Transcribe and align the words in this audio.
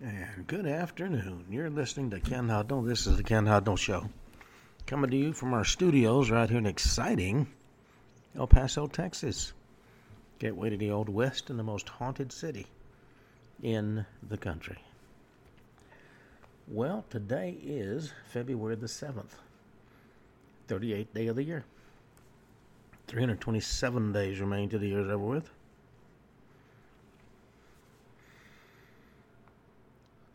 And 0.00 0.46
good 0.46 0.66
afternoon. 0.66 1.46
You're 1.50 1.70
listening 1.70 2.10
to 2.10 2.20
Ken 2.20 2.46
Hudnall. 2.46 2.86
This 2.86 3.08
is 3.08 3.16
the 3.16 3.24
Ken 3.24 3.46
Hudnall 3.46 3.76
Show. 3.76 4.08
Coming 4.86 5.10
to 5.10 5.16
you 5.16 5.32
from 5.32 5.52
our 5.52 5.64
studios 5.64 6.30
right 6.30 6.48
here 6.48 6.58
in 6.58 6.66
exciting 6.66 7.48
El 8.36 8.46
Paso, 8.46 8.86
Texas. 8.86 9.52
Gateway 10.38 10.70
to 10.70 10.76
the 10.76 10.92
Old 10.92 11.08
West 11.08 11.50
and 11.50 11.58
the 11.58 11.64
most 11.64 11.88
haunted 11.88 12.30
city 12.30 12.68
in 13.60 14.06
the 14.28 14.36
country. 14.36 14.78
Well, 16.68 17.04
today 17.10 17.58
is 17.60 18.12
February 18.32 18.76
the 18.76 18.86
7th, 18.86 19.34
38th 20.68 21.12
day 21.12 21.26
of 21.26 21.34
the 21.34 21.42
year. 21.42 21.64
327 23.08 24.12
days 24.12 24.38
remain 24.38 24.68
to 24.68 24.78
the 24.78 24.86
year's 24.86 25.10
over 25.10 25.24
with. 25.24 25.50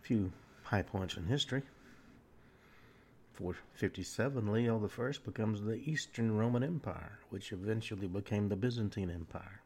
Few 0.04 0.32
high 0.64 0.82
points 0.82 1.16
in 1.16 1.26
history. 1.26 1.64
457, 3.34 4.52
Leo 4.52 4.78
I 4.86 5.12
becomes 5.26 5.62
the 5.62 5.82
Eastern 5.90 6.38
Roman 6.38 6.64
Empire, 6.64 7.20
which 7.30 7.52
eventually 7.52 8.08
became 8.08 8.50
the 8.50 8.56
Byzantine 8.56 9.10
Empire. 9.10 9.62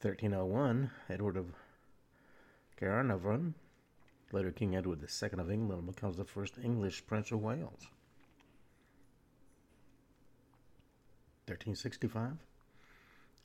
1301, 0.00 0.90
Edward 1.10 1.36
of 1.36 1.46
Caernarvon, 2.80 3.52
later 4.32 4.50
King 4.52 4.74
Edward 4.74 5.00
II 5.02 5.30
of 5.38 5.50
England, 5.50 5.86
becomes 5.86 6.16
the 6.16 6.24
first 6.24 6.54
English 6.62 7.06
Prince 7.06 7.30
of 7.32 7.42
Wales. 7.42 7.88
1365, 11.46 12.38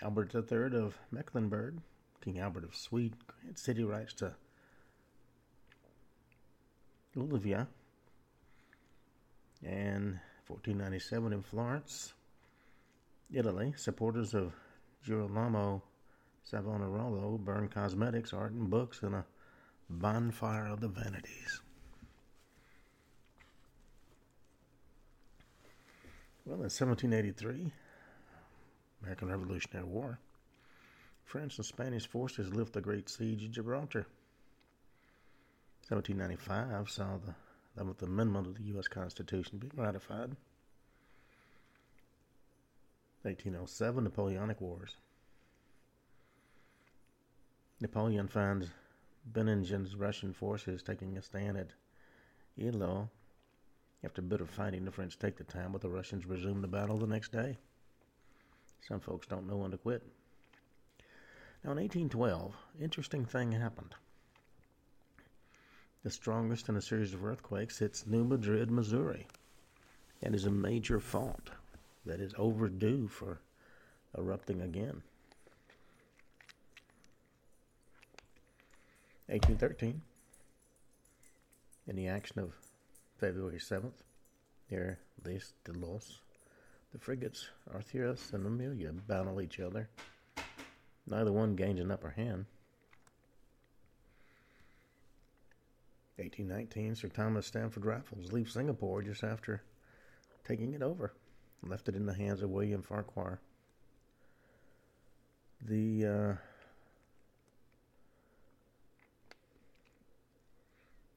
Albert 0.01 0.33
III 0.33 0.77
of 0.79 0.97
Mecklenburg, 1.11 1.79
King 2.21 2.39
Albert 2.39 2.63
of 2.63 2.75
Sweden, 2.75 3.17
grants 3.27 3.61
city 3.61 3.83
rights 3.83 4.13
to 4.13 4.35
Olivia. 7.17 7.67
And 9.63 10.19
1497 10.47 11.33
in 11.33 11.41
Florence, 11.41 12.13
Italy, 13.33 13.73
supporters 13.75 14.33
of 14.33 14.53
Girolamo 15.03 15.81
Savonarola 16.43 17.37
burn 17.39 17.67
cosmetics, 17.67 18.31
art, 18.31 18.51
and 18.51 18.69
books 18.69 19.01
in 19.01 19.13
a 19.13 19.25
bonfire 19.89 20.67
of 20.67 20.79
the 20.79 20.87
vanities. 20.87 21.61
Well, 26.45 26.57
in 26.57 26.69
1783, 26.69 27.71
American 29.01 29.29
Revolutionary 29.29 29.87
War, 29.87 30.19
French 31.23 31.57
and 31.57 31.65
Spanish 31.65 32.07
forces 32.07 32.53
lift 32.53 32.73
the 32.73 32.81
Great 32.81 33.09
Siege 33.09 33.45
of 33.45 33.51
Gibraltar. 33.51 34.05
1795 35.87 36.89
saw 36.89 37.17
the 37.17 37.35
11th 37.79 38.01
Amendment 38.01 38.47
of 38.47 38.55
the 38.55 38.63
U.S. 38.69 38.87
Constitution 38.87 39.59
being 39.59 39.71
ratified. 39.75 40.35
1807 43.21 44.03
Napoleonic 44.03 44.59
Wars. 44.59 44.95
Napoleon 47.79 48.27
finds 48.27 48.71
Bennigsen's 49.31 49.95
Russian 49.95 50.33
forces 50.33 50.81
taking 50.81 51.17
a 51.17 51.21
stand 51.21 51.55
at 51.55 51.69
Eylau. 52.59 53.07
After 54.03 54.23
bitter 54.23 54.47
fighting, 54.47 54.85
the 54.85 54.91
French 54.91 55.19
take 55.19 55.37
the 55.37 55.43
town, 55.43 55.71
but 55.71 55.81
the 55.81 55.89
Russians 55.89 56.25
resume 56.25 56.61
the 56.61 56.67
battle 56.67 56.97
the 56.97 57.05
next 57.05 57.31
day. 57.31 57.59
Some 58.87 59.01
folks 59.01 59.27
don't 59.27 59.45
know 59.45 59.57
when 59.57 59.69
to 59.69 59.77
quit. 59.77 60.01
Now, 61.63 61.73
in 61.73 61.77
1812, 61.77 62.55
interesting 62.79 63.25
thing 63.25 63.51
happened 63.51 63.93
the 66.05 66.11
strongest 66.11 66.69
in 66.69 66.75
a 66.75 66.81
series 66.81 67.15
of 67.15 67.25
earthquakes, 67.25 67.79
hits 67.79 68.05
New 68.05 68.23
Madrid, 68.23 68.69
Missouri. 68.69 69.25
and 70.21 70.35
is 70.35 70.45
a 70.45 70.51
major 70.51 70.99
fault 70.99 71.49
that 72.05 72.19
is 72.19 72.31
overdue 72.37 73.07
for 73.07 73.39
erupting 74.15 74.61
again. 74.61 75.01
1813, 79.29 79.99
in 81.87 81.95
the 81.95 82.07
action 82.07 82.39
of 82.39 82.53
February 83.17 83.57
7th, 83.57 84.03
near 84.69 84.99
Les 85.25 85.53
Delos, 85.63 86.19
the 86.93 86.99
frigates 86.99 87.49
Arthurus 87.73 88.31
and 88.31 88.45
Amelia 88.45 88.91
battle 88.91 89.41
each 89.41 89.59
other. 89.59 89.89
Neither 91.07 91.31
one 91.31 91.55
gains 91.55 91.79
an 91.79 91.89
upper 91.89 92.11
hand. 92.11 92.45
1819, 96.17 96.95
Sir 96.95 97.09
Thomas 97.09 97.45
Stamford 97.45 97.85
Raffles 97.85 98.31
leaves 98.31 98.53
Singapore 98.53 99.01
just 99.01 99.23
after 99.23 99.63
taking 100.47 100.73
it 100.73 100.81
over, 100.81 101.13
left 101.61 101.89
it 101.89 101.95
in 101.95 102.05
the 102.05 102.13
hands 102.13 102.41
of 102.41 102.49
William 102.49 102.81
Farquhar. 102.81 103.41
The 105.61 106.05
uh, 106.05 106.33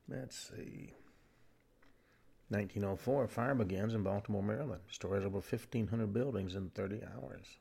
let's 0.09 0.51
see. 0.51 0.95
1904, 2.51 3.29
fire 3.29 3.55
begins 3.55 3.93
in 3.93 4.03
Baltimore, 4.03 4.43
Maryland. 4.43 4.81
Destroys 4.89 5.25
over 5.25 5.39
1,500 5.39 6.13
buildings 6.15 6.55
in 6.55 6.71
30 6.71 7.03
hours. 7.05 7.59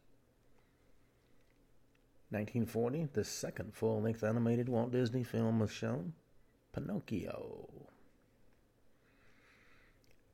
1940, 2.29 3.09
the 3.13 3.23
second 3.23 3.73
full 3.73 4.01
length 4.01 4.23
animated 4.23 4.69
Walt 4.69 4.91
Disney 4.91 5.23
film 5.23 5.59
was 5.59 5.71
shown. 5.71 6.13
Pinocchio. 6.77 7.67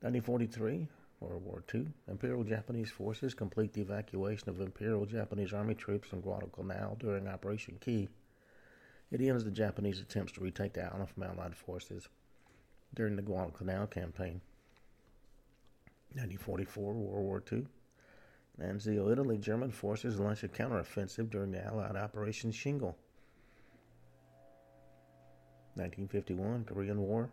1943, 0.02 0.86
World 1.20 1.42
War 1.42 1.64
II, 1.74 1.86
Imperial 2.06 2.44
Japanese 2.44 2.90
forces 2.90 3.32
complete 3.32 3.72
the 3.72 3.80
evacuation 3.80 4.50
of 4.50 4.60
Imperial 4.60 5.06
Japanese 5.06 5.54
Army 5.54 5.74
troops 5.74 6.06
from 6.06 6.20
Guadalcanal 6.20 6.96
during 7.00 7.26
Operation 7.26 7.78
Ke. 7.80 8.10
It 9.10 9.22
ends 9.22 9.44
the 9.44 9.50
Japanese 9.50 10.00
attempts 10.00 10.32
to 10.32 10.42
retake 10.42 10.74
the 10.74 10.84
island 10.84 11.08
from 11.08 11.22
Allied 11.22 11.56
forces 11.56 12.08
during 12.92 13.16
the 13.16 13.22
Guadalcanal 13.22 13.86
campaign. 13.86 14.42
1944, 16.12 16.92
World 16.92 17.24
War 17.24 17.42
II. 17.50 17.66
Lazio, 18.60 19.10
Italy, 19.10 19.38
German 19.38 19.70
forces 19.70 20.20
launch 20.20 20.44
a 20.44 20.48
counteroffensive 20.48 21.30
during 21.30 21.52
the 21.52 21.64
Allied 21.64 21.96
Operation 21.96 22.52
Shingle. 22.52 22.98
1951 25.76 26.64
Korean 26.64 27.00
War. 27.00 27.30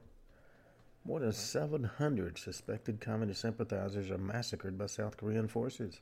More 1.03 1.19
than 1.19 1.33
700 1.33 2.37
suspected 2.37 3.01
communist 3.01 3.41
sympathizers 3.41 4.11
are 4.11 4.17
massacred 4.17 4.77
by 4.77 4.85
South 4.85 5.17
Korean 5.17 5.47
forces. 5.47 5.99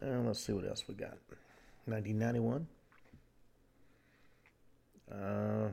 And 0.00 0.26
let's 0.26 0.40
see 0.40 0.52
what 0.52 0.66
else 0.66 0.84
we 0.88 0.94
got. 0.94 1.16
1991. 1.86 2.66
Uh, 5.10 5.68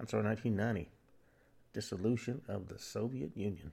I'm 0.00 0.08
sorry, 0.08 0.24
1990. 0.24 0.88
Dissolution 1.72 2.40
of 2.48 2.68
the 2.68 2.78
Soviet 2.78 3.36
Union. 3.36 3.72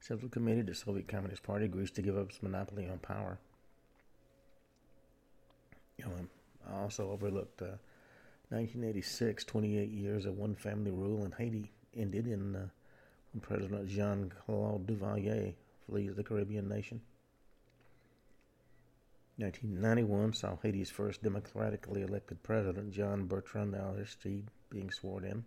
Central 0.00 0.28
Committee, 0.28 0.62
the 0.62 0.74
Soviet 0.74 1.08
Communist 1.08 1.42
Party, 1.42 1.64
agrees 1.64 1.90
to 1.92 2.02
give 2.02 2.16
up 2.16 2.28
its 2.28 2.42
monopoly 2.42 2.88
on 2.88 2.98
power. 2.98 3.38
You 5.98 6.04
know, 6.04 6.12
I 6.70 6.80
also 6.80 7.10
overlooked 7.10 7.62
uh, 7.62 7.78
1986, 8.48 9.44
28 9.44 9.90
years 9.90 10.26
of 10.26 10.36
one 10.36 10.54
family 10.54 10.90
rule 10.90 11.24
in 11.24 11.32
Haiti 11.32 11.72
ended 11.96 12.26
in 12.26 12.54
uh, 12.54 12.68
when 13.32 13.40
President 13.40 13.88
Jean 13.88 14.32
Claude 14.44 14.86
Duvalier 14.86 15.54
flees 15.86 16.14
the 16.14 16.24
Caribbean 16.24 16.68
nation. 16.68 17.00
1991 19.38 20.32
saw 20.32 20.56
Haiti's 20.62 20.90
first 20.90 21.22
democratically 21.22 22.02
elected 22.02 22.42
president, 22.42 22.90
John 22.92 23.26
Bertrand 23.26 23.74
Aristide, 23.74 24.48
being 24.70 24.90
sworn 24.90 25.24
in. 25.24 25.44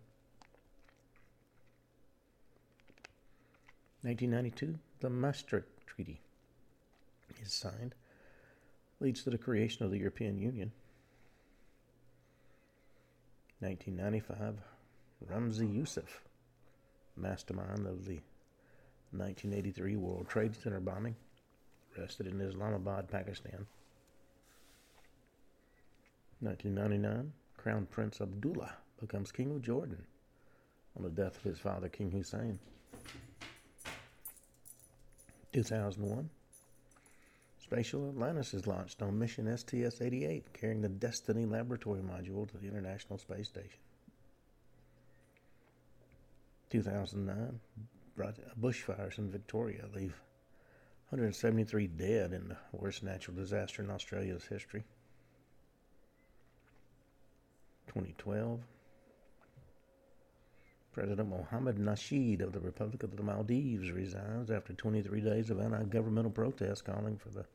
1992, 4.04 4.78
the 5.00 5.10
Maastricht 5.10 5.88
Treaty 5.88 6.22
is 7.42 7.52
signed, 7.52 7.96
leads 9.00 9.24
to 9.24 9.30
the 9.32 9.38
creation 9.38 9.84
of 9.84 9.92
the 9.92 9.98
European 9.98 10.38
Union. 10.38 10.72
1995, 13.62 14.56
Ramzi 15.30 15.76
Youssef, 15.76 16.22
mastermind 17.18 17.86
of 17.86 18.06
the 18.06 18.20
1983 19.12 19.98
World 19.98 20.30
Trade 20.30 20.56
Center 20.56 20.80
bombing, 20.80 21.16
arrested 21.98 22.28
in 22.28 22.40
Islamabad, 22.40 23.10
Pakistan. 23.10 23.66
1999, 26.40 27.34
Crown 27.58 27.86
Prince 27.92 28.22
Abdullah 28.22 28.76
becomes 29.02 29.32
King 29.32 29.52
of 29.52 29.62
Jordan 29.62 30.06
on 30.96 31.04
the 31.04 31.10
death 31.10 31.36
of 31.36 31.44
his 31.44 31.60
father, 31.60 31.90
King 31.90 32.12
Hussein. 32.12 32.60
2001, 35.52 36.30
Space 37.72 37.86
Shuttle 37.86 38.10
Atlantis 38.10 38.56
is 38.56 38.66
launched 38.66 39.04
on 39.04 39.20
mission 39.20 39.46
STS 39.56 40.02
88, 40.02 40.54
carrying 40.54 40.82
the 40.82 40.90
Destiny 40.90 41.46
Laboratory 41.46 42.02
module 42.02 42.50
to 42.50 42.58
the 42.58 42.68
International 42.68 43.20
Space 43.20 43.48
Station. 43.48 43.80
2009, 46.72 47.60
brought 48.16 48.40
bushfires 48.60 49.20
in 49.20 49.30
Victoria 49.30 49.86
leave 49.94 50.20
173 51.10 51.86
dead 51.86 52.34
in 52.34 52.48
the 52.48 52.58
worst 52.72 53.04
natural 53.04 53.38
disaster 53.38 53.84
in 53.84 53.92
Australia's 53.92 54.46
history. 54.46 54.84
2012, 57.86 58.62
President 60.92 61.30
Mohammed 61.30 61.78
Nasheed 61.78 62.42
of 62.42 62.52
the 62.52 62.60
Republic 62.60 63.04
of 63.04 63.16
the 63.16 63.22
Maldives 63.22 63.92
resigns 63.92 64.50
after 64.50 64.74
23 64.74 65.22
days 65.22 65.52
of 65.52 65.60
anti 65.60 65.84
governmental 65.84 66.32
protests 66.32 66.82
calling 66.82 67.16
for 67.16 67.30
the 67.30 67.46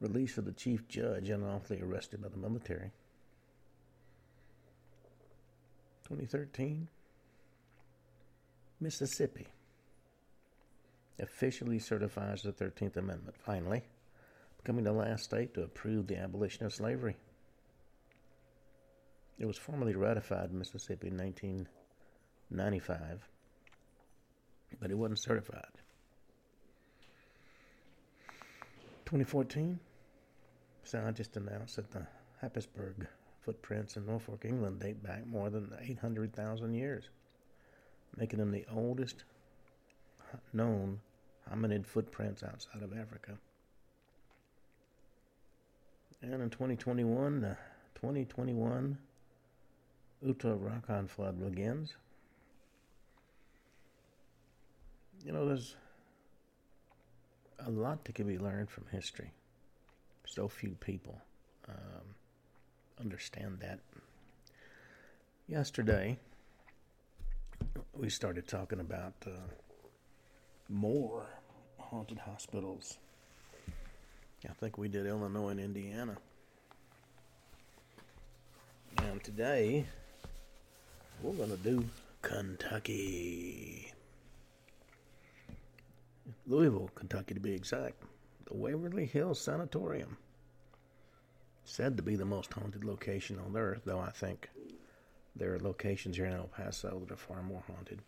release 0.00 0.38
of 0.38 0.44
the 0.44 0.52
chief 0.52 0.86
judge 0.88 1.28
unlawfully 1.28 1.82
arrested 1.82 2.22
by 2.22 2.28
the 2.28 2.36
military. 2.36 2.92
2013, 6.08 6.88
Mississippi 8.80 9.46
officially 11.20 11.78
certifies 11.78 12.42
the 12.42 12.52
13th 12.52 12.96
Amendment, 12.96 13.36
finally, 13.36 13.82
becoming 14.56 14.84
the 14.84 14.92
last 14.92 15.24
state 15.24 15.52
to 15.54 15.62
approve 15.62 16.06
the 16.06 16.16
abolition 16.16 16.64
of 16.64 16.72
slavery. 16.72 17.16
It 19.38 19.46
was 19.46 19.58
formally 19.58 19.94
ratified 19.94 20.50
in 20.50 20.58
Mississippi 20.58 21.08
in 21.08 21.16
1995, 21.16 23.28
but 24.80 24.90
it 24.90 24.94
wasn't 24.94 25.20
certified. 25.20 25.64
2014, 29.04 29.78
scientists 30.88 31.36
announced 31.36 31.76
that 31.76 31.90
the 31.90 32.06
Happisburgh 32.42 33.06
footprints 33.40 33.96
in 33.96 34.06
Norfolk, 34.06 34.44
England 34.44 34.80
date 34.80 35.02
back 35.02 35.26
more 35.26 35.50
than 35.50 35.72
800,000 35.80 36.74
years, 36.74 37.04
making 38.16 38.38
them 38.38 38.50
the 38.50 38.64
oldest 38.72 39.24
known 40.52 41.00
hominid 41.50 41.86
footprints 41.86 42.42
outside 42.42 42.82
of 42.82 42.92
Africa. 42.92 43.32
And 46.20 46.42
in 46.42 46.50
2021, 46.50 47.40
the 47.40 47.50
uh, 47.50 47.54
2021 47.94 48.98
Uttarakhand 50.24 51.08
flood 51.08 51.40
begins. 51.40 51.94
you 55.24 55.32
know, 55.32 55.46
there's 55.46 55.76
a 57.66 57.70
lot 57.70 58.04
that 58.04 58.14
can 58.14 58.26
be 58.26 58.38
learned 58.38 58.70
from 58.70 58.84
history. 58.90 59.32
So 60.28 60.46
few 60.46 60.76
people 60.80 61.18
um, 61.68 62.04
understand 63.00 63.60
that. 63.60 63.78
Yesterday, 65.48 66.18
we 67.94 68.10
started 68.10 68.46
talking 68.46 68.80
about 68.80 69.14
uh, 69.26 69.30
more 70.68 71.26
haunted 71.78 72.18
hospitals. 72.18 72.98
I 74.44 74.52
think 74.52 74.76
we 74.76 74.88
did 74.88 75.06
Illinois 75.06 75.48
and 75.48 75.60
Indiana. 75.60 76.16
And 78.98 79.24
today, 79.24 79.86
we're 81.22 81.32
going 81.32 81.50
to 81.50 81.56
do 81.56 81.86
Kentucky. 82.20 83.92
Louisville, 86.46 86.90
Kentucky 86.94 87.32
to 87.32 87.40
be 87.40 87.54
exact. 87.54 88.02
The 88.48 88.56
Waverly 88.56 89.04
Hills 89.04 89.38
Sanatorium. 89.38 90.16
Said 91.64 91.98
to 91.98 92.02
be 92.02 92.16
the 92.16 92.24
most 92.24 92.50
haunted 92.54 92.82
location 92.82 93.38
on 93.38 93.54
earth, 93.54 93.82
though 93.84 94.00
I 94.00 94.10
think 94.10 94.48
there 95.36 95.54
are 95.54 95.60
locations 95.60 96.16
here 96.16 96.24
in 96.24 96.32
El 96.32 96.46
Paso 96.46 96.98
that 97.00 97.12
are 97.12 97.16
far 97.16 97.42
more 97.42 97.62
haunted. 97.66 98.00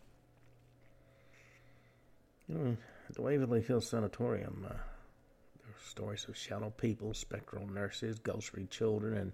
You 2.48 2.54
know, 2.54 2.76
the 3.14 3.20
Waverly 3.20 3.60
Hills 3.60 3.86
Sanatorium, 3.86 4.64
uh, 4.64 4.72
there 4.72 5.72
are 5.74 5.88
stories 5.90 6.24
of 6.26 6.38
shadow 6.38 6.70
people, 6.70 7.12
spectral 7.12 7.66
nurses, 7.66 8.18
ghostly 8.18 8.66
children, 8.66 9.18
and 9.18 9.32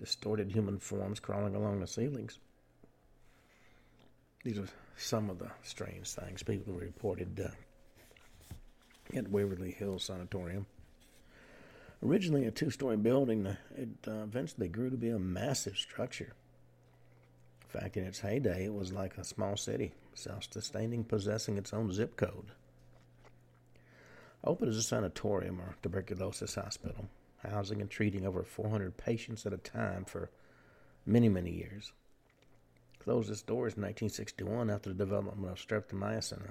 distorted 0.00 0.50
human 0.50 0.78
forms 0.78 1.20
crawling 1.20 1.54
along 1.54 1.80
the 1.80 1.86
ceilings. 1.86 2.38
These 4.42 4.58
are 4.58 4.68
some 4.96 5.28
of 5.28 5.38
the 5.38 5.50
strange 5.62 6.08
things 6.08 6.42
people 6.42 6.72
reported 6.72 7.38
uh, 7.38 7.48
at 9.12 9.28
Waverly 9.28 9.72
Hills 9.72 10.04
Sanatorium. 10.04 10.66
Originally 12.02 12.44
a 12.44 12.50
two 12.50 12.70
story 12.70 12.96
building, 12.96 13.56
it 13.76 13.88
uh, 14.06 14.22
eventually 14.22 14.68
grew 14.68 14.90
to 14.90 14.96
be 14.96 15.08
a 15.08 15.18
massive 15.18 15.76
structure. 15.76 16.34
In 17.62 17.80
fact, 17.80 17.96
in 17.96 18.04
its 18.04 18.20
heyday, 18.20 18.66
it 18.66 18.74
was 18.74 18.92
like 18.92 19.16
a 19.16 19.24
small 19.24 19.56
city, 19.56 19.92
self 20.14 20.44
sustaining, 20.50 21.04
possessing 21.04 21.56
its 21.56 21.72
own 21.72 21.92
zip 21.92 22.16
code. 22.16 22.52
Open 24.44 24.68
as 24.68 24.76
a 24.76 24.82
sanatorium 24.82 25.60
or 25.60 25.76
tuberculosis 25.82 26.54
hospital, 26.54 27.08
housing 27.38 27.80
and 27.80 27.90
treating 27.90 28.26
over 28.26 28.42
400 28.42 28.96
patients 28.96 29.46
at 29.46 29.54
a 29.54 29.58
time 29.58 30.04
for 30.04 30.30
many, 31.06 31.28
many 31.28 31.50
years. 31.50 31.92
Closed 32.98 33.30
its 33.30 33.42
doors 33.42 33.74
in 33.74 33.82
1961 33.82 34.70
after 34.70 34.90
the 34.90 34.94
development 34.94 35.50
of 35.50 35.58
streptomycin, 35.58 36.50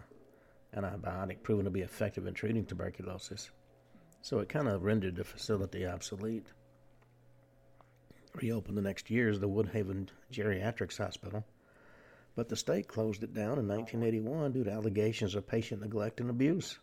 antibiotic 0.75 1.43
proven 1.43 1.65
to 1.65 1.71
be 1.71 1.81
effective 1.81 2.27
in 2.27 2.33
treating 2.33 2.65
tuberculosis, 2.65 3.51
so 4.21 4.39
it 4.39 4.49
kind 4.49 4.67
of 4.67 4.83
rendered 4.83 5.15
the 5.15 5.23
facility 5.23 5.85
obsolete. 5.85 6.47
Reopened 8.35 8.77
the 8.77 8.81
next 8.81 9.11
year 9.11 9.29
as 9.29 9.39
the 9.39 9.49
Woodhaven 9.49 10.09
Geriatrics 10.31 10.97
Hospital, 10.97 11.45
but 12.35 12.49
the 12.49 12.55
state 12.55 12.87
closed 12.87 13.23
it 13.23 13.33
down 13.33 13.59
in 13.59 13.67
1981 13.67 14.53
due 14.53 14.63
to 14.63 14.71
allegations 14.71 15.35
of 15.35 15.47
patient 15.47 15.81
neglect 15.81 16.19
and 16.19 16.29
abuse. 16.29 16.79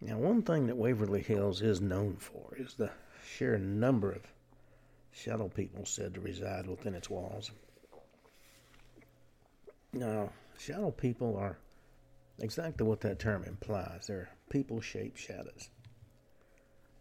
Now, 0.00 0.18
one 0.18 0.42
thing 0.42 0.66
that 0.66 0.76
Waverly 0.76 1.22
Hills 1.22 1.62
is 1.62 1.80
known 1.80 2.16
for 2.16 2.54
is 2.56 2.74
the 2.74 2.90
sheer 3.26 3.58
number 3.58 4.12
of 4.12 4.22
shadow 5.10 5.48
people 5.48 5.84
said 5.86 6.14
to 6.14 6.20
reside 6.20 6.66
within 6.66 6.94
its 6.94 7.08
walls. 7.08 7.50
Now, 9.92 10.30
shadow 10.58 10.90
people 10.90 11.36
are 11.36 11.58
exactly 12.40 12.86
what 12.86 13.00
that 13.00 13.18
term 13.18 13.44
implies. 13.44 14.06
They're 14.06 14.28
people 14.50 14.80
shaped 14.80 15.18
shadows. 15.18 15.68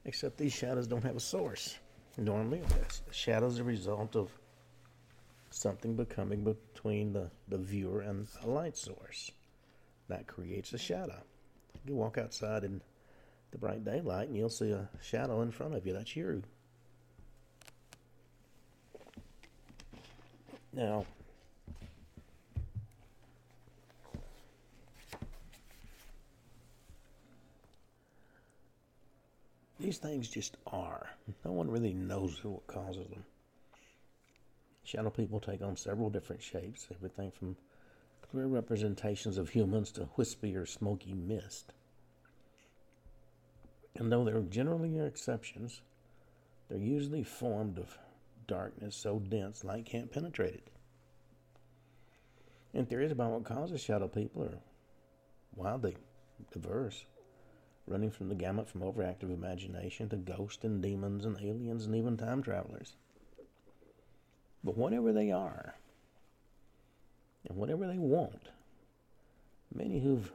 Except 0.06 0.38
these 0.38 0.54
shadows 0.54 0.88
don't 0.88 1.04
have 1.04 1.16
a 1.16 1.22
source. 1.22 1.78
Normally, 2.18 2.60
the 2.60 3.14
shadow's 3.14 3.60
are 3.60 3.64
a 3.64 3.66
result 3.66 4.16
of 4.16 4.30
something 5.50 5.96
becoming 5.96 6.44
between 6.44 7.14
the, 7.14 7.30
the 7.48 7.58
viewer 7.58 8.02
and 8.02 8.28
a 8.44 8.48
light 8.48 8.78
source. 8.78 9.32
That 10.08 10.28
creates 10.28 10.74
a 10.74 10.78
shadow. 10.78 11.24
You 11.86 11.96
walk 11.96 12.18
outside 12.18 12.64
in 12.64 12.82
the 13.52 13.58
bright 13.58 13.84
daylight 13.84 14.28
and 14.28 14.38
you'll 14.38 14.50
see 14.50 14.72
a 14.72 14.90
shadow 15.02 15.42
in 15.42 15.52
front 15.52 15.76
of 15.76 15.86
you. 15.86 15.94
That's 15.94 16.16
you. 16.16 16.44
Now, 20.72 21.06
These 29.86 30.00
things 30.00 30.28
just 30.28 30.58
are. 30.66 31.12
No 31.46 31.52
one 31.52 31.70
really 31.70 31.94
knows 31.94 32.44
what 32.44 32.66
causes 32.66 33.08
them. 33.08 33.24
Shadow 34.84 35.12
people 35.12 35.40
take 35.40 35.62
on 35.62 35.76
several 35.76 36.10
different 36.10 36.42
shapes, 36.42 36.88
everything 36.92 37.30
from 37.30 37.56
clear 38.32 38.48
representations 38.48 39.38
of 39.38 39.50
humans 39.50 39.92
to 39.92 40.10
wispy 40.18 40.56
or 40.56 40.66
smoky 40.66 41.14
mist. 41.14 41.74
And 43.96 44.12
though 44.12 44.24
there 44.24 44.42
generally 44.42 44.98
are 44.98 45.06
exceptions, 45.06 45.82
they're 46.68 46.80
usually 46.80 47.24
formed 47.24 47.78
of 47.78 48.00
darkness 48.48 48.96
so 48.96 49.20
dense 49.20 49.64
light 49.64 49.86
can't 49.86 50.12
penetrate 50.12 50.56
it. 50.56 50.68
And 52.74 52.90
theories 52.90 53.12
about 53.12 53.34
what 53.34 53.44
causes 53.44 53.82
shadow 53.82 54.08
people 54.08 54.46
are 54.46 54.58
wildly 55.56 55.96
diverse 56.52 57.06
running 57.88 58.12
from 58.12 58.30
the 58.30 58.36
gamut 58.36 58.68
from 58.68 58.82
overactive 58.82 59.34
imagination 59.34 60.10
to 60.10 60.16
ghosts 60.16 60.64
and 60.64 60.82
demons 60.82 61.26
and 61.26 61.38
aliens 61.42 61.86
and 61.86 61.96
even 61.96 62.18
time 62.18 62.42
travelers. 62.42 62.96
But 64.64 64.78
whatever 64.78 65.14
they 65.14 65.32
are, 65.32 65.76
and 67.48 67.58
whatever 67.58 67.86
they 67.88 67.98
want, 67.98 68.50
many 69.74 70.00
who've 70.00 70.32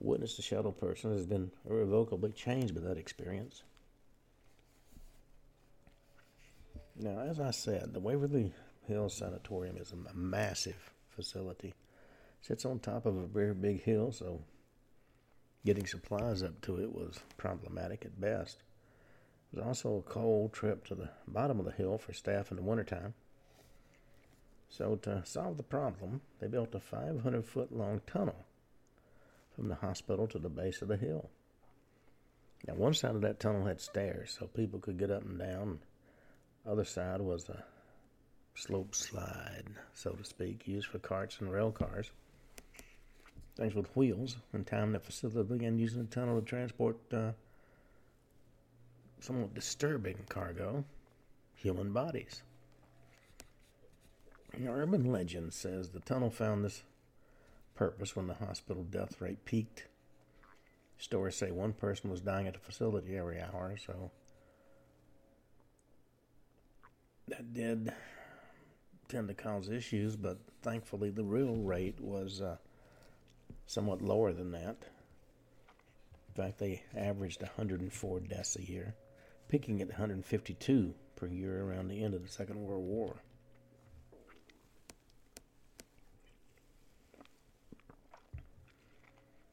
witnessed 0.00 0.38
a 0.38 0.42
shadow 0.42 0.70
person 0.70 1.12
has 1.12 1.24
been 1.24 1.50
irrevocably 1.68 2.32
changed 2.32 2.74
by 2.74 2.82
that 2.82 2.98
experience. 2.98 3.62
Now, 6.96 7.20
as 7.20 7.40
I 7.40 7.52
said, 7.52 7.94
the 7.94 8.00
Waverly 8.00 8.52
Hills 8.86 9.14
Sanatorium 9.14 9.78
is 9.78 9.92
a 9.92 10.14
massive 10.14 10.90
facility. 11.08 11.68
It 11.68 12.46
sits 12.46 12.64
on 12.66 12.80
top 12.80 13.06
of 13.06 13.16
a 13.16 13.26
very 13.26 13.54
big 13.54 13.82
hill, 13.82 14.12
so 14.12 14.42
Getting 15.64 15.86
supplies 15.86 16.42
up 16.42 16.60
to 16.62 16.80
it 16.80 16.92
was 16.92 17.20
problematic 17.36 18.04
at 18.04 18.20
best. 18.20 18.62
It 19.52 19.56
was 19.56 19.66
also 19.66 19.98
a 19.98 20.10
cold 20.10 20.52
trip 20.52 20.84
to 20.86 20.94
the 20.94 21.10
bottom 21.28 21.60
of 21.60 21.66
the 21.66 21.72
hill 21.72 21.98
for 21.98 22.12
staff 22.12 22.50
in 22.50 22.56
the 22.56 22.62
wintertime. 22.62 23.14
So, 24.68 24.96
to 24.96 25.22
solve 25.24 25.58
the 25.58 25.62
problem, 25.62 26.22
they 26.40 26.48
built 26.48 26.74
a 26.74 26.80
500 26.80 27.44
foot 27.44 27.70
long 27.70 28.00
tunnel 28.06 28.46
from 29.54 29.68
the 29.68 29.74
hospital 29.76 30.26
to 30.28 30.38
the 30.38 30.48
base 30.48 30.82
of 30.82 30.88
the 30.88 30.96
hill. 30.96 31.30
Now, 32.66 32.74
one 32.74 32.94
side 32.94 33.14
of 33.14 33.20
that 33.20 33.38
tunnel 33.38 33.66
had 33.66 33.80
stairs 33.80 34.36
so 34.38 34.46
people 34.46 34.80
could 34.80 34.98
get 34.98 35.10
up 35.10 35.24
and 35.24 35.38
down. 35.38 35.80
Other 36.66 36.84
side 36.84 37.20
was 37.20 37.48
a 37.48 37.64
slope 38.54 38.94
slide, 38.94 39.64
so 39.92 40.12
to 40.12 40.24
speak, 40.24 40.66
used 40.66 40.86
for 40.86 40.98
carts 40.98 41.38
and 41.40 41.52
rail 41.52 41.70
cars. 41.70 42.10
Things 43.56 43.74
with 43.74 43.94
wheels. 43.94 44.36
In 44.54 44.64
time, 44.64 44.92
the 44.92 44.98
facility 44.98 45.42
began 45.42 45.78
using 45.78 46.02
the 46.02 46.08
tunnel 46.08 46.40
to 46.40 46.46
transport 46.46 46.96
uh, 47.12 47.32
somewhat 49.20 49.54
disturbing 49.54 50.16
cargo, 50.28 50.84
human 51.54 51.92
bodies. 51.92 52.42
An 54.54 54.68
urban 54.68 55.10
legend 55.10 55.52
says 55.52 55.90
the 55.90 56.00
tunnel 56.00 56.30
found 56.30 56.64
this 56.64 56.82
purpose 57.74 58.14
when 58.16 58.26
the 58.26 58.34
hospital 58.34 58.84
death 58.84 59.20
rate 59.20 59.44
peaked. 59.44 59.86
Stories 60.98 61.36
say 61.36 61.50
one 61.50 61.72
person 61.72 62.10
was 62.10 62.20
dying 62.20 62.46
at 62.46 62.54
the 62.54 62.60
facility 62.60 63.16
every 63.16 63.40
hour, 63.40 63.76
so 63.76 64.10
that 67.28 67.52
did 67.52 67.92
tend 69.08 69.28
to 69.28 69.34
cause 69.34 69.68
issues, 69.68 70.16
but 70.16 70.38
thankfully 70.62 71.10
the 71.10 71.24
real 71.24 71.56
rate 71.56 72.00
was 72.00 72.40
uh, 72.40 72.56
somewhat 73.66 74.02
lower 74.02 74.32
than 74.32 74.52
that. 74.52 74.76
In 76.28 76.42
fact, 76.42 76.58
they 76.58 76.82
averaged 76.96 77.42
104 77.42 78.20
deaths 78.20 78.56
a 78.56 78.62
year, 78.62 78.94
peaking 79.48 79.80
at 79.82 79.88
152 79.88 80.94
per 81.16 81.26
year 81.26 81.62
around 81.62 81.88
the 81.88 82.02
end 82.02 82.14
of 82.14 82.22
the 82.22 82.32
Second 82.32 82.62
World 82.62 82.84
War. 82.84 83.16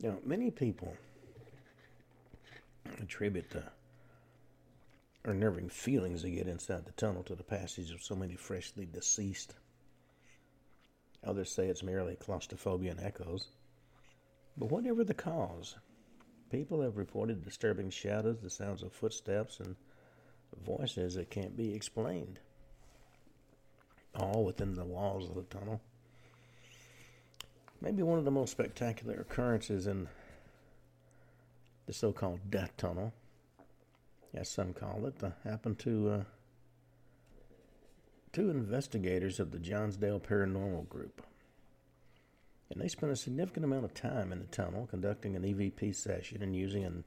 Now, 0.01 0.17
many 0.23 0.49
people 0.49 0.95
attribute 3.01 3.49
the 3.49 3.63
unnerving 5.25 5.67
feelings 5.67 6.21
they 6.21 6.31
get 6.31 6.47
inside 6.47 6.85
the 6.85 6.93
tunnel 6.93 7.23
to 7.23 7.35
the 7.35 7.43
passage 7.43 7.91
of 7.91 8.01
so 8.01 8.15
many 8.15 8.35
freshly 8.35 8.85
deceased. 8.85 9.55
Others 11.25 11.51
say 11.51 11.67
it's 11.67 11.83
merely 11.83 12.15
claustrophobia 12.15 12.91
and 12.91 13.01
echoes. 13.01 13.47
But 14.59 14.71
whatever 14.71 15.05
the 15.05 15.13
cause, 15.13 15.77
people 16.51 16.81
have 16.81 16.97
reported 16.97 17.45
disturbing 17.45 17.89
shadows, 17.89 18.39
the 18.41 18.49
sounds 18.49 18.83
of 18.83 18.91
footsteps, 18.91 19.61
and 19.61 19.77
voices 20.65 21.15
that 21.15 21.29
can't 21.29 21.55
be 21.55 21.73
explained, 21.73 22.39
all 24.13 24.43
within 24.43 24.73
the 24.73 24.83
walls 24.83 25.29
of 25.29 25.35
the 25.35 25.43
tunnel. 25.43 25.79
Maybe 27.81 28.03
one 28.03 28.19
of 28.19 28.25
the 28.25 28.31
most 28.31 28.51
spectacular 28.51 29.15
occurrences 29.15 29.87
in 29.87 30.09
the 31.85 31.93
so 31.93 32.11
called 32.11 32.39
death 32.49 32.75
tunnel, 32.75 33.13
as 34.33 34.49
some 34.49 34.73
call 34.73 35.05
it, 35.05 35.23
uh, 35.23 35.29
happened 35.45 35.79
to 35.79 36.09
uh, 36.09 36.23
two 38.33 38.49
investigators 38.49 39.39
of 39.39 39.51
the 39.51 39.59
Johnsdale 39.59 40.19
Paranormal 40.19 40.89
Group. 40.89 41.21
And 42.71 42.79
they 42.79 42.87
spent 42.87 43.11
a 43.11 43.15
significant 43.15 43.65
amount 43.65 43.85
of 43.85 43.93
time 43.93 44.31
in 44.31 44.39
the 44.39 44.45
tunnel 44.45 44.87
conducting 44.87 45.35
an 45.35 45.43
EVP 45.43 45.95
session 45.95 46.43
and 46.43 46.55
using 46.55 46.83
an 46.83 47.03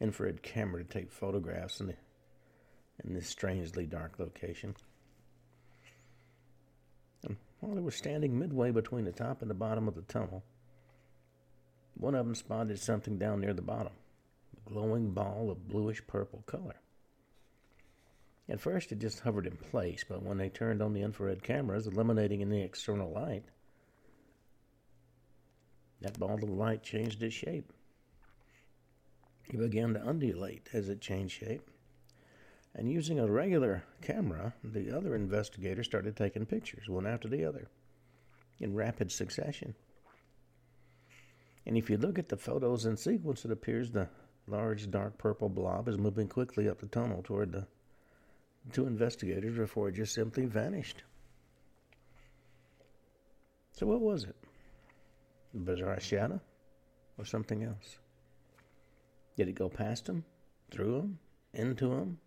infrared 0.00 0.42
camera 0.42 0.82
to 0.82 0.88
take 0.88 1.10
photographs 1.10 1.80
in, 1.80 1.88
the, 1.88 1.94
in 3.04 3.14
this 3.14 3.28
strangely 3.28 3.84
dark 3.84 4.18
location. 4.18 4.76
And 7.24 7.36
While 7.60 7.74
they 7.74 7.80
were 7.80 7.90
standing 7.90 8.38
midway 8.38 8.70
between 8.70 9.04
the 9.04 9.12
top 9.12 9.42
and 9.42 9.50
the 9.50 9.54
bottom 9.54 9.88
of 9.88 9.94
the 9.94 10.02
tunnel, 10.02 10.44
one 11.94 12.14
of 12.14 12.24
them 12.24 12.34
spotted 12.34 12.78
something 12.78 13.18
down 13.18 13.40
near 13.40 13.54
the 13.54 13.62
bottom, 13.62 13.92
a 14.56 14.70
glowing 14.70 15.10
ball 15.10 15.50
of 15.50 15.68
bluish 15.68 16.04
purple 16.06 16.42
color. 16.46 16.76
At 18.48 18.60
first, 18.60 18.92
it 18.92 18.98
just 18.98 19.20
hovered 19.20 19.46
in 19.46 19.56
place, 19.56 20.04
but 20.08 20.22
when 20.22 20.38
they 20.38 20.48
turned 20.48 20.82
on 20.82 20.92
the 20.92 21.02
infrared 21.02 21.42
cameras, 21.42 21.86
eliminating 21.86 22.42
any 22.42 22.62
external 22.62 23.12
light, 23.12 23.44
that 26.02 26.18
ball 26.18 26.34
of 26.34 26.50
light 26.50 26.82
changed 26.82 27.22
its 27.22 27.34
shape. 27.34 27.72
It 29.48 29.58
began 29.58 29.94
to 29.94 30.08
undulate 30.08 30.68
as 30.72 30.88
it 30.88 31.00
changed 31.00 31.38
shape. 31.38 31.68
And 32.74 32.90
using 32.90 33.18
a 33.18 33.30
regular 33.30 33.84
camera, 34.00 34.54
the 34.64 34.96
other 34.96 35.14
investigators 35.14 35.86
started 35.86 36.16
taking 36.16 36.46
pictures, 36.46 36.88
one 36.88 37.06
after 37.06 37.28
the 37.28 37.44
other, 37.44 37.68
in 38.60 38.74
rapid 38.74 39.12
succession. 39.12 39.74
And 41.66 41.76
if 41.76 41.90
you 41.90 41.98
look 41.98 42.18
at 42.18 42.28
the 42.28 42.36
photos 42.36 42.86
in 42.86 42.96
sequence, 42.96 43.44
it 43.44 43.50
appears 43.50 43.90
the 43.90 44.08
large 44.46 44.90
dark 44.90 45.18
purple 45.18 45.48
blob 45.48 45.88
is 45.88 45.98
moving 45.98 46.28
quickly 46.28 46.68
up 46.68 46.80
the 46.80 46.86
tunnel 46.86 47.22
toward 47.22 47.52
the 47.52 47.66
two 48.72 48.86
investigators 48.86 49.56
before 49.56 49.88
it 49.88 49.94
just 49.94 50.14
simply 50.14 50.46
vanished. 50.46 51.02
So, 53.72 53.86
what 53.86 54.00
was 54.00 54.24
it? 54.24 54.36
A 55.54 55.58
bizarre 55.58 56.00
shadow 56.00 56.40
or 57.18 57.24
something 57.24 57.62
else? 57.62 57.98
Did 59.36 59.48
it 59.48 59.54
go 59.54 59.68
past 59.68 60.08
him, 60.08 60.24
through 60.70 60.98
him, 60.98 61.18
into 61.52 61.92
him, 61.92 62.18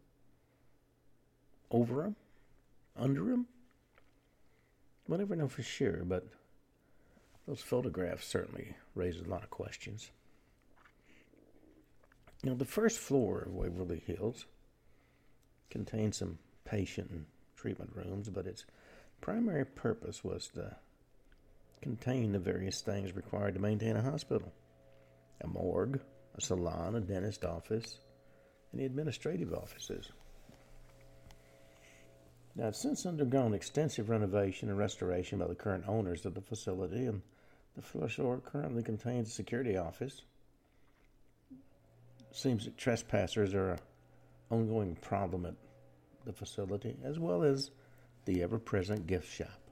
over 1.71 2.03
him, 2.03 2.15
under 2.95 3.29
him. 3.31 3.47
We'll 5.07 5.19
never 5.19 5.35
know 5.35 5.47
for 5.47 5.63
sure, 5.63 6.03
but 6.03 6.25
those 7.47 7.61
photographs 7.61 8.25
certainly 8.25 8.75
raise 8.95 9.19
a 9.19 9.29
lot 9.29 9.43
of 9.43 9.49
questions. 9.49 10.11
Now, 12.43 12.53
the 12.53 12.65
first 12.65 12.99
floor 12.99 13.41
of 13.41 13.53
Waverly 13.53 14.03
Hills 14.05 14.45
contains 15.69 16.17
some 16.17 16.37
patient 16.63 17.09
and 17.09 17.25
treatment 17.55 17.91
rooms, 17.95 18.29
but 18.29 18.47
its 18.47 18.65
primary 19.21 19.65
purpose 19.65 20.23
was 20.23 20.47
to 20.49 20.75
contain 21.81 22.31
the 22.31 22.39
various 22.39 22.81
things 22.81 23.15
required 23.15 23.53
to 23.53 23.59
maintain 23.59 23.95
a 23.95 24.01
hospital 24.01 24.51
a 25.41 25.47
morgue, 25.47 25.99
a 26.35 26.41
salon, 26.41 26.95
a 26.95 27.01
dentist 27.01 27.43
office, 27.43 27.99
and 28.71 28.81
the 28.81 28.85
administrative 28.85 29.53
offices. 29.53 30.09
Now, 32.55 32.69
it's 32.69 32.81
since 32.81 33.05
undergone 33.05 33.53
extensive 33.53 34.09
renovation 34.09 34.69
and 34.69 34.77
restoration 34.77 35.39
by 35.39 35.47
the 35.47 35.55
current 35.55 35.83
owners 35.87 36.25
of 36.25 36.35
the 36.35 36.41
facility, 36.41 37.05
and 37.05 37.21
the 37.75 37.81
floor 37.81 38.39
currently 38.39 38.81
contains 38.81 39.27
a 39.27 39.31
security 39.31 39.75
office. 39.75 40.21
Seems 42.31 42.65
that 42.65 42.77
trespassers 42.77 43.53
are 43.53 43.71
an 43.71 43.79
ongoing 44.49 44.95
problem 44.95 45.45
at 45.45 45.55
the 46.25 46.33
facility, 46.33 46.97
as 47.03 47.19
well 47.19 47.43
as 47.43 47.71
the 48.23 48.41
ever 48.41 48.57
present 48.57 49.05
gift 49.05 49.29
shop. 49.29 49.64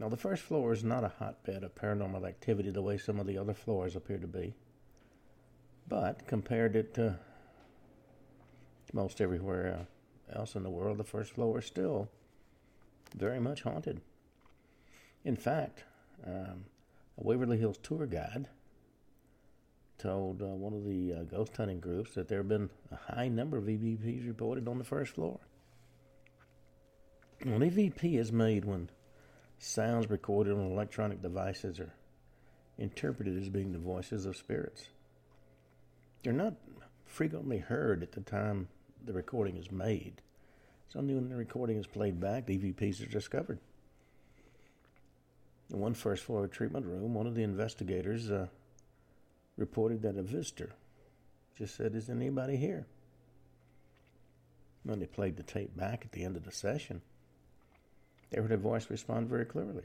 Now, 0.00 0.08
the 0.08 0.16
first 0.16 0.42
floor 0.42 0.72
is 0.72 0.82
not 0.82 1.04
a 1.04 1.12
hotbed 1.18 1.62
of 1.62 1.74
paranormal 1.74 2.26
activity 2.26 2.70
the 2.70 2.80
way 2.80 2.96
some 2.96 3.20
of 3.20 3.26
the 3.26 3.36
other 3.36 3.52
floors 3.52 3.94
appear 3.94 4.16
to 4.16 4.26
be, 4.26 4.54
but 5.86 6.26
compared 6.26 6.74
it 6.74 6.94
to 6.94 7.18
most 8.94 9.20
everywhere 9.20 9.86
else 10.32 10.54
in 10.54 10.62
the 10.62 10.70
world, 10.70 10.96
the 10.96 11.04
first 11.04 11.32
floor 11.32 11.58
is 11.58 11.66
still 11.66 12.08
very 13.14 13.38
much 13.38 13.60
haunted. 13.60 14.00
In 15.22 15.36
fact, 15.36 15.84
um, 16.26 16.64
a 17.18 17.22
Waverly 17.22 17.58
Hills 17.58 17.78
tour 17.82 18.06
guide 18.06 18.48
told 19.98 20.40
uh, 20.40 20.46
one 20.46 20.72
of 20.72 20.86
the 20.86 21.12
uh, 21.12 21.22
ghost 21.24 21.54
hunting 21.58 21.78
groups 21.78 22.14
that 22.14 22.26
there 22.26 22.38
have 22.38 22.48
been 22.48 22.70
a 22.90 23.14
high 23.14 23.28
number 23.28 23.58
of 23.58 23.64
EVPs 23.64 24.26
reported 24.26 24.66
on 24.66 24.78
the 24.78 24.84
first 24.84 25.12
floor. 25.12 25.40
An 27.40 27.60
EVP 27.60 28.18
is 28.18 28.32
made 28.32 28.64
when 28.64 28.88
sounds 29.60 30.08
recorded 30.08 30.54
on 30.54 30.72
electronic 30.72 31.22
devices 31.22 31.78
are 31.78 31.92
interpreted 32.78 33.40
as 33.40 33.48
being 33.50 33.72
the 33.72 33.78
voices 33.78 34.24
of 34.24 34.36
spirits. 34.36 34.88
They're 36.24 36.32
not 36.32 36.54
frequently 37.04 37.58
heard 37.58 38.02
at 38.02 38.12
the 38.12 38.22
time 38.22 38.68
the 39.04 39.12
recording 39.12 39.56
is 39.56 39.70
made. 39.70 40.22
It's 40.86 40.96
only 40.96 41.14
when 41.14 41.28
the 41.28 41.36
recording 41.36 41.76
is 41.76 41.86
played 41.86 42.18
back, 42.18 42.46
the 42.46 42.58
EVPs 42.58 43.02
are 43.02 43.10
discovered. 43.10 43.58
In 45.70 45.78
one 45.78 45.94
first 45.94 46.24
floor 46.24 46.48
treatment 46.48 46.86
room, 46.86 47.14
one 47.14 47.26
of 47.26 47.34
the 47.34 47.42
investigators 47.42 48.30
uh, 48.30 48.46
reported 49.56 50.02
that 50.02 50.16
a 50.16 50.22
visitor 50.22 50.72
just 51.56 51.76
said, 51.76 51.94
Is 51.94 52.08
anybody 52.08 52.56
here? 52.56 52.86
When 54.82 54.98
they 54.98 55.06
played 55.06 55.36
the 55.36 55.42
tape 55.42 55.76
back 55.76 56.02
at 56.04 56.12
the 56.12 56.24
end 56.24 56.36
of 56.36 56.44
the 56.44 56.50
session, 56.50 57.02
they 58.30 58.40
heard 58.40 58.52
a 58.52 58.56
voice 58.56 58.90
respond 58.90 59.28
very 59.28 59.44
clearly 59.44 59.84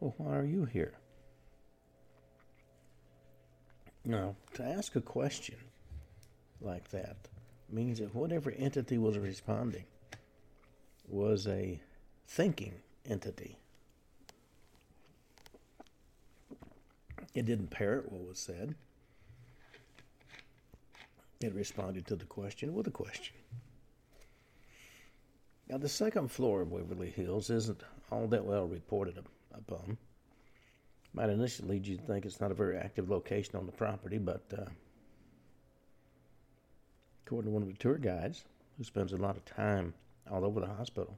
Well, 0.00 0.14
why 0.18 0.36
are 0.36 0.44
you 0.44 0.64
here? 0.64 0.94
Now, 4.04 4.36
to 4.54 4.62
ask 4.62 4.94
a 4.94 5.00
question 5.00 5.56
like 6.60 6.90
that 6.90 7.16
means 7.70 7.98
that 7.98 8.14
whatever 8.14 8.52
entity 8.52 8.98
was 8.98 9.18
responding 9.18 9.84
was 11.08 11.46
a 11.46 11.80
thinking 12.28 12.74
entity. 13.04 13.58
It 17.34 17.46
didn't 17.46 17.68
parrot 17.68 18.10
what 18.10 18.28
was 18.28 18.38
said. 18.38 18.74
It 21.40 21.52
responded 21.54 22.06
to 22.06 22.16
the 22.16 22.24
question 22.24 22.74
with 22.74 22.86
a 22.86 22.90
question. 22.90 23.36
Now, 25.68 25.78
the 25.78 25.88
second 25.88 26.30
floor 26.30 26.62
of 26.62 26.70
Waverly 26.70 27.10
Hills 27.10 27.50
isn't 27.50 27.82
all 28.10 28.28
that 28.28 28.44
well 28.44 28.68
reported 28.68 29.18
upon. 29.52 29.98
Might 31.12 31.30
initially 31.30 31.68
lead 31.68 31.86
you 31.86 31.96
to 31.96 32.02
think 32.02 32.24
it's 32.24 32.40
not 32.40 32.52
a 32.52 32.54
very 32.54 32.76
active 32.76 33.10
location 33.10 33.56
on 33.56 33.66
the 33.66 33.72
property, 33.72 34.18
but 34.18 34.42
uh, 34.56 34.66
according 37.24 37.50
to 37.50 37.54
one 37.54 37.62
of 37.62 37.68
the 37.68 37.74
tour 37.74 37.96
guides, 37.96 38.44
who 38.78 38.84
spends 38.84 39.12
a 39.12 39.16
lot 39.16 39.36
of 39.36 39.44
time 39.44 39.94
all 40.30 40.44
over 40.44 40.60
the 40.60 40.66
hospital, 40.66 41.16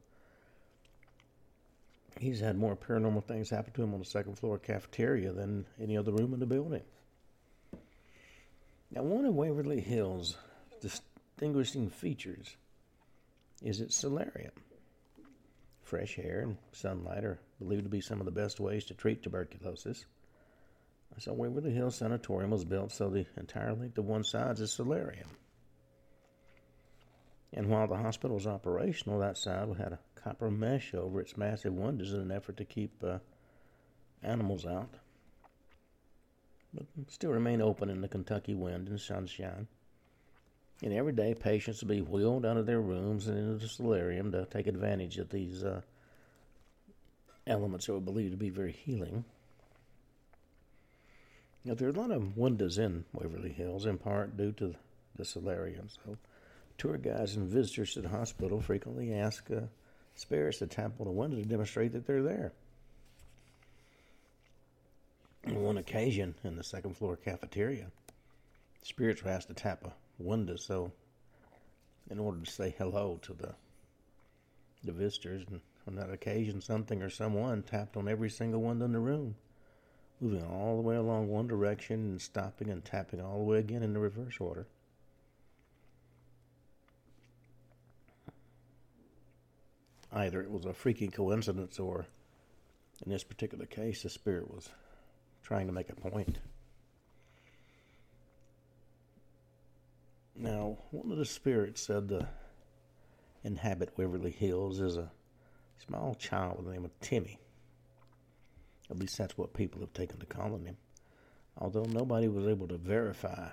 he's 2.19 2.41
had 2.41 2.57
more 2.57 2.77
paranormal 2.77 3.25
things 3.25 3.51
happen 3.51 3.73
to 3.75 3.83
him 3.83 3.93
on 3.93 3.99
the 3.99 4.07
second 4.07 4.39
floor 4.39 4.59
cafeteria 4.59 5.33
than 5.33 5.67
any 5.81 5.97
other 5.97 6.13
room 6.13 6.33
in 6.33 6.41
the 6.41 6.47
building. 6.47 6.83
Now, 8.91 9.03
one 9.03 9.27
of 9.27 9.35
Waverly 9.35 9.81
Hills' 9.81 10.39
distinguishing 10.81 11.91
features 11.91 12.57
is 13.63 13.81
its 13.81 13.97
solarium. 13.97 14.53
Fresh 15.83 16.19
air 16.19 16.41
and 16.41 16.57
sunlight 16.73 17.25
are 17.25 17.41
believed 17.59 17.85
to 17.85 17.89
be 17.89 18.01
some 18.01 18.21
of 18.21 18.27
the 18.27 18.33
best 18.33 18.61
ways 18.61 18.85
to 18.87 18.95
treat 18.95 19.23
tuberculosis. 19.23 20.05
So, 21.19 21.33
Waverly 21.33 21.73
Hills 21.73 21.97
Sanatorium 21.97 22.51
was 22.51 22.65
built 22.65 22.93
so 22.93 23.09
the 23.09 23.27
entire 23.37 23.73
length 23.73 23.99
of 23.99 24.05
one 24.05 24.23
side 24.23 24.59
is 24.61 24.71
solarium. 24.71 25.29
And 27.53 27.69
while 27.69 27.87
the 27.89 27.97
hospital 27.97 28.37
was 28.37 28.47
operational, 28.47 29.21
that 29.21 29.39
side 29.39 29.69
had 29.79 29.93
a 29.93 29.99
copper 30.15 30.51
mesh 30.51 30.95
over 30.95 31.21
its 31.21 31.37
massive 31.37 31.73
windows 31.73 32.13
in 32.13 32.21
an 32.21 32.31
effort 32.31 32.59
to 32.59 32.65
keep 32.65 33.03
uh, 33.03 33.19
animals 34.23 34.67
out, 34.67 34.91
but 36.75 36.85
still 37.09 37.31
remain 37.31 37.63
open 37.63 37.89
in 37.89 38.03
the 38.03 38.09
Kentucky 38.09 38.55
wind 38.55 38.89
and 38.89 39.01
sunshine. 39.01 39.67
And 40.83 40.93
every 40.93 41.13
day, 41.13 41.35
patients 41.35 41.83
would 41.83 41.89
be 41.89 42.03
wheeled 42.03 42.47
out 42.47 42.57
of 42.57 42.67
their 42.67 42.81
rooms 42.81 43.27
and 43.27 43.37
into 43.37 43.55
the 43.55 43.69
solarium 43.69 44.31
to 44.33 44.47
take 44.47 44.69
advantage 44.69 45.19
of 45.19 45.29
these 45.29 45.65
uh, 45.65 45.81
elements 47.47 47.87
that 47.87 47.95
are 47.95 48.01
believed 48.01 48.33
to 48.33 48.37
be 48.37 48.51
very 48.51 48.73
healing. 48.73 49.25
Now, 51.65 51.75
there 51.75 51.89
are 51.89 51.93
a 51.93 51.95
lot 51.95 52.13
of 52.13 52.37
windows 52.37 52.79
in 52.79 53.05
Waverly 53.13 53.53
Hills, 53.53 53.87
in 53.87 53.99
part 53.99 54.37
due 54.37 54.53
to 54.53 54.75
the 55.17 55.25
solarium. 55.25 55.89
So, 55.89 56.17
tour 56.79 56.97
guides 56.97 57.35
and 57.35 57.49
visitors 57.49 57.95
to 57.95 58.03
the 58.03 58.09
hospital 58.09 58.61
frequently 58.61 59.13
ask 59.13 59.51
uh, 59.51 59.63
spirits 60.15 60.59
to 60.59 60.69
tap 60.69 60.93
on 61.01 61.09
a 61.09 61.13
window 61.13 61.37
to 61.37 61.45
demonstrate 61.45 61.93
that 61.93 62.07
they're 62.07 62.23
there. 62.23 62.53
On 65.47 65.61
one 65.63 65.79
occasion 65.79 66.35
in 66.45 66.57
the 66.57 66.63
second 66.63 66.97
floor 66.97 67.17
cafeteria, 67.17 67.87
spirits 68.83 69.25
were 69.25 69.31
asked 69.31 69.49
to 69.49 69.55
tap 69.55 69.85
a 69.85 69.93
window 70.19 70.57
so 70.57 70.93
in 72.11 72.19
order 72.19 72.41
to 72.41 72.51
say 72.51 72.75
hello 72.79 73.19
to 73.23 73.33
the 73.35 73.55
the 74.85 74.93
visitors 74.93 75.45
and 75.51 75.61
on 75.87 75.95
that 75.95 76.11
occasion 76.11 76.61
something 76.61 77.03
or 77.03 77.11
someone 77.11 77.63
tapped 77.63 77.97
on 77.97 78.09
every 78.09 78.31
single 78.31 78.63
window 78.63 78.85
in 78.85 78.93
the 78.93 78.99
room 78.99 79.35
moving 80.21 80.45
all 80.45 80.77
the 80.77 80.83
way 80.83 80.97
along 80.97 81.29
one 81.29 81.47
direction 81.47 81.95
and 82.01 82.21
stopping 82.21 82.71
and 82.71 82.85
tapping 82.85 83.21
all 83.21 83.39
the 83.39 83.45
way 83.45 83.59
again 83.59 83.83
in 83.83 83.93
the 83.93 84.01
reverse 84.01 84.37
order 84.41 84.67
either 90.13 90.41
it 90.41 90.51
was 90.51 90.65
a 90.65 90.73
freaky 90.73 91.09
coincidence 91.09 91.79
or, 91.79 92.07
in 93.05 93.13
this 93.13 93.25
particular 93.25 93.67
case, 93.67 94.03
the 94.03 94.11
spirit 94.11 94.53
was 94.53 94.69
trying 95.43 95.67
to 95.67 95.73
make 95.73 95.91
a 95.91 95.95
point. 95.95 96.39
Now, 100.41 100.79
one 100.93 101.11
of 101.11 101.19
the 101.19 101.25
spirits 101.25 101.83
said 101.83 102.09
to 102.11 102.29
inhabit 103.43 103.97
Waverly 103.97 104.31
Hills 104.31 104.79
is 104.79 104.97
a 104.97 105.11
small 105.85 106.15
child 106.15 106.59
with 106.59 106.67
the 106.67 106.73
name 106.73 106.85
of 106.85 107.01
Timmy. 107.01 107.41
At 108.89 109.01
least 109.01 109.19
that's 109.19 109.37
what 109.37 109.53
people 109.53 109.81
have 109.81 109.93
taken 109.93 110.21
to 110.21 110.27
calling 110.27 110.65
him. 110.65 110.77
Although 111.57 111.87
nobody 111.87 112.29
was 112.29 112.47
able 112.47 112.69
to 112.69 112.79
verify 112.79 113.49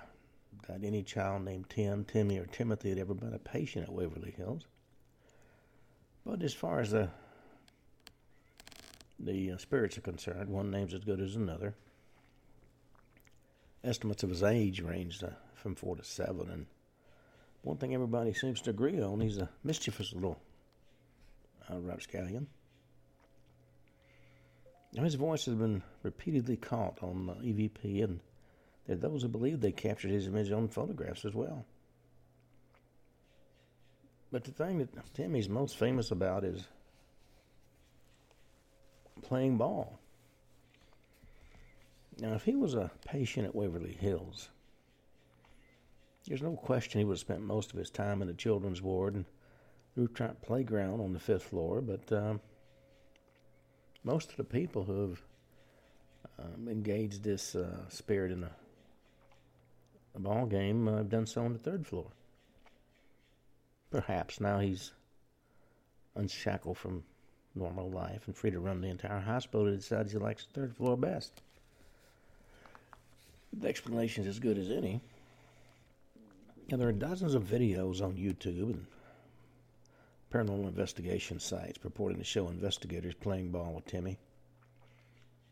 that 0.68 0.84
any 0.84 1.02
child 1.02 1.44
named 1.44 1.68
Tim, 1.68 2.04
Timmy, 2.04 2.38
or 2.38 2.46
Timothy 2.46 2.90
had 2.90 2.98
ever 2.98 3.14
been 3.14 3.34
a 3.34 3.38
patient 3.38 3.88
at 3.88 3.92
Waverly 3.92 4.30
Hills. 4.36 4.66
But 6.24 6.42
as 6.42 6.54
far 6.54 6.78
as 6.80 6.92
the 6.92 7.10
the 9.18 9.52
uh, 9.52 9.56
spirits 9.56 9.98
are 9.98 10.02
concerned, 10.02 10.50
one 10.50 10.70
name's 10.70 10.94
as 10.94 11.02
good 11.02 11.20
as 11.20 11.36
another. 11.36 11.74
Estimates 13.82 14.22
of 14.22 14.30
his 14.30 14.42
age 14.42 14.82
range 14.82 15.22
uh, 15.24 15.30
from 15.54 15.74
four 15.74 15.96
to 15.96 16.04
seven, 16.04 16.50
and 16.50 16.66
one 17.66 17.78
thing 17.78 17.94
everybody 17.94 18.32
seems 18.32 18.60
to 18.60 18.70
agree 18.70 19.02
on, 19.02 19.20
he's 19.20 19.38
a 19.38 19.50
mischievous 19.64 20.12
little 20.12 20.38
uh, 21.68 21.80
rapscallion. 21.80 22.46
Now, 24.92 25.02
his 25.02 25.16
voice 25.16 25.46
has 25.46 25.56
been 25.56 25.82
repeatedly 26.04 26.56
caught 26.58 27.02
on 27.02 27.26
EVP, 27.42 28.04
and 28.04 28.20
there 28.86 28.94
are 28.94 29.00
those 29.00 29.22
who 29.22 29.28
believe 29.28 29.60
they 29.60 29.72
captured 29.72 30.12
his 30.12 30.28
image 30.28 30.52
on 30.52 30.68
photographs 30.68 31.24
as 31.24 31.34
well. 31.34 31.66
But 34.30 34.44
the 34.44 34.52
thing 34.52 34.78
that 34.78 35.14
Timmy's 35.14 35.48
most 35.48 35.76
famous 35.76 36.12
about 36.12 36.44
is 36.44 36.68
playing 39.22 39.56
ball. 39.56 39.98
Now, 42.20 42.34
if 42.34 42.44
he 42.44 42.54
was 42.54 42.74
a 42.74 42.92
patient 43.04 43.48
at 43.48 43.56
Waverly 43.56 43.92
Hills, 43.92 44.50
there's 46.26 46.42
no 46.42 46.56
question 46.56 46.98
he 46.98 47.04
would 47.04 47.14
have 47.14 47.20
spent 47.20 47.40
most 47.40 47.72
of 47.72 47.78
his 47.78 47.90
time 47.90 48.20
in 48.20 48.28
the 48.28 48.34
children's 48.34 48.82
ward 48.82 49.14
and 49.14 49.24
rooftop 49.94 50.42
playground 50.42 51.00
on 51.00 51.12
the 51.12 51.20
fifth 51.20 51.44
floor. 51.44 51.80
But 51.80 52.10
um, 52.12 52.40
most 54.02 54.30
of 54.30 54.36
the 54.36 54.44
people 54.44 54.84
who 54.84 55.00
have 55.00 55.22
um, 56.38 56.68
engaged 56.68 57.22
this 57.22 57.54
uh, 57.54 57.88
spirit 57.88 58.32
in 58.32 58.44
a, 58.44 58.50
a 60.14 60.18
ball 60.18 60.46
game 60.46 60.88
uh, 60.88 60.96
have 60.98 61.08
done 61.08 61.26
so 61.26 61.44
on 61.44 61.52
the 61.52 61.58
third 61.58 61.86
floor. 61.86 62.06
Perhaps 63.90 64.40
now 64.40 64.58
he's 64.58 64.92
unshackled 66.16 66.76
from 66.76 67.04
normal 67.54 67.90
life 67.90 68.26
and 68.26 68.36
free 68.36 68.50
to 68.50 68.60
run 68.60 68.80
the 68.80 68.88
entire 68.88 69.20
hospital, 69.20 69.66
he 69.66 69.76
decides 69.76 70.12
he 70.12 70.18
likes 70.18 70.46
the 70.46 70.60
third 70.60 70.76
floor 70.76 70.96
best. 70.96 71.40
The 73.52 73.68
explanation 73.68 74.24
is 74.24 74.28
as 74.28 74.38
good 74.38 74.58
as 74.58 74.70
any. 74.70 75.00
There 76.68 76.88
are 76.88 76.92
dozens 76.92 77.34
of 77.34 77.44
videos 77.44 78.02
on 78.02 78.16
YouTube 78.16 78.72
and 78.72 78.86
paranormal 80.32 80.66
investigation 80.66 81.38
sites 81.38 81.78
purporting 81.78 82.18
to 82.18 82.24
show 82.24 82.48
investigators 82.48 83.14
playing 83.14 83.52
ball 83.52 83.74
with 83.74 83.86
Timmy. 83.86 84.18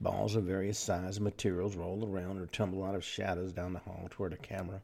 Balls 0.00 0.35
of 0.35 0.42
various 0.42 0.77
sizes 0.77 1.18
and 1.18 1.24
materials 1.24 1.77
roll 1.77 2.05
around 2.05 2.38
or 2.38 2.46
tumble 2.46 2.83
out 2.83 2.96
of 2.96 3.05
shadows 3.05 3.53
down 3.53 3.74
the 3.74 3.79
hall 3.79 4.09
toward 4.11 4.33
a 4.33 4.37
camera. 4.37 4.83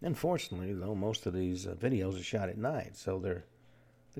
Unfortunately, 0.00 0.72
though, 0.72 0.94
most 0.94 1.26
of 1.26 1.34
these 1.34 1.66
uh, 1.66 1.74
videos 1.74 2.18
are 2.18 2.22
shot 2.22 2.48
at 2.48 2.56
night, 2.56 2.96
so 2.96 3.18
the 3.18 3.42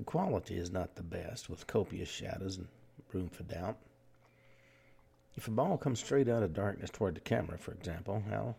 quality 0.03 0.55
is 0.55 0.71
not 0.71 0.95
the 0.95 1.03
best, 1.03 1.49
with 1.49 1.65
copious 1.65 2.09
shadows 2.09 2.57
and 2.57 2.67
room 3.11 3.29
for 3.29 3.41
doubt. 3.43 3.77
If 5.35 5.47
a 5.47 5.51
ball 5.51 5.77
comes 5.79 5.99
straight 5.99 6.29
out 6.29 6.43
of 6.43 6.53
darkness 6.53 6.91
toward 6.91 7.15
the 7.15 7.21
camera, 7.21 7.57
for 7.57 7.71
example, 7.71 8.23
how 8.29 8.55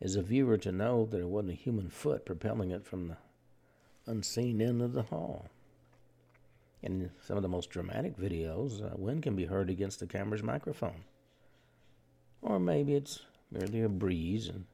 is 0.00 0.16
a 0.16 0.22
viewer 0.22 0.56
to 0.58 0.72
know 0.72 1.06
that 1.10 1.20
it 1.20 1.28
wasn't 1.28 1.52
a 1.52 1.56
human 1.56 1.88
foot 1.88 2.24
propelling 2.24 2.70
it 2.70 2.86
from 2.86 3.08
the 3.08 3.16
unseen 4.06 4.62
end 4.62 4.82
of 4.82 4.92
the 4.92 5.02
hall? 5.02 5.46
In 6.82 7.10
some 7.22 7.36
of 7.36 7.42
the 7.42 7.48
most 7.48 7.68
dramatic 7.68 8.16
videos, 8.16 8.82
uh, 8.82 8.96
wind 8.96 9.22
can 9.22 9.36
be 9.36 9.44
heard 9.44 9.68
against 9.68 10.00
the 10.00 10.06
camera's 10.06 10.42
microphone. 10.42 11.04
Or 12.40 12.58
maybe 12.58 12.94
it's 12.94 13.20
merely 13.50 13.82
a 13.82 13.88
breeze 13.88 14.48
and 14.48 14.64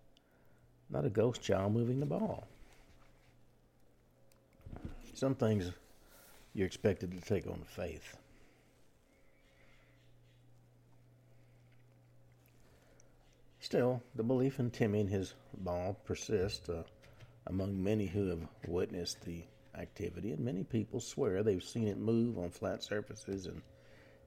not 0.88 1.04
a 1.04 1.10
ghost 1.10 1.42
child 1.42 1.72
moving 1.72 1.98
the 1.98 2.06
ball. 2.06 2.46
Some 5.14 5.34
things 5.34 5.72
you're 6.54 6.66
expected 6.66 7.10
to 7.10 7.20
take 7.20 7.46
on 7.46 7.62
faith. 7.66 8.16
Still, 13.66 14.00
the 14.14 14.22
belief 14.22 14.60
in 14.60 14.70
Timmy 14.70 15.00
and 15.00 15.10
his 15.10 15.34
ball 15.52 15.98
persists 16.04 16.68
uh, 16.68 16.84
among 17.48 17.82
many 17.82 18.06
who 18.06 18.28
have 18.28 18.46
witnessed 18.68 19.22
the 19.22 19.42
activity, 19.76 20.30
and 20.30 20.38
many 20.38 20.62
people 20.62 21.00
swear 21.00 21.42
they've 21.42 21.60
seen 21.60 21.88
it 21.88 21.98
move 21.98 22.38
on 22.38 22.50
flat 22.50 22.84
surfaces 22.84 23.46
and 23.46 23.60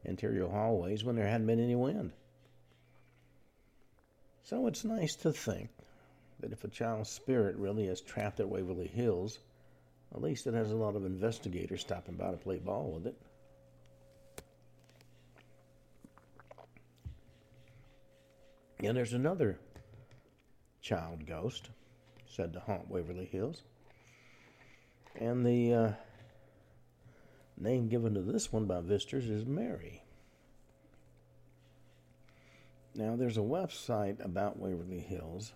interior 0.03 0.49
hallways 0.49 1.05
when 1.05 1.15
there 1.15 1.25
hadn't 1.25 1.47
been 1.47 1.63
any 1.63 1.77
wind. 1.77 2.11
So 4.43 4.67
it's 4.67 4.83
nice 4.83 5.15
to 5.15 5.31
think 5.31 5.69
that 6.41 6.51
if 6.51 6.65
a 6.65 6.67
child's 6.67 7.09
spirit 7.09 7.55
really 7.55 7.87
is 7.87 8.01
trapped 8.01 8.41
at 8.41 8.49
Waverly 8.49 8.87
Hills, 8.87 9.39
at 10.13 10.21
least 10.21 10.47
it 10.47 10.53
has 10.53 10.71
a 10.71 10.75
lot 10.75 10.97
of 10.97 11.05
investigators 11.05 11.79
stopping 11.79 12.15
by 12.15 12.31
to 12.31 12.35
play 12.35 12.57
ball 12.57 12.91
with 12.91 13.07
it. 13.07 13.15
And 18.81 18.95
there's 18.95 19.13
another 19.13 19.59
child 20.81 21.25
ghost 21.25 21.69
said 22.25 22.53
to 22.53 22.59
haunt 22.59 22.89
Waverly 22.89 23.25
Hills. 23.25 23.63
And 25.15 25.45
the 25.45 25.73
uh, 25.73 25.91
name 27.57 27.89
given 27.89 28.13
to 28.13 28.21
this 28.21 28.53
one 28.53 28.65
by 28.65 28.79
visitors 28.79 29.29
is 29.29 29.45
Mary. 29.45 30.03
Now, 32.95 33.15
there's 33.15 33.37
a 33.37 33.41
website 33.41 34.23
about 34.23 34.59
Waverly 34.59 34.99
Hills, 34.99 35.53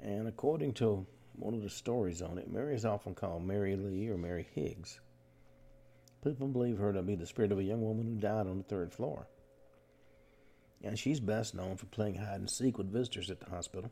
and 0.00 0.26
according 0.26 0.72
to 0.74 1.06
one 1.36 1.54
of 1.54 1.62
the 1.62 1.70
stories 1.70 2.22
on 2.22 2.38
it, 2.38 2.50
Mary 2.50 2.74
is 2.74 2.84
often 2.84 3.14
called 3.14 3.44
Mary 3.44 3.76
Lee 3.76 4.08
or 4.08 4.16
Mary 4.16 4.48
Higgs. 4.54 5.00
People 6.24 6.48
believe 6.48 6.78
her 6.78 6.92
to 6.92 7.02
be 7.02 7.14
the 7.14 7.26
spirit 7.26 7.52
of 7.52 7.58
a 7.58 7.64
young 7.64 7.82
woman 7.82 8.06
who 8.06 8.14
died 8.20 8.46
on 8.46 8.58
the 8.58 8.64
third 8.64 8.92
floor. 8.92 9.28
And 10.82 10.98
she's 10.98 11.20
best 11.20 11.54
known 11.54 11.76
for 11.76 11.86
playing 11.86 12.16
hide 12.16 12.40
and 12.40 12.50
seek 12.50 12.78
with 12.78 12.92
visitors 12.92 13.30
at 13.30 13.40
the 13.40 13.50
hospital. 13.50 13.90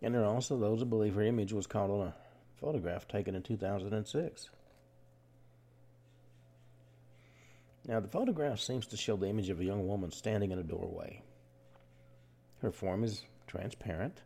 And 0.00 0.14
there 0.14 0.22
are 0.22 0.34
also 0.34 0.58
those 0.58 0.80
who 0.80 0.86
believe 0.86 1.14
her 1.14 1.22
image 1.22 1.52
was 1.52 1.66
caught 1.66 1.90
on 1.90 2.08
a 2.08 2.14
photograph 2.60 3.08
taken 3.08 3.34
in 3.34 3.42
2006. 3.42 4.50
Now, 7.86 8.00
the 8.00 8.08
photograph 8.08 8.60
seems 8.60 8.86
to 8.88 8.96
show 8.96 9.16
the 9.16 9.28
image 9.28 9.48
of 9.48 9.60
a 9.60 9.64
young 9.64 9.86
woman 9.86 10.10
standing 10.10 10.52
in 10.52 10.58
a 10.58 10.62
doorway. 10.62 11.22
Her 12.60 12.70
form 12.70 13.02
is 13.02 13.22
transparent, 13.46 14.20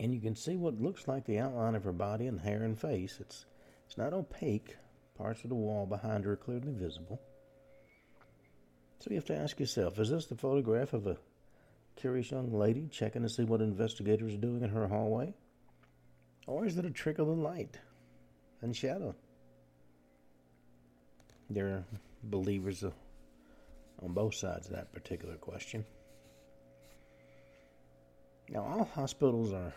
and 0.00 0.14
you 0.14 0.20
can 0.20 0.34
see 0.34 0.56
what 0.56 0.80
looks 0.80 1.06
like 1.06 1.26
the 1.26 1.40
outline 1.40 1.74
of 1.74 1.84
her 1.84 1.92
body 1.92 2.26
and 2.26 2.40
hair 2.40 2.62
and 2.62 2.78
face. 2.78 3.18
It's 3.20 3.44
it's 3.86 3.98
not 3.98 4.12
opaque. 4.12 4.76
Parts 5.18 5.42
of 5.42 5.50
the 5.50 5.56
wall 5.56 5.84
behind 5.84 6.24
her 6.24 6.32
are 6.32 6.36
clearly 6.36 6.72
visible. 6.72 7.20
So 9.00 9.10
you 9.10 9.16
have 9.16 9.26
to 9.26 9.36
ask 9.36 9.58
yourself, 9.60 9.98
is 9.98 10.10
this 10.10 10.26
the 10.26 10.36
photograph 10.36 10.92
of 10.92 11.06
a 11.06 11.18
curious 11.96 12.30
young 12.30 12.52
lady 12.52 12.88
checking 12.90 13.22
to 13.22 13.28
see 13.28 13.44
what 13.44 13.60
investigators 13.60 14.34
are 14.34 14.38
doing 14.38 14.62
in 14.62 14.70
her 14.70 14.86
hallway? 14.86 15.34
Or 16.46 16.64
is 16.64 16.78
it 16.78 16.84
a 16.84 16.90
trick 16.90 17.18
of 17.18 17.26
the 17.26 17.34
light? 17.34 17.78
and 18.62 18.74
shadow. 18.74 19.14
There 21.50 21.66
are 21.68 21.84
believers 22.22 22.84
on 24.02 24.12
both 24.12 24.34
sides 24.34 24.66
of 24.68 24.74
that 24.74 24.92
particular 24.92 25.36
question. 25.36 25.84
Now, 28.50 28.64
all 28.64 28.84
hospitals 28.84 29.52
are 29.52 29.72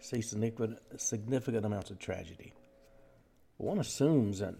see 0.00 0.20
significant, 0.20 0.78
significant 0.96 1.64
amounts 1.64 1.90
of 1.90 1.98
tragedy. 1.98 2.52
One 3.56 3.78
assumes 3.78 4.40
that 4.40 4.54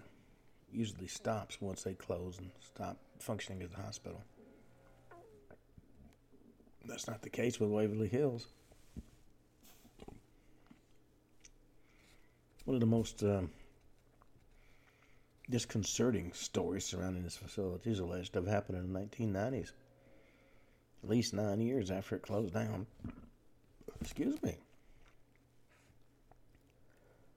usually 0.77 1.07
stops 1.07 1.61
once 1.61 1.83
they 1.83 1.95
close 1.95 2.39
and 2.39 2.51
stop 2.61 2.99
functioning 3.19 3.63
as 3.63 3.73
a 3.73 3.83
hospital. 3.83 4.23
That's 6.85 7.09
not 7.09 7.23
the 7.23 7.31
case 7.31 7.59
with 7.59 7.71
Waverly 7.71 8.09
Hills. 8.09 8.47
One 12.65 12.75
of 12.75 12.81
the 12.81 12.87
most 12.87 13.23
um, 13.23 13.51
disconcerting 15.49 16.33
stories 16.33 16.85
surrounding 16.85 17.23
this 17.23 17.37
facility 17.37 17.91
is 17.91 17.99
alleged 17.99 18.35
to 18.35 18.41
have 18.41 18.49
happened 18.49 18.79
in 18.79 18.93
the 18.93 19.01
1990s, 19.01 19.73
at 21.03 21.09
least 21.09 21.33
nine 21.33 21.61
years 21.61 21.91
after 21.91 22.17
it 22.17 22.23
closed 22.23 22.53
down. 22.53 22.87
Excuse 24.01 24.43
me. 24.43 24.57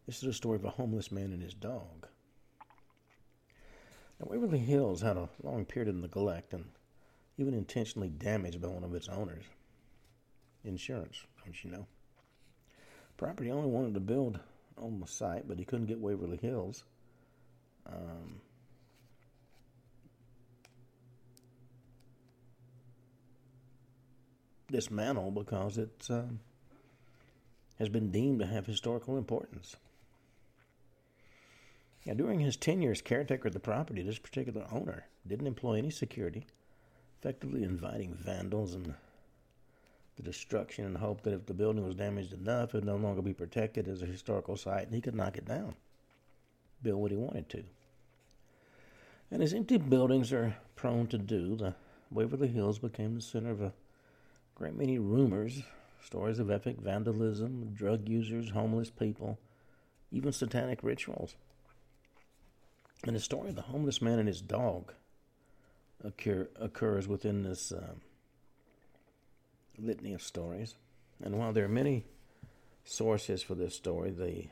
This 0.05 0.17
is 0.17 0.29
a 0.29 0.33
story 0.33 0.57
of 0.57 0.65
a 0.65 0.69
homeless 0.71 1.11
man 1.11 1.31
and 1.31 1.41
his 1.41 1.53
dog. 1.53 2.08
Now, 4.19 4.27
Waverly 4.29 4.59
Hills 4.59 5.01
had 5.01 5.17
a 5.17 5.29
long 5.43 5.65
period 5.65 5.89
of 5.89 5.95
neglect 5.95 6.53
and 6.53 6.65
even 7.37 7.53
intentionally 7.53 8.09
damaged 8.09 8.61
by 8.61 8.67
one 8.67 8.83
of 8.83 8.93
its 8.93 9.07
owners. 9.07 9.45
Insurance, 10.63 11.23
don't 11.45 11.63
you 11.63 11.71
know? 11.71 11.87
Property 13.15 13.49
owner 13.51 13.67
wanted 13.67 13.93
to 13.93 13.99
build 14.01 14.39
on 14.77 14.99
the 14.99 15.07
site, 15.07 15.47
but 15.47 15.57
he 15.57 15.65
couldn't 15.65 15.87
get 15.87 15.99
Waverly 15.99 16.37
Hills 16.37 16.83
um, 17.85 18.41
dismantled 24.71 25.35
because 25.35 25.77
it 25.77 26.07
uh, 26.09 26.23
has 27.77 27.89
been 27.89 28.11
deemed 28.11 28.39
to 28.39 28.45
have 28.45 28.65
historical 28.65 29.17
importance. 29.17 29.75
During 32.05 32.39
his 32.39 32.57
tenure 32.57 32.91
as 32.91 33.01
caretaker 33.01 33.49
of 33.49 33.53
the 33.53 33.59
property, 33.59 34.01
this 34.01 34.19
particular 34.19 34.65
owner 34.71 35.05
didn't 35.27 35.47
employ 35.47 35.77
any 35.77 35.91
security, 35.91 36.47
effectively 37.19 37.63
inviting 37.63 38.15
vandals 38.15 38.73
and 38.73 38.95
the 40.15 40.23
destruction 40.23 40.85
in 40.85 40.93
the 40.93 40.99
hope 40.99 41.21
that 41.21 41.33
if 41.33 41.45
the 41.45 41.53
building 41.53 41.85
was 41.85 41.95
damaged 41.95 42.33
enough, 42.33 42.69
it 42.69 42.77
would 42.77 42.85
no 42.85 42.95
longer 42.95 43.21
be 43.21 43.33
protected 43.33 43.87
as 43.87 44.01
a 44.01 44.05
historical 44.07 44.57
site 44.57 44.85
and 44.85 44.95
he 44.95 45.01
could 45.01 45.15
knock 45.15 45.37
it 45.37 45.45
down, 45.45 45.75
build 46.81 47.01
what 47.01 47.11
he 47.11 47.17
wanted 47.17 47.47
to. 47.49 47.63
And 49.31 49.43
as 49.43 49.53
empty 49.53 49.77
buildings 49.77 50.33
are 50.33 50.57
prone 50.75 51.07
to 51.07 51.17
do, 51.17 51.55
the 51.55 51.75
Waverly 52.11 52.47
Hills 52.47 52.79
became 52.79 53.15
the 53.15 53.21
center 53.21 53.51
of 53.51 53.61
a 53.61 53.73
great 54.55 54.75
many 54.75 54.97
rumors, 54.97 55.61
stories 56.03 56.39
of 56.39 56.49
epic 56.49 56.77
vandalism, 56.79 57.73
drug 57.73 58.09
users, 58.09 58.49
homeless 58.49 58.89
people, 58.89 59.37
even 60.11 60.31
satanic 60.31 60.79
rituals. 60.81 61.35
And 63.05 63.15
the 63.15 63.19
story 63.19 63.49
of 63.49 63.55
the 63.55 63.61
homeless 63.61 64.01
man 64.01 64.19
and 64.19 64.27
his 64.27 64.41
dog 64.41 64.93
occur, 66.03 66.49
occurs 66.59 67.07
within 67.07 67.43
this 67.43 67.71
um, 67.71 68.01
litany 69.77 70.13
of 70.13 70.21
stories. 70.21 70.75
And 71.23 71.37
while 71.37 71.53
there 71.53 71.65
are 71.65 71.69
many 71.69 72.05
sources 72.83 73.41
for 73.41 73.55
this 73.55 73.75
story, 73.75 74.11
the 74.11 74.47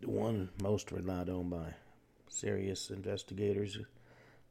the 0.00 0.08
one 0.08 0.48
most 0.62 0.92
relied 0.92 1.28
on 1.28 1.50
by 1.50 1.74
serious 2.28 2.90
investigators 2.90 3.76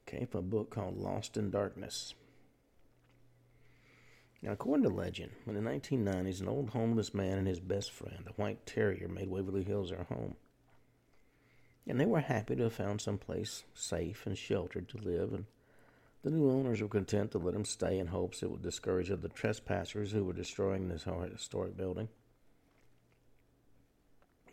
came 0.05 0.27
from 0.27 0.39
a 0.39 0.43
book 0.43 0.69
called 0.69 0.97
Lost 0.97 1.37
in 1.37 1.49
Darkness. 1.49 2.13
Now, 4.41 4.53
according 4.53 4.83
to 4.83 4.89
legend, 4.89 5.31
in 5.45 5.53
the 5.53 5.69
1990s, 5.69 6.39
an 6.39 6.47
old 6.47 6.69
homeless 6.69 7.13
man 7.13 7.37
and 7.37 7.47
his 7.47 7.59
best 7.59 7.91
friend, 7.91 8.25
a 8.25 8.31
white 8.41 8.65
terrier, 8.65 9.09
made 9.09 9.29
Waverly 9.29 9.63
Hills 9.63 9.89
their 9.89 10.03
home. 10.03 10.35
And 11.85 11.99
they 11.99 12.05
were 12.05 12.21
happy 12.21 12.55
to 12.55 12.63
have 12.63 12.73
found 12.73 13.01
some 13.01 13.17
place 13.17 13.63
safe 13.73 14.25
and 14.25 14.37
sheltered 14.37 14.87
to 14.89 14.97
live, 14.97 15.33
and 15.33 15.45
the 16.21 16.29
new 16.29 16.49
owners 16.49 16.81
were 16.81 16.87
content 16.87 17.31
to 17.31 17.37
let 17.37 17.55
him 17.55 17.65
stay 17.65 17.99
in 17.99 18.07
hopes 18.07 18.41
it 18.41 18.49
would 18.49 18.61
discourage 18.61 19.11
other 19.11 19.27
trespassers 19.27 20.11
who 20.11 20.23
were 20.23 20.33
destroying 20.33 20.87
this 20.87 21.05
historic 21.31 21.75
building. 21.75 22.07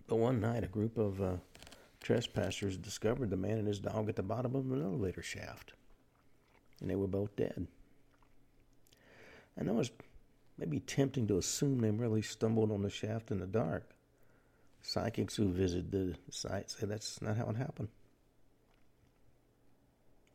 But 0.08 0.16
one 0.16 0.40
night, 0.40 0.64
a 0.64 0.68
group 0.68 0.98
of 0.98 1.20
uh, 1.20 1.36
trespassers 2.00 2.76
discovered 2.76 3.30
the 3.30 3.36
man 3.36 3.58
and 3.58 3.68
his 3.68 3.80
dog 3.80 4.08
at 4.08 4.16
the 4.16 4.22
bottom 4.22 4.54
of 4.54 4.70
an 4.70 4.82
elevator 4.82 5.22
shaft, 5.22 5.72
and 6.80 6.90
they 6.90 6.96
were 6.96 7.08
both 7.08 7.36
dead. 7.36 7.66
I 9.58 9.64
know 9.64 9.80
it's 9.80 9.90
maybe 10.58 10.80
tempting 10.80 11.26
to 11.28 11.38
assume 11.38 11.78
they 11.78 11.90
merely 11.90 12.22
stumbled 12.22 12.70
on 12.70 12.82
the 12.82 12.90
shaft 12.90 13.30
in 13.30 13.40
the 13.40 13.46
dark. 13.46 13.90
Psychics 14.82 15.36
who 15.36 15.48
visited 15.48 15.90
the 15.90 16.14
site 16.30 16.70
say 16.70 16.86
that's 16.86 17.20
not 17.20 17.36
how 17.36 17.48
it 17.48 17.56
happened. 17.56 17.88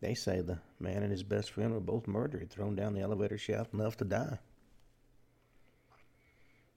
They 0.02 0.16
say 0.16 0.42
the 0.42 0.60
man 0.80 1.04
and 1.04 1.12
his 1.12 1.24
best 1.24 1.52
friend 1.52 1.74
were 1.74 1.80
both 1.80 2.08
murdered, 2.08 2.50
thrown 2.50 2.76
down 2.76 2.94
the 2.94 3.02
elevator 3.02 3.38
shaft, 3.38 3.72
and 3.72 3.82
left 3.82 4.00
to 4.00 4.06
die. 4.06 4.40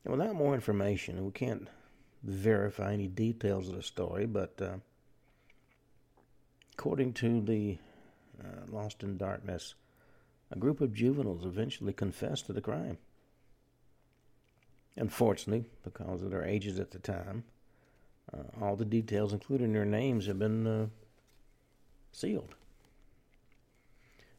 And 0.04 0.12
without 0.16 0.34
more 0.34 0.54
information, 0.54 1.24
we 1.24 1.32
can't 1.32 1.66
verify 2.22 2.92
any 2.92 3.08
details 3.08 3.68
of 3.68 3.76
the 3.76 3.82
story, 3.82 4.26
but 4.26 4.60
uh, 4.60 4.76
according 6.74 7.14
to 7.14 7.40
the 7.40 7.78
uh, 8.38 8.66
Lost 8.70 9.02
in 9.02 9.16
Darkness, 9.16 9.74
a 10.50 10.58
group 10.58 10.80
of 10.80 10.94
juveniles 10.94 11.44
eventually 11.44 11.92
confessed 11.92 12.46
to 12.46 12.52
the 12.52 12.60
crime. 12.60 12.98
Unfortunately, 14.96 15.64
because 15.82 16.22
of 16.22 16.30
their 16.30 16.44
ages 16.44 16.78
at 16.78 16.92
the 16.92 16.98
time, 16.98 17.44
uh, 18.32 18.64
all 18.64 18.76
the 18.76 18.84
details, 18.84 19.32
including 19.32 19.72
their 19.72 19.84
names, 19.84 20.26
have 20.26 20.38
been 20.38 20.66
uh, 20.66 20.86
sealed. 22.12 22.54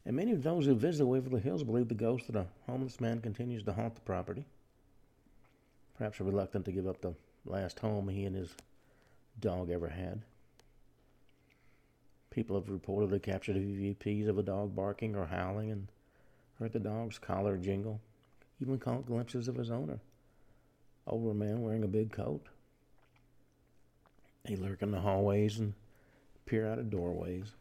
And 0.04 0.16
many 0.16 0.32
of 0.32 0.42
those 0.42 0.66
who 0.66 0.74
visit 0.74 1.04
Waverly 1.04 1.40
Hills 1.40 1.64
believe 1.64 1.88
the 1.88 1.94
ghost 1.94 2.28
of 2.28 2.36
a 2.36 2.46
homeless 2.66 3.00
man 3.00 3.20
continues 3.20 3.64
to 3.64 3.72
haunt 3.72 3.96
the 3.96 4.00
property. 4.00 4.46
Perhaps 5.98 6.20
reluctant 6.20 6.64
to 6.66 6.72
give 6.72 6.86
up 6.86 7.00
the 7.00 7.14
last 7.44 7.80
home 7.80 8.08
he 8.08 8.24
and 8.24 8.36
his 8.36 8.54
dog 9.40 9.70
ever 9.70 9.88
had. 9.88 10.22
People 12.30 12.56
have 12.56 12.68
reportedly 12.68 13.22
captured 13.22 13.56
EVPs 13.56 14.28
of 14.28 14.38
a 14.38 14.42
dog 14.42 14.76
barking 14.76 15.16
or 15.16 15.26
howling 15.26 15.70
and 15.70 15.88
heard 16.58 16.72
the 16.72 16.80
dog's 16.80 17.18
collar 17.18 17.56
jingle, 17.56 18.00
even 18.60 18.78
caught 18.78 19.06
glimpses 19.06 19.48
of 19.48 19.56
his 19.56 19.70
owner, 19.70 20.00
over 21.06 21.30
a 21.30 21.34
man 21.34 21.62
wearing 21.62 21.84
a 21.84 21.88
big 21.88 22.12
coat. 22.12 22.46
They 24.44 24.56
lurk 24.56 24.82
in 24.82 24.90
the 24.90 25.00
hallways 25.00 25.58
and 25.58 25.74
peer 26.46 26.66
out 26.66 26.78
of 26.78 26.90
doorways. 26.90 27.52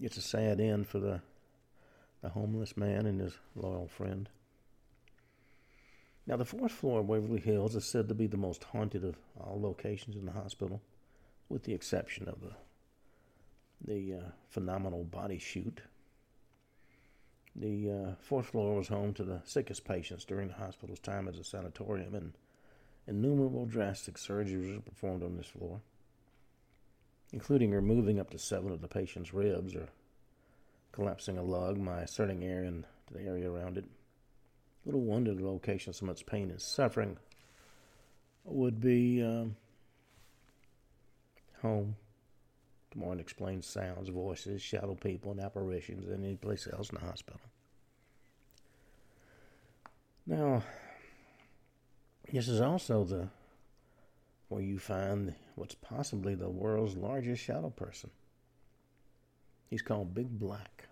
It's 0.00 0.16
a 0.16 0.22
sad 0.22 0.60
end 0.60 0.86
for 0.86 0.98
the 0.98 1.20
the 2.22 2.30
homeless 2.30 2.76
man 2.76 3.06
and 3.06 3.20
his 3.20 3.38
loyal 3.54 3.88
friend. 3.88 4.28
Now, 6.26 6.36
the 6.36 6.44
fourth 6.44 6.72
floor 6.72 7.00
of 7.00 7.08
Waverly 7.08 7.40
Hills 7.40 7.74
is 7.74 7.84
said 7.84 8.08
to 8.08 8.14
be 8.14 8.26
the 8.26 8.36
most 8.36 8.64
haunted 8.64 9.04
of 9.04 9.16
all 9.38 9.60
locations 9.60 10.16
in 10.16 10.26
the 10.26 10.32
hospital, 10.32 10.82
with 11.48 11.64
the 11.64 11.72
exception 11.72 12.28
of 12.28 12.40
the 12.40 12.52
the 13.86 14.14
uh, 14.14 14.30
phenomenal 14.48 15.04
body 15.04 15.38
chute. 15.38 15.80
The 17.56 17.90
uh, 17.90 18.14
fourth 18.20 18.46
floor 18.46 18.76
was 18.76 18.88
home 18.88 19.12
to 19.14 19.24
the 19.24 19.40
sickest 19.44 19.84
patients 19.84 20.24
during 20.24 20.48
the 20.48 20.54
hospital's 20.54 21.00
time 21.00 21.28
as 21.28 21.38
a 21.38 21.44
sanatorium, 21.44 22.14
and 22.14 22.32
innumerable 23.06 23.66
drastic 23.66 24.16
surgeries 24.16 24.74
were 24.74 24.82
performed 24.82 25.22
on 25.22 25.36
this 25.36 25.48
floor, 25.48 25.80
including 27.32 27.72
removing 27.72 28.20
up 28.20 28.30
to 28.30 28.38
seven 28.38 28.70
of 28.72 28.80
the 28.80 28.88
patient's 28.88 29.34
ribs 29.34 29.74
or 29.74 29.88
collapsing 30.92 31.38
a 31.38 31.42
lug 31.42 31.84
by 31.84 32.02
inserting 32.02 32.44
air 32.44 32.64
into 32.64 32.86
the 33.12 33.22
area 33.22 33.50
around 33.50 33.78
it. 33.78 33.84
Little 34.84 35.02
wonder 35.02 35.34
the 35.34 35.46
location 35.46 35.90
of 35.90 35.96
so 35.96 36.06
much 36.06 36.24
pain 36.24 36.50
and 36.50 36.60
suffering 36.60 37.18
would 38.44 38.80
be 38.80 39.22
um, 39.22 39.56
home 41.60 41.96
to 42.90 42.98
more 42.98 43.12
unexplained 43.12 43.64
sounds, 43.64 44.08
voices, 44.08 44.62
shadow 44.62 44.94
people, 44.94 45.30
and 45.30 45.40
apparitions 45.40 46.06
than 46.06 46.24
any 46.24 46.36
place 46.36 46.68
else 46.72 46.90
in 46.90 46.98
the 46.98 47.06
hospital. 47.06 47.40
Now, 50.26 50.62
this 52.32 52.48
is 52.48 52.60
also 52.60 53.04
the 53.04 53.28
where 54.48 54.62
you 54.62 54.78
find 54.78 55.34
what's 55.54 55.76
possibly 55.76 56.34
the 56.34 56.50
world's 56.50 56.96
largest 56.96 57.42
shadow 57.42 57.70
person. 57.70 58.10
He's 59.68 59.82
called 59.82 60.14
Big 60.14 60.38
Black. 60.38 60.88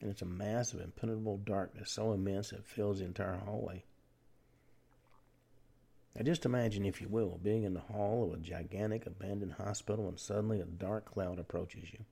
And 0.00 0.10
it's 0.10 0.22
a 0.22 0.26
mass 0.26 0.72
of 0.72 0.80
impenetrable 0.80 1.38
darkness 1.38 1.90
so 1.92 2.12
immense 2.12 2.52
it 2.52 2.64
fills 2.64 2.98
the 2.98 3.04
entire 3.04 3.36
hallway. 3.36 3.84
Now 6.14 6.22
just 6.22 6.46
imagine, 6.46 6.84
if 6.84 7.00
you 7.00 7.08
will, 7.08 7.40
being 7.42 7.64
in 7.64 7.74
the 7.74 7.80
hall 7.80 8.24
of 8.24 8.38
a 8.38 8.42
gigantic 8.42 9.06
abandoned 9.06 9.54
hospital 9.54 10.08
and 10.08 10.18
suddenly 10.18 10.60
a 10.60 10.64
dark 10.64 11.06
cloud 11.06 11.38
approaches 11.38 11.92
you, 11.92 12.04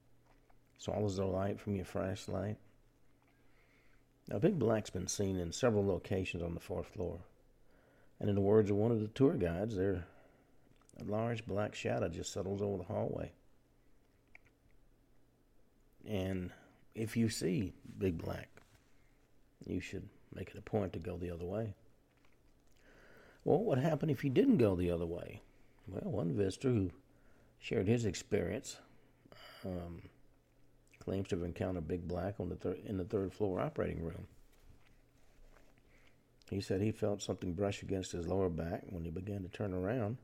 swallows 0.79 1.17
the 1.17 1.25
light 1.25 1.61
from 1.61 1.77
your 1.77 1.85
flashlight. 1.85 2.57
Now, 4.29 4.39
Big 4.39 4.59
Black's 4.59 4.91
been 4.91 5.09
seen 5.09 5.39
in 5.39 5.53
several 5.53 5.87
locations 5.87 6.43
on 6.43 6.55
the 6.55 6.61
fourth 6.61 6.87
floor. 6.87 7.19
And 8.21 8.29
in 8.29 8.35
the 8.35 8.41
words 8.41 8.71
of 8.71 8.77
one 8.77 8.93
of 8.93 9.01
the 9.01 9.09
tour 9.09 9.35
guides, 9.35 9.77
there 9.77 10.05
a 11.01 11.05
large 11.05 11.47
black 11.47 11.75
shadow 11.75 12.09
just 12.09 12.33
settles 12.33 12.63
over 12.63 12.79
the 12.79 12.85
hallway. 12.85 13.33
And 16.07 16.51
if 16.95 17.17
you 17.17 17.29
see 17.29 17.73
Big 17.99 18.19
Black, 18.19 18.49
you 19.67 19.81
should 19.81 20.09
make 20.35 20.51
it 20.51 20.59
a 20.59 20.63
point 20.63 20.93
to 20.93 20.99
go 20.99 21.17
the 21.17 21.31
other 21.31 21.45
way. 21.45 21.75
Well, 23.45 23.59
what 23.59 23.77
would 23.77 23.85
happen 23.85 24.11
if 24.11 24.23
you 24.25 24.31
didn't 24.31 24.59
go 24.59 24.75
the 24.75 24.91
other 24.91 25.07
way? 25.07 25.43
Well, 25.89 26.13
one 26.13 26.35
visitor 26.35 26.69
who 26.69 26.91
shared 27.59 27.89
his 27.89 28.05
experience 28.05 28.77
um, 29.65 30.03
claims 31.01 31.29
to 31.29 31.37
have 31.37 31.45
encountered 31.45 31.89
Big 31.89 32.07
Black 32.07 32.39
on 32.39 32.49
the 32.49 32.57
thir- 32.57 32.79
in 32.87 32.99
the 32.99 33.05
third 33.05 33.33
floor 33.33 33.61
operating 33.61 34.03
room. 34.03 34.27
He 36.51 36.61
said 36.61 36.81
he 36.81 36.93
felt 36.93 37.23
something 37.23 37.55
brush 37.55 37.83
against 37.83 38.13
his 38.13 38.29
lower 38.29 38.51
back 38.51 38.83
when 38.91 39.05
he 39.05 39.11
began 39.11 39.43
to 39.43 39.49
turn 39.49 39.73
around. 39.73 40.19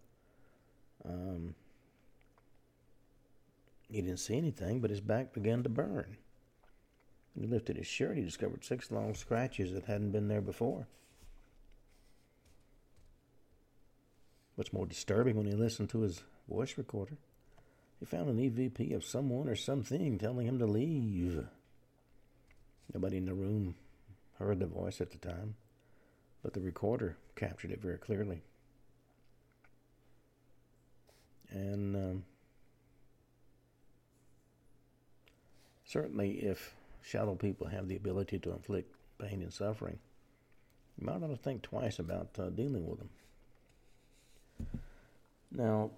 Um, 1.05 1.55
he 3.89 4.03
didn't 4.03 4.19
see 4.19 4.37
anything, 4.37 4.81
but 4.81 4.91
his 4.91 5.01
back 5.01 5.33
began 5.33 5.63
to 5.63 5.69
burn. 5.69 6.19
When 7.35 7.47
he 7.47 7.51
lifted 7.51 7.77
his 7.77 7.87
shirt, 7.87 8.17
he 8.17 8.23
discovered 8.23 8.65
six 8.65 8.91
long 8.91 9.15
scratches 9.15 9.73
that 9.73 9.87
hadn't 9.87 10.11
been 10.11 10.29
there 10.29 10.43
before. 10.43 10.87
What's 14.59 14.73
more 14.73 14.87
disturbing 14.87 15.37
when 15.37 15.47
he 15.47 15.53
listened 15.53 15.89
to 15.91 16.01
his 16.01 16.21
voice 16.51 16.77
recorder, 16.77 17.17
he 18.01 18.07
found 18.07 18.29
an 18.29 18.39
EVP 18.39 18.93
of 18.93 19.05
someone 19.05 19.49
or 19.49 19.55
something 19.55 20.19
telling 20.19 20.49
him 20.49 20.59
to 20.59 20.67
leave. 20.67 21.47
Nobody 22.93 23.19
in 23.19 23.27
the 23.27 23.35
room 23.35 23.77
heard 24.41 24.59
the 24.59 24.67
voice 24.67 25.01
at 25.01 25.13
the 25.13 25.19
time, 25.19 25.55
but 26.43 26.55
the 26.55 26.61
recorder 26.61 27.17
captured 27.37 27.71
it 27.71 27.81
very 27.81 27.99
clearly. 27.99 28.43
And 31.53 31.95
um, 31.95 32.25
Certainly, 35.85 36.41
if 36.41 36.75
shadow 37.01 37.37
people 37.37 37.69
have 37.69 37.87
the 37.87 37.95
ability 37.95 38.41
to 38.41 38.51
inflict 38.51 38.93
pain 39.21 39.41
and 39.41 39.53
suffering, 39.53 40.01
you 40.99 41.07
might 41.07 41.21
want 41.21 41.33
to 41.33 41.41
think 41.41 41.63
twice 41.63 42.01
about 42.01 42.31
uh, 42.41 42.51
dealing 42.51 42.85
with 42.85 42.99
them. 42.99 43.11
Now, 45.51 45.91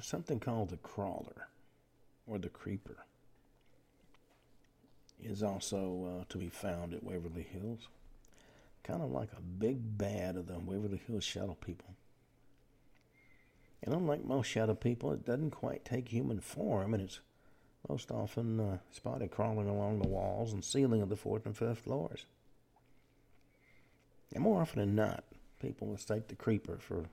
something 0.00 0.38
called 0.38 0.70
the 0.70 0.76
crawler 0.76 1.48
or 2.26 2.38
the 2.38 2.48
creeper 2.48 2.98
is 5.22 5.42
also 5.42 6.20
uh, 6.20 6.24
to 6.28 6.38
be 6.38 6.48
found 6.48 6.94
at 6.94 7.02
Waverly 7.02 7.42
Hills. 7.42 7.88
Kind 8.82 9.02
of 9.02 9.10
like 9.10 9.30
a 9.32 9.40
big 9.40 9.98
bad 9.98 10.36
of 10.36 10.46
the 10.46 10.58
Waverly 10.58 11.00
Hills 11.06 11.24
shadow 11.24 11.56
people. 11.64 11.94
And 13.82 13.94
unlike 13.94 14.24
most 14.24 14.46
shadow 14.46 14.74
people, 14.74 15.12
it 15.12 15.24
doesn't 15.24 15.50
quite 15.50 15.84
take 15.84 16.08
human 16.08 16.40
form, 16.40 16.94
and 16.94 17.02
it's 17.02 17.20
most 17.88 18.10
often 18.10 18.60
uh, 18.60 18.78
spotted 18.90 19.30
crawling 19.30 19.68
along 19.68 20.00
the 20.00 20.08
walls 20.08 20.52
and 20.52 20.64
ceiling 20.64 21.02
of 21.02 21.08
the 21.08 21.16
fourth 21.16 21.46
and 21.46 21.56
fifth 21.56 21.78
floors. 21.78 22.26
And 24.34 24.42
more 24.42 24.60
often 24.60 24.80
than 24.80 24.94
not, 24.94 25.24
people 25.60 25.86
mistake 25.86 26.28
the 26.28 26.34
creeper 26.34 26.78
for 26.78 27.04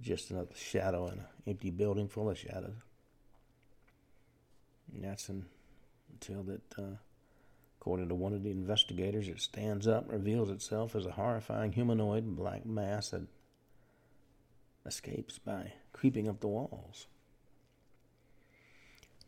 just 0.00 0.30
another 0.30 0.54
shadow 0.54 1.06
in 1.06 1.20
an 1.20 1.24
empty 1.46 1.70
building 1.70 2.08
full 2.08 2.28
of 2.28 2.38
shadows. 2.38 2.76
And 4.92 5.04
that's 5.04 5.28
until 5.28 6.42
that, 6.44 6.78
uh, 6.78 6.96
according 7.80 8.08
to 8.08 8.14
one 8.14 8.32
of 8.32 8.42
the 8.42 8.50
investigators, 8.50 9.28
it 9.28 9.40
stands 9.40 9.86
up 9.86 10.04
and 10.04 10.12
reveals 10.12 10.50
itself 10.50 10.94
as 10.94 11.06
a 11.06 11.12
horrifying 11.12 11.72
humanoid 11.72 12.36
black 12.36 12.66
mass 12.66 13.10
that 13.10 13.26
escapes 14.84 15.38
by 15.38 15.72
creeping 15.92 16.28
up 16.28 16.40
the 16.40 16.48
walls. 16.48 17.06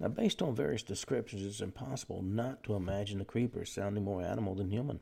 Now, 0.00 0.08
based 0.08 0.42
on 0.42 0.54
various 0.54 0.82
descriptions, 0.84 1.44
it's 1.44 1.60
impossible 1.60 2.22
not 2.22 2.62
to 2.64 2.74
imagine 2.74 3.18
the 3.18 3.24
creeper 3.24 3.64
sounding 3.64 4.04
more 4.04 4.22
animal 4.22 4.54
than 4.54 4.70
human. 4.70 5.00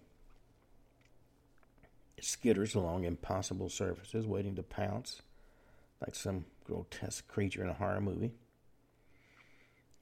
It 2.16 2.24
skitters 2.24 2.74
along 2.74 3.05
impossible 3.05 3.68
surfaces, 3.68 4.26
waiting 4.26 4.57
to 4.57 4.62
pounce 4.62 5.22
like 6.00 6.14
some 6.14 6.44
grotesque 6.64 7.26
creature 7.29 7.62
in 7.62 7.68
a 7.68 7.74
horror 7.74 8.00
movie. 8.00 8.33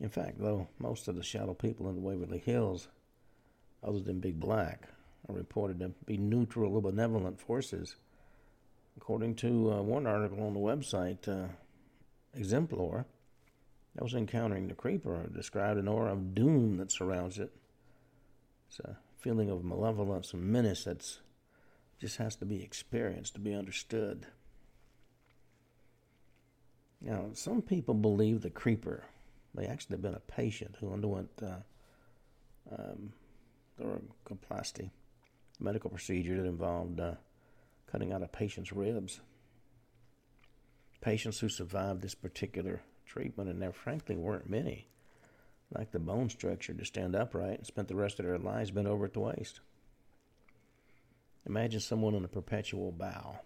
In 0.00 0.08
fact, 0.08 0.38
though, 0.38 0.68
most 0.78 1.08
of 1.08 1.16
the 1.16 1.22
shadow 1.22 1.54
people 1.54 1.88
in 1.88 1.94
the 1.94 2.00
Waverly 2.00 2.38
Hills, 2.38 2.88
other 3.82 4.00
than 4.00 4.20
Big 4.20 4.40
Black, 4.40 4.88
are 5.28 5.34
reported 5.34 5.78
to 5.80 5.92
be 6.04 6.16
neutral 6.16 6.74
or 6.74 6.82
benevolent 6.82 7.40
forces 7.40 7.96
According 8.96 9.34
to 9.36 9.72
uh, 9.72 9.82
one 9.82 10.06
article 10.06 10.46
on 10.46 10.54
the 10.54 10.60
website, 10.60 11.28
uh, 11.28 11.48
Exemplar, 12.34 13.06
that 13.94 14.04
was 14.04 14.14
encountering 14.14 14.68
the 14.68 14.74
creeper, 14.74 15.28
described 15.34 15.78
an 15.78 15.88
aura 15.88 16.12
of 16.12 16.34
doom 16.34 16.76
that 16.78 16.92
surrounds 16.92 17.38
it. 17.38 17.52
It's 18.68 18.80
a 18.80 18.98
feeling 19.16 19.50
of 19.50 19.64
malevolence 19.64 20.32
and 20.32 20.42
menace 20.42 20.84
that's 20.84 21.20
just 21.98 22.16
has 22.16 22.36
to 22.36 22.44
be 22.44 22.62
experienced 22.62 23.34
to 23.34 23.40
be 23.40 23.54
understood. 23.54 24.26
Now, 27.00 27.26
some 27.34 27.62
people 27.62 27.94
believe 27.94 28.40
the 28.40 28.50
creeper 28.50 29.04
may 29.54 29.66
actually 29.66 29.94
have 29.94 30.02
been 30.02 30.14
a 30.14 30.20
patient 30.20 30.76
who 30.80 30.92
underwent 30.92 31.30
uh, 31.42 31.56
um, 32.72 33.12
thoracoplasty, 33.80 34.90
medical 35.60 35.90
procedure 35.90 36.36
that 36.36 36.48
involved 36.48 36.98
uh, 37.00 37.14
cutting 37.90 38.12
out 38.12 38.22
a 38.22 38.28
patient's 38.28 38.72
ribs. 38.72 39.20
Patients 41.00 41.38
who 41.38 41.48
survived 41.48 42.00
this 42.00 42.14
particular 42.14 42.80
treatment, 43.06 43.50
and 43.50 43.60
there 43.60 43.72
frankly 43.72 44.16
weren't 44.16 44.48
many, 44.48 44.88
lacked 45.70 45.92
the 45.92 45.98
bone 45.98 46.30
structure 46.30 46.72
to 46.72 46.84
stand 46.84 47.14
upright 47.14 47.58
and 47.58 47.66
spent 47.66 47.88
the 47.88 47.96
rest 47.96 48.18
of 48.18 48.26
their 48.26 48.38
lives 48.38 48.70
bent 48.70 48.86
over 48.86 49.04
at 49.04 49.12
the 49.12 49.20
waist. 49.20 49.60
Imagine 51.46 51.80
someone 51.80 52.14
in 52.14 52.24
a 52.24 52.28
perpetual 52.28 52.90
bow. 52.92 53.40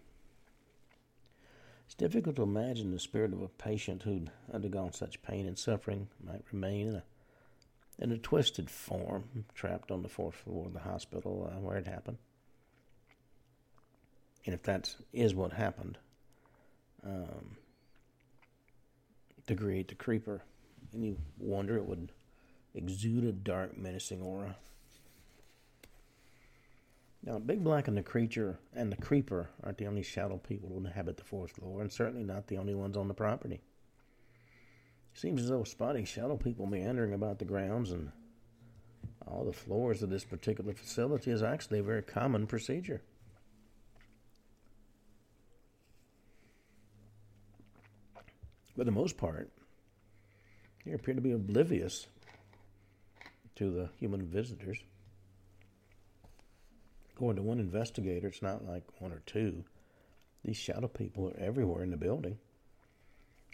It's 1.86 1.94
difficult 1.94 2.36
to 2.36 2.42
imagine 2.42 2.90
the 2.90 2.98
spirit 2.98 3.32
of 3.32 3.40
a 3.40 3.48
patient 3.48 4.02
who'd 4.02 4.30
undergone 4.52 4.92
such 4.92 5.22
pain 5.22 5.46
and 5.46 5.58
suffering 5.58 6.08
might 6.24 6.44
remain 6.52 6.88
in 6.88 6.94
a, 6.96 7.02
in 7.98 8.12
a 8.12 8.18
twisted 8.18 8.70
form, 8.70 9.24
trapped 9.54 9.90
on 9.90 10.02
the 10.02 10.08
fourth 10.08 10.34
floor 10.34 10.66
of 10.66 10.74
the 10.74 10.80
hospital 10.80 11.50
uh, 11.50 11.58
where 11.60 11.78
it 11.78 11.86
happened. 11.86 12.18
And 14.44 14.54
if 14.54 14.62
that 14.64 14.94
is 15.12 15.34
what 15.34 15.52
happened, 15.52 15.98
um, 17.04 17.56
to 19.46 19.54
create 19.54 19.88
the 19.88 19.94
creeper, 19.94 20.42
any 20.94 21.16
wonder 21.38 21.76
it 21.76 21.86
would 21.86 22.12
exude 22.74 23.24
a 23.24 23.32
dark, 23.32 23.76
menacing 23.76 24.20
aura. 24.20 24.56
Now, 27.28 27.38
Big 27.38 27.62
Black 27.62 27.88
and 27.88 27.96
the 27.96 28.02
creature 28.02 28.58
and 28.74 28.90
the 28.90 28.96
creeper 28.96 29.50
aren't 29.62 29.76
the 29.76 29.86
only 29.86 30.02
shadow 30.02 30.38
people 30.38 30.70
who 30.70 30.78
inhabit 30.78 31.18
the 31.18 31.24
forest 31.24 31.56
floor, 31.56 31.82
and 31.82 31.92
certainly 31.92 32.24
not 32.24 32.46
the 32.46 32.56
only 32.56 32.74
ones 32.74 32.96
on 32.96 33.06
the 33.06 33.12
property. 33.12 33.60
Seems 35.12 35.42
as 35.42 35.50
though 35.50 35.62
spotting 35.62 36.06
shadow 36.06 36.38
people 36.38 36.64
meandering 36.64 37.12
about 37.12 37.38
the 37.38 37.44
grounds 37.44 37.92
and 37.92 38.12
all 39.26 39.44
the 39.44 39.52
floors 39.52 40.02
of 40.02 40.08
this 40.08 40.24
particular 40.24 40.72
facility 40.72 41.30
is 41.30 41.42
actually 41.42 41.80
a 41.80 41.82
very 41.82 42.00
common 42.00 42.46
procedure. 42.46 43.02
For 48.74 48.84
the 48.84 48.90
most 48.90 49.18
part, 49.18 49.50
they 50.86 50.92
appear 50.92 51.12
to 51.12 51.20
be 51.20 51.32
oblivious 51.32 52.06
to 53.56 53.70
the 53.70 53.90
human 53.98 54.24
visitors. 54.24 54.78
According 57.18 57.42
to 57.42 57.48
one 57.48 57.58
investigator, 57.58 58.28
it's 58.28 58.42
not 58.42 58.64
like 58.64 58.84
one 59.00 59.10
or 59.10 59.22
two. 59.26 59.64
These 60.44 60.56
shadow 60.56 60.86
people 60.86 61.28
are 61.28 61.36
everywhere 61.36 61.82
in 61.82 61.90
the 61.90 61.96
building. 61.96 62.38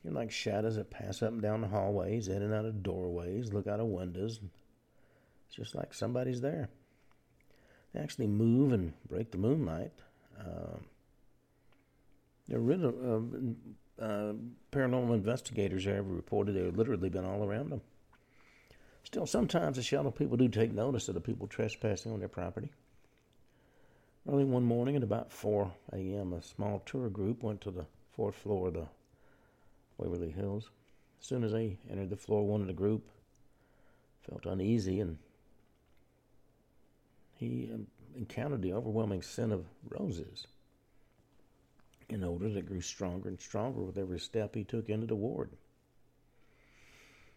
They're 0.03 0.13
like 0.13 0.31
shadows 0.31 0.77
that 0.77 0.91
pass 0.91 1.23
up 1.23 1.33
and 1.33 1.41
down 1.41 1.63
the 1.63 1.69
hallways, 1.69 2.29
in 2.29 2.43
and 2.43 2.53
out 2.53 2.67
of 2.67 2.83
doorways, 2.83 3.55
look 3.55 3.67
out 3.67 3.81
of 3.81 3.87
windows. 3.87 4.39
It's 5.47 5.57
just 5.57 5.75
like 5.75 5.95
somebody's 5.95 6.43
there. 6.43 6.69
They 7.95 8.01
actually 8.01 8.27
move 8.27 8.75
and 8.75 8.93
break 9.09 9.31
the 9.31 9.39
moonlight. 9.39 9.93
Uh, 10.39 10.77
they're 12.47 12.61
rid 12.61 12.85
of, 12.85 12.95
uh, 13.99 14.05
uh, 14.05 14.33
paranormal 14.73 15.15
investigators 15.15 15.87
have 15.87 16.07
reported 16.07 16.55
they've 16.55 16.77
literally 16.77 17.09
been 17.09 17.25
all 17.25 17.43
around 17.43 17.71
them. 17.71 17.81
Still, 19.05 19.25
sometimes 19.25 19.79
the 19.79 19.83
shadow 19.83 20.11
people 20.11 20.37
do 20.37 20.51
take 20.51 20.75
notice 20.75 21.09
of 21.09 21.15
the 21.15 21.23
people 21.23 21.47
trespassing 21.47 22.13
on 22.13 22.19
their 22.19 22.29
property. 22.29 22.71
Early 24.27 24.45
one 24.45 24.65
morning 24.65 24.97
at 24.97 25.03
about 25.03 25.31
4 25.31 25.71
a.m., 25.93 26.33
a 26.33 26.41
small 26.41 26.81
tour 26.87 27.11
group 27.11 27.43
went 27.43 27.61
to 27.61 27.71
the 27.71 27.85
fourth 28.13 28.35
floor 28.35 28.69
of 28.69 28.75
the 28.75 28.87
Waverly 29.99 30.31
Hills. 30.31 30.71
As 31.21 31.27
soon 31.27 31.45
as 31.45 31.53
they 31.53 31.77
entered 31.91 32.09
the 32.09 32.17
floor, 32.17 32.47
one 32.47 32.63
of 32.63 32.67
the 32.67 32.73
group 32.73 33.07
felt 34.23 34.47
uneasy 34.47 35.01
and 35.01 35.19
he 37.37 37.69
um, 37.75 37.87
encountered 38.17 38.63
the 38.63 38.73
overwhelming 38.73 39.21
scent 39.21 39.53
of 39.53 39.67
roses, 39.91 40.47
an 42.09 42.25
odor 42.25 42.49
that 42.49 42.65
grew 42.65 42.81
stronger 42.81 43.29
and 43.29 43.39
stronger 43.39 43.83
with 43.83 43.99
every 43.99 44.19
step 44.19 44.55
he 44.55 44.65
took 44.65 44.89
into 44.89 45.07
the 45.07 45.15
ward. 45.15 45.51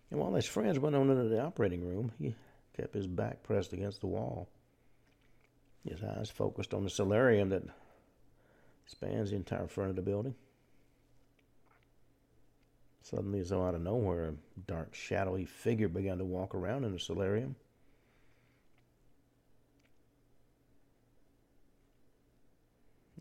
And 0.10 0.22
while 0.22 0.36
his 0.36 0.46
friends 0.46 0.80
went 0.80 0.96
on 0.96 1.10
into 1.10 1.28
the 1.28 1.42
operating 1.42 1.86
room, 1.86 2.14
he 2.18 2.36
kept 2.78 2.94
his 2.94 3.08
back 3.08 3.44
pressed 3.44 3.74
against 3.74 4.00
the 4.00 4.08
wall 4.08 4.48
his 5.90 6.04
eyes 6.04 6.30
focused 6.30 6.74
on 6.74 6.84
the 6.84 6.90
solarium 6.90 7.50
that 7.50 7.64
spans 8.86 9.30
the 9.30 9.36
entire 9.36 9.68
front 9.68 9.90
of 9.90 9.96
the 9.96 10.02
building. 10.02 10.36
Suddenly, 13.04 13.40
as 13.40 13.50
though 13.50 13.66
out 13.66 13.76
of 13.76 13.82
nowhere, 13.82 14.30
a 14.30 14.60
dark, 14.68 14.94
shadowy 14.94 15.46
figure 15.46 15.88
began 15.88 16.18
to 16.18 16.26
walk 16.26 16.54
around 16.54 16.84
in 16.84 16.92
the 16.92 17.00
solarium. 17.00 17.56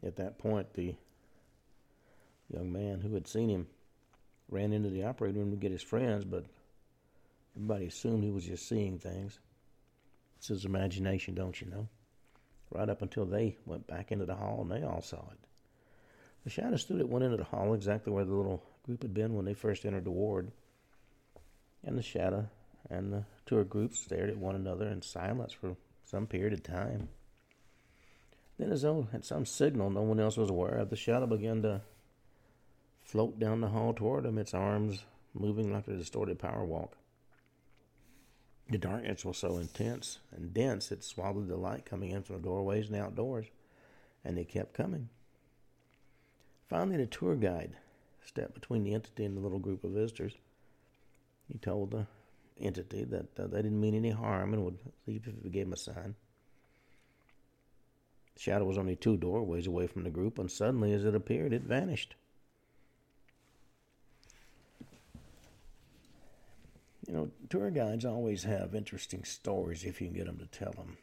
At 0.04 0.16
that 0.16 0.38
point, 0.38 0.72
the 0.74 0.96
young 2.52 2.72
man 2.72 3.00
who 3.00 3.14
had 3.14 3.26
seen 3.26 3.48
him 3.48 3.66
ran 4.48 4.72
into 4.72 4.90
the 4.90 5.04
operating 5.04 5.40
room 5.40 5.50
to 5.50 5.56
get 5.56 5.72
his 5.72 5.82
friends, 5.82 6.24
but 6.24 6.44
everybody 7.56 7.86
assumed 7.86 8.22
he 8.22 8.30
was 8.30 8.44
just 8.44 8.68
seeing 8.68 8.98
things. 8.98 9.38
It's 10.38 10.48
his 10.48 10.64
imagination, 10.64 11.34
don't 11.34 11.60
you 11.60 11.68
know? 11.68 11.88
Right 12.70 12.88
up 12.88 13.02
until 13.02 13.24
they 13.24 13.56
went 13.64 13.86
back 13.86 14.12
into 14.12 14.26
the 14.26 14.34
hall 14.34 14.60
and 14.62 14.70
they 14.70 14.86
all 14.86 15.02
saw 15.02 15.18
it. 15.30 15.38
The 16.44 16.50
shadow 16.50 16.76
stood 16.76 17.00
at 17.00 17.08
one 17.08 17.22
end 17.22 17.32
of 17.32 17.38
the 17.38 17.44
hall, 17.44 17.74
exactly 17.74 18.12
where 18.12 18.24
the 18.24 18.34
little 18.34 18.62
group 18.84 19.02
had 19.02 19.14
been 19.14 19.34
when 19.34 19.44
they 19.44 19.54
first 19.54 19.84
entered 19.84 20.04
the 20.04 20.10
ward. 20.10 20.52
And 21.84 21.98
the 21.98 22.02
shadow 22.02 22.48
and 22.88 23.12
the 23.12 23.24
tour 23.46 23.64
group 23.64 23.94
stared 23.94 24.30
at 24.30 24.38
one 24.38 24.54
another 24.54 24.86
in 24.86 25.02
silence 25.02 25.52
for 25.52 25.76
some 26.04 26.26
period 26.26 26.52
of 26.52 26.62
time. 26.62 27.08
Then, 28.58 28.72
as 28.72 28.82
though 28.82 29.08
at 29.12 29.24
some 29.24 29.44
signal 29.44 29.90
no 29.90 30.02
one 30.02 30.20
else 30.20 30.36
was 30.36 30.50
aware 30.50 30.78
of, 30.78 30.90
the 30.90 30.96
shadow 30.96 31.26
began 31.26 31.62
to 31.62 31.82
float 33.02 33.38
down 33.38 33.60
the 33.60 33.68
hall 33.68 33.92
toward 33.92 34.24
them, 34.24 34.38
its 34.38 34.54
arms 34.54 35.04
moving 35.34 35.72
like 35.72 35.88
a 35.88 35.96
distorted 35.96 36.38
power 36.38 36.64
walk. 36.64 36.96
The 38.68 38.78
darkness 38.78 39.24
was 39.24 39.38
so 39.38 39.58
intense 39.58 40.18
and 40.32 40.52
dense 40.52 40.90
it 40.90 41.04
swallowed 41.04 41.48
the 41.48 41.56
light 41.56 41.84
coming 41.84 42.10
in 42.10 42.22
from 42.22 42.36
the 42.36 42.42
doorways 42.42 42.88
and 42.88 42.96
outdoors, 42.96 43.46
and 44.24 44.38
it 44.38 44.48
kept 44.48 44.74
coming. 44.74 45.08
Finally, 46.68 46.96
the 46.96 47.06
tour 47.06 47.36
guide 47.36 47.76
stepped 48.24 48.54
between 48.54 48.82
the 48.82 48.92
entity 48.92 49.24
and 49.24 49.36
the 49.36 49.40
little 49.40 49.60
group 49.60 49.84
of 49.84 49.92
visitors. 49.92 50.34
He 51.46 51.58
told 51.58 51.92
the 51.92 52.06
entity 52.60 53.04
that 53.04 53.38
uh, 53.38 53.46
they 53.46 53.62
didn't 53.62 53.80
mean 53.80 53.94
any 53.94 54.10
harm 54.10 54.52
and 54.52 54.64
would 54.64 54.78
leave 55.06 55.28
if 55.28 55.44
it 55.44 55.52
gave 55.52 55.66
him 55.66 55.72
a 55.72 55.76
sign. 55.76 56.16
The 58.34 58.40
shadow 58.40 58.64
was 58.64 58.78
only 58.78 58.96
two 58.96 59.16
doorways 59.16 59.68
away 59.68 59.86
from 59.86 60.02
the 60.02 60.10
group, 60.10 60.40
and 60.40 60.50
suddenly, 60.50 60.92
as 60.92 61.04
it 61.04 61.14
appeared, 61.14 61.52
it 61.52 61.62
vanished. 61.62 62.16
You 67.06 67.14
know, 67.14 67.30
tour 67.48 67.70
guides 67.70 68.04
always 68.04 68.42
have 68.44 68.74
interesting 68.74 69.24
stories 69.24 69.84
if 69.84 70.00
you 70.00 70.08
can 70.08 70.16
get 70.16 70.26
them 70.26 70.38
to 70.38 70.46
tell 70.46 70.72
them. 70.72 70.96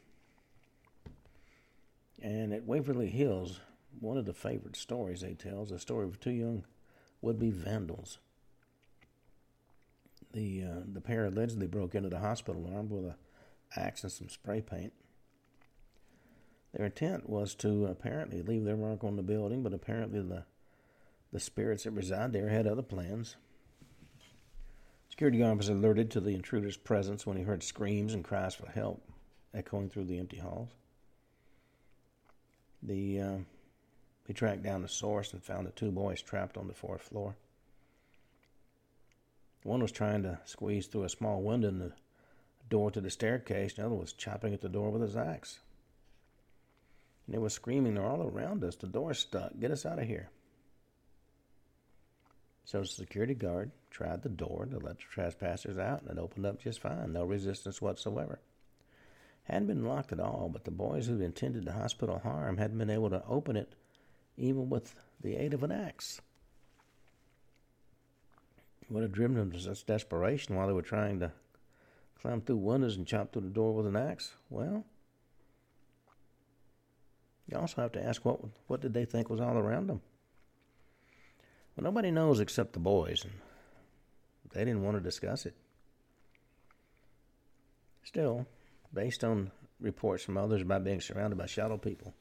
And 2.22 2.52
at 2.52 2.66
Waverly 2.66 3.08
Hills, 3.08 3.60
one 4.00 4.18
of 4.18 4.26
the 4.26 4.34
favorite 4.34 4.76
stories 4.76 5.20
they 5.22 5.34
tell 5.34 5.62
is 5.62 5.70
a 5.70 5.78
story 5.78 6.06
of 6.06 6.20
two 6.20 6.30
young 6.30 6.64
would-be 7.22 7.50
vandals. 7.50 8.18
The 10.32 10.64
uh, 10.64 10.80
the 10.92 11.00
pair 11.00 11.26
allegedly 11.26 11.68
broke 11.68 11.94
into 11.94 12.08
the 12.08 12.18
hospital 12.18 12.70
armed 12.74 12.90
with 12.90 13.04
a 13.04 13.16
axe 13.76 14.02
and 14.02 14.12
some 14.12 14.28
spray 14.28 14.60
paint. 14.60 14.92
Their 16.72 16.86
intent 16.86 17.28
was 17.28 17.54
to 17.56 17.86
apparently 17.86 18.42
leave 18.42 18.64
their 18.64 18.76
mark 18.76 19.04
on 19.04 19.16
the 19.16 19.22
building, 19.22 19.62
but 19.62 19.72
apparently 19.72 20.20
the 20.20 20.44
the 21.32 21.40
spirits 21.40 21.84
that 21.84 21.92
reside 21.92 22.32
there 22.32 22.48
had 22.48 22.66
other 22.66 22.82
plans. 22.82 23.36
Security 25.14 25.38
guard 25.38 25.58
was 25.58 25.68
alerted 25.68 26.10
to 26.10 26.18
the 26.18 26.34
intruder's 26.34 26.76
presence 26.76 27.24
when 27.24 27.36
he 27.36 27.44
heard 27.44 27.62
screams 27.62 28.14
and 28.14 28.24
cries 28.24 28.52
for 28.52 28.68
help 28.68 29.00
echoing 29.54 29.88
through 29.88 30.06
the 30.06 30.18
empty 30.18 30.38
halls. 30.38 30.70
The 32.82 33.20
uh, 33.20 33.36
he 34.26 34.32
tracked 34.32 34.64
down 34.64 34.82
the 34.82 34.88
source 34.88 35.32
and 35.32 35.40
found 35.40 35.68
the 35.68 35.70
two 35.70 35.92
boys 35.92 36.20
trapped 36.20 36.56
on 36.56 36.66
the 36.66 36.74
fourth 36.74 37.02
floor. 37.02 37.36
One 39.62 39.80
was 39.80 39.92
trying 39.92 40.24
to 40.24 40.40
squeeze 40.46 40.88
through 40.88 41.04
a 41.04 41.08
small 41.08 41.42
window 41.42 41.68
in 41.68 41.78
the 41.78 41.92
door 42.68 42.90
to 42.90 43.00
the 43.00 43.08
staircase. 43.08 43.78
And 43.78 43.84
the 43.84 43.86
other 43.86 43.94
was 43.94 44.14
chopping 44.14 44.52
at 44.52 44.62
the 44.62 44.68
door 44.68 44.90
with 44.90 45.02
his 45.02 45.16
axe. 45.16 45.60
And 47.28 47.36
they 47.36 47.38
were 47.38 47.50
screaming, 47.50 47.94
They're 47.94 48.04
all 48.04 48.28
around 48.28 48.64
us. 48.64 48.74
The 48.74 48.88
door's 48.88 49.20
stuck. 49.20 49.52
Get 49.60 49.70
us 49.70 49.86
out 49.86 50.00
of 50.00 50.08
here. 50.08 50.30
So 52.64 52.80
the 52.80 52.86
security 52.86 53.34
guard 53.34 53.72
tried 53.90 54.22
the 54.22 54.28
door 54.28 54.66
to 54.70 54.78
let 54.78 54.96
the 54.96 55.04
trespassers 55.10 55.78
out, 55.78 56.02
and 56.02 56.18
it 56.18 56.20
opened 56.20 56.46
up 56.46 56.60
just 56.60 56.80
fine, 56.80 57.12
no 57.12 57.24
resistance 57.24 57.82
whatsoever. 57.82 58.40
Hadn't 59.44 59.66
been 59.66 59.84
locked 59.84 60.12
at 60.12 60.20
all, 60.20 60.48
but 60.50 60.64
the 60.64 60.70
boys 60.70 61.06
who'd 61.06 61.20
intended 61.20 61.66
the 61.66 61.72
hospital 61.72 62.18
harm 62.18 62.56
hadn't 62.56 62.78
been 62.78 62.90
able 62.90 63.10
to 63.10 63.22
open 63.26 63.56
it 63.56 63.74
even 64.36 64.70
with 64.70 64.94
the 65.20 65.36
aid 65.36 65.52
of 65.52 65.62
an 65.62 65.70
axe. 65.70 66.20
What 68.88 69.02
had 69.02 69.12
driven 69.12 69.36
them 69.36 69.52
to 69.52 69.60
such 69.60 69.86
desperation 69.86 70.56
while 70.56 70.66
they 70.66 70.72
were 70.72 70.82
trying 70.82 71.20
to 71.20 71.32
climb 72.20 72.40
through 72.40 72.56
windows 72.56 72.96
and 72.96 73.06
chop 73.06 73.32
through 73.32 73.42
the 73.42 73.48
door 73.48 73.74
with 73.74 73.86
an 73.86 73.96
axe? 73.96 74.32
Well, 74.48 74.84
you 77.46 77.58
also 77.58 77.82
have 77.82 77.92
to 77.92 78.02
ask 78.02 78.24
what 78.24 78.40
what 78.66 78.80
did 78.80 78.94
they 78.94 79.04
think 79.04 79.28
was 79.28 79.40
all 79.40 79.58
around 79.58 79.88
them? 79.88 80.00
Well, 81.76 81.84
nobody 81.84 82.10
knows 82.10 82.40
except 82.40 82.72
the 82.72 82.78
boys, 82.78 83.24
and 83.24 83.32
they 84.52 84.64
didn't 84.64 84.82
want 84.82 84.96
to 84.96 85.02
discuss 85.02 85.44
it. 85.44 85.54
Still, 88.04 88.46
based 88.92 89.24
on 89.24 89.50
reports 89.80 90.22
from 90.22 90.36
others 90.36 90.62
about 90.62 90.84
being 90.84 91.00
surrounded 91.00 91.36
by 91.36 91.46
shadow 91.46 91.76
people, 91.76 92.14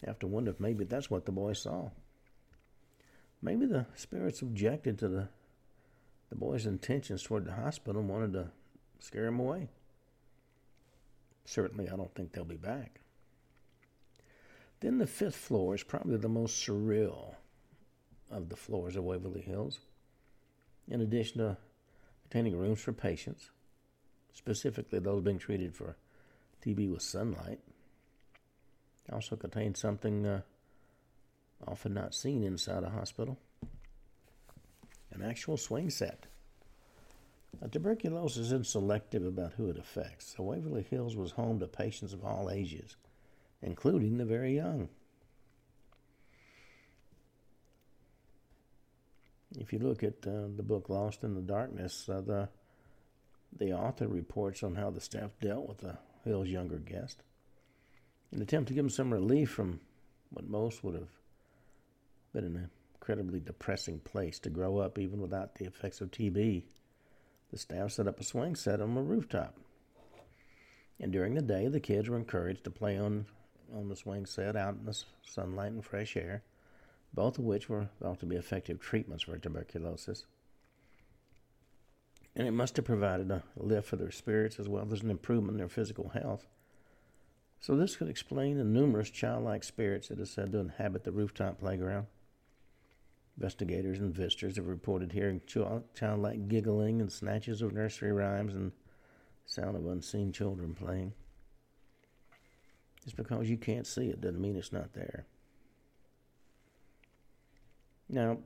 you 0.00 0.06
have 0.06 0.18
to 0.20 0.26
wonder 0.26 0.50
if 0.50 0.60
maybe 0.60 0.84
that's 0.84 1.10
what 1.10 1.26
the 1.26 1.32
boys 1.32 1.62
saw. 1.62 1.90
Maybe 3.42 3.66
the 3.66 3.86
spirits 3.94 4.40
objected 4.40 4.98
to 4.98 5.08
the 5.08 5.28
the 6.30 6.36
boy's 6.36 6.66
intentions 6.66 7.22
toward 7.22 7.44
the 7.44 7.52
hospital 7.52 8.00
and 8.00 8.10
wanted 8.10 8.32
to 8.32 8.50
scare 8.98 9.26
him 9.26 9.38
away. 9.38 9.68
Certainly, 11.44 11.90
I 11.90 11.96
don't 11.96 12.12
think 12.14 12.32
they'll 12.32 12.44
be 12.44 12.56
back. 12.56 13.00
Then 14.80 14.98
the 14.98 15.06
fifth 15.06 15.36
floor 15.36 15.74
is 15.74 15.82
probably 15.82 16.16
the 16.16 16.28
most 16.28 16.66
surreal 16.66 17.36
of 18.34 18.48
the 18.48 18.56
floors 18.56 18.96
of 18.96 19.04
Waverly 19.04 19.40
Hills. 19.40 19.80
In 20.88 21.00
addition 21.00 21.38
to 21.38 21.56
containing 22.22 22.58
rooms 22.58 22.80
for 22.80 22.92
patients, 22.92 23.50
specifically 24.32 24.98
those 24.98 25.22
being 25.22 25.38
treated 25.38 25.74
for 25.74 25.96
TB 26.64 26.92
with 26.92 27.02
sunlight, 27.02 27.60
also 29.12 29.36
contains 29.36 29.78
something 29.78 30.26
uh, 30.26 30.40
often 31.66 31.94
not 31.94 32.14
seen 32.14 32.42
inside 32.42 32.82
a 32.82 32.90
hospital 32.90 33.38
an 35.14 35.22
actual 35.22 35.56
swing 35.56 35.90
set. 35.90 36.26
Now, 37.60 37.68
tuberculosis 37.68 38.46
isn't 38.46 38.66
selective 38.66 39.24
about 39.24 39.52
who 39.52 39.68
it 39.70 39.78
affects, 39.78 40.34
so 40.36 40.44
Waverly 40.44 40.82
Hills 40.82 41.16
was 41.16 41.32
home 41.32 41.60
to 41.60 41.66
patients 41.66 42.12
of 42.12 42.24
all 42.24 42.50
ages, 42.50 42.96
including 43.62 44.18
the 44.18 44.24
very 44.24 44.56
young. 44.56 44.88
If 49.58 49.72
you 49.72 49.78
look 49.78 50.02
at 50.02 50.26
uh, 50.26 50.48
the 50.56 50.62
book 50.62 50.88
Lost 50.88 51.22
in 51.22 51.34
the 51.34 51.40
Darkness, 51.40 52.08
uh, 52.08 52.20
the 52.20 52.48
the 53.56 53.72
author 53.72 54.08
reports 54.08 54.62
on 54.62 54.74
how 54.74 54.90
the 54.90 55.00
staff 55.00 55.30
dealt 55.40 55.68
with 55.68 55.78
the 55.78 55.96
Hill's 56.24 56.48
younger 56.48 56.78
guest. 56.78 57.22
In 58.32 58.38
an 58.38 58.42
attempt 58.42 58.68
to 58.68 58.74
give 58.74 58.84
him 58.84 58.90
some 58.90 59.12
relief 59.12 59.50
from 59.50 59.80
what 60.30 60.48
most 60.48 60.82
would 60.82 60.94
have 60.94 61.08
been 62.32 62.44
an 62.44 62.70
incredibly 62.94 63.38
depressing 63.38 64.00
place 64.00 64.40
to 64.40 64.50
grow 64.50 64.78
up 64.78 64.98
even 64.98 65.20
without 65.20 65.54
the 65.54 65.66
effects 65.66 66.00
of 66.00 66.10
TB, 66.10 66.64
the 67.52 67.58
staff 67.58 67.92
set 67.92 68.08
up 68.08 68.18
a 68.18 68.24
swing 68.24 68.56
set 68.56 68.80
on 68.80 68.94
the 68.94 69.02
rooftop. 69.02 69.56
And 70.98 71.12
during 71.12 71.34
the 71.34 71.42
day, 71.42 71.68
the 71.68 71.80
kids 71.80 72.08
were 72.08 72.16
encouraged 72.16 72.64
to 72.64 72.70
play 72.70 72.98
on, 72.98 73.26
on 73.72 73.88
the 73.88 73.96
swing 73.96 74.26
set 74.26 74.56
out 74.56 74.74
in 74.74 74.84
the 74.84 75.00
sunlight 75.22 75.72
and 75.72 75.84
fresh 75.84 76.16
air, 76.16 76.42
both 77.14 77.38
of 77.38 77.44
which 77.44 77.68
were 77.68 77.88
thought 78.00 78.20
to 78.20 78.26
be 78.26 78.36
effective 78.36 78.80
treatments 78.80 79.24
for 79.24 79.38
tuberculosis. 79.38 80.26
And 82.36 82.48
it 82.48 82.52
must 82.52 82.76
have 82.76 82.84
provided 82.84 83.30
a 83.30 83.44
lift 83.56 83.88
for 83.88 83.96
their 83.96 84.10
spirits 84.10 84.58
as 84.58 84.68
well 84.68 84.88
as 84.92 85.02
an 85.02 85.10
improvement 85.10 85.52
in 85.52 85.58
their 85.58 85.68
physical 85.68 86.08
health. 86.08 86.46
So, 87.60 87.76
this 87.76 87.96
could 87.96 88.08
explain 88.08 88.58
the 88.58 88.64
numerous 88.64 89.08
childlike 89.08 89.64
spirits 89.64 90.08
that 90.08 90.20
are 90.20 90.26
said 90.26 90.52
to 90.52 90.58
inhabit 90.58 91.04
the 91.04 91.12
rooftop 91.12 91.60
playground. 91.60 92.06
Investigators 93.36 94.00
and 94.00 94.14
visitors 94.14 94.56
have 94.56 94.66
reported 94.66 95.12
hearing 95.12 95.40
childlike 95.94 96.48
giggling 96.48 97.00
and 97.00 97.10
snatches 97.10 97.62
of 97.62 97.72
nursery 97.72 98.12
rhymes 98.12 98.54
and 98.54 98.72
sound 99.46 99.76
of 99.76 99.86
unseen 99.86 100.32
children 100.32 100.74
playing. 100.74 101.12
Just 103.04 103.16
because 103.16 103.48
you 103.48 103.56
can't 103.56 103.86
see 103.86 104.08
it 104.08 104.20
doesn't 104.20 104.40
mean 104.40 104.56
it's 104.56 104.72
not 104.72 104.92
there. 104.92 105.26
Now, 108.08 108.38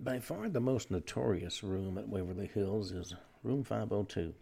by 0.00 0.20
far 0.20 0.48
the 0.48 0.60
most 0.60 0.90
notorious 0.90 1.62
room 1.62 1.98
at 1.98 2.08
Waverly 2.08 2.46
Hills 2.46 2.92
is 2.92 3.14
room 3.42 3.64
502. 3.64 4.32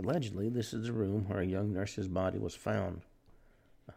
Allegedly, 0.00 0.48
this 0.48 0.72
is 0.72 0.86
the 0.86 0.92
room 0.92 1.28
where 1.28 1.40
a 1.40 1.46
young 1.46 1.72
nurse's 1.72 2.08
body 2.08 2.38
was 2.38 2.54
found, 2.54 3.02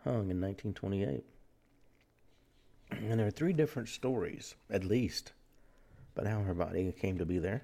hung 0.03 0.29
in 0.29 0.39
1928. 0.41 1.23
And 2.91 3.19
there 3.19 3.27
are 3.27 3.31
three 3.31 3.53
different 3.53 3.89
stories, 3.89 4.55
at 4.69 4.83
least, 4.83 5.33
about 6.15 6.29
how 6.29 6.41
her 6.41 6.53
body 6.53 6.91
came 6.91 7.17
to 7.17 7.25
be 7.25 7.39
there. 7.39 7.63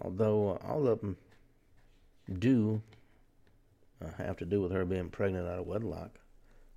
Although 0.00 0.58
all 0.58 0.86
of 0.88 1.00
them 1.00 1.16
do 2.38 2.82
uh, 4.04 4.10
have 4.18 4.36
to 4.38 4.44
do 4.44 4.60
with 4.60 4.72
her 4.72 4.84
being 4.84 5.08
pregnant 5.08 5.48
out 5.48 5.60
of 5.60 5.66
wedlock, 5.66 6.18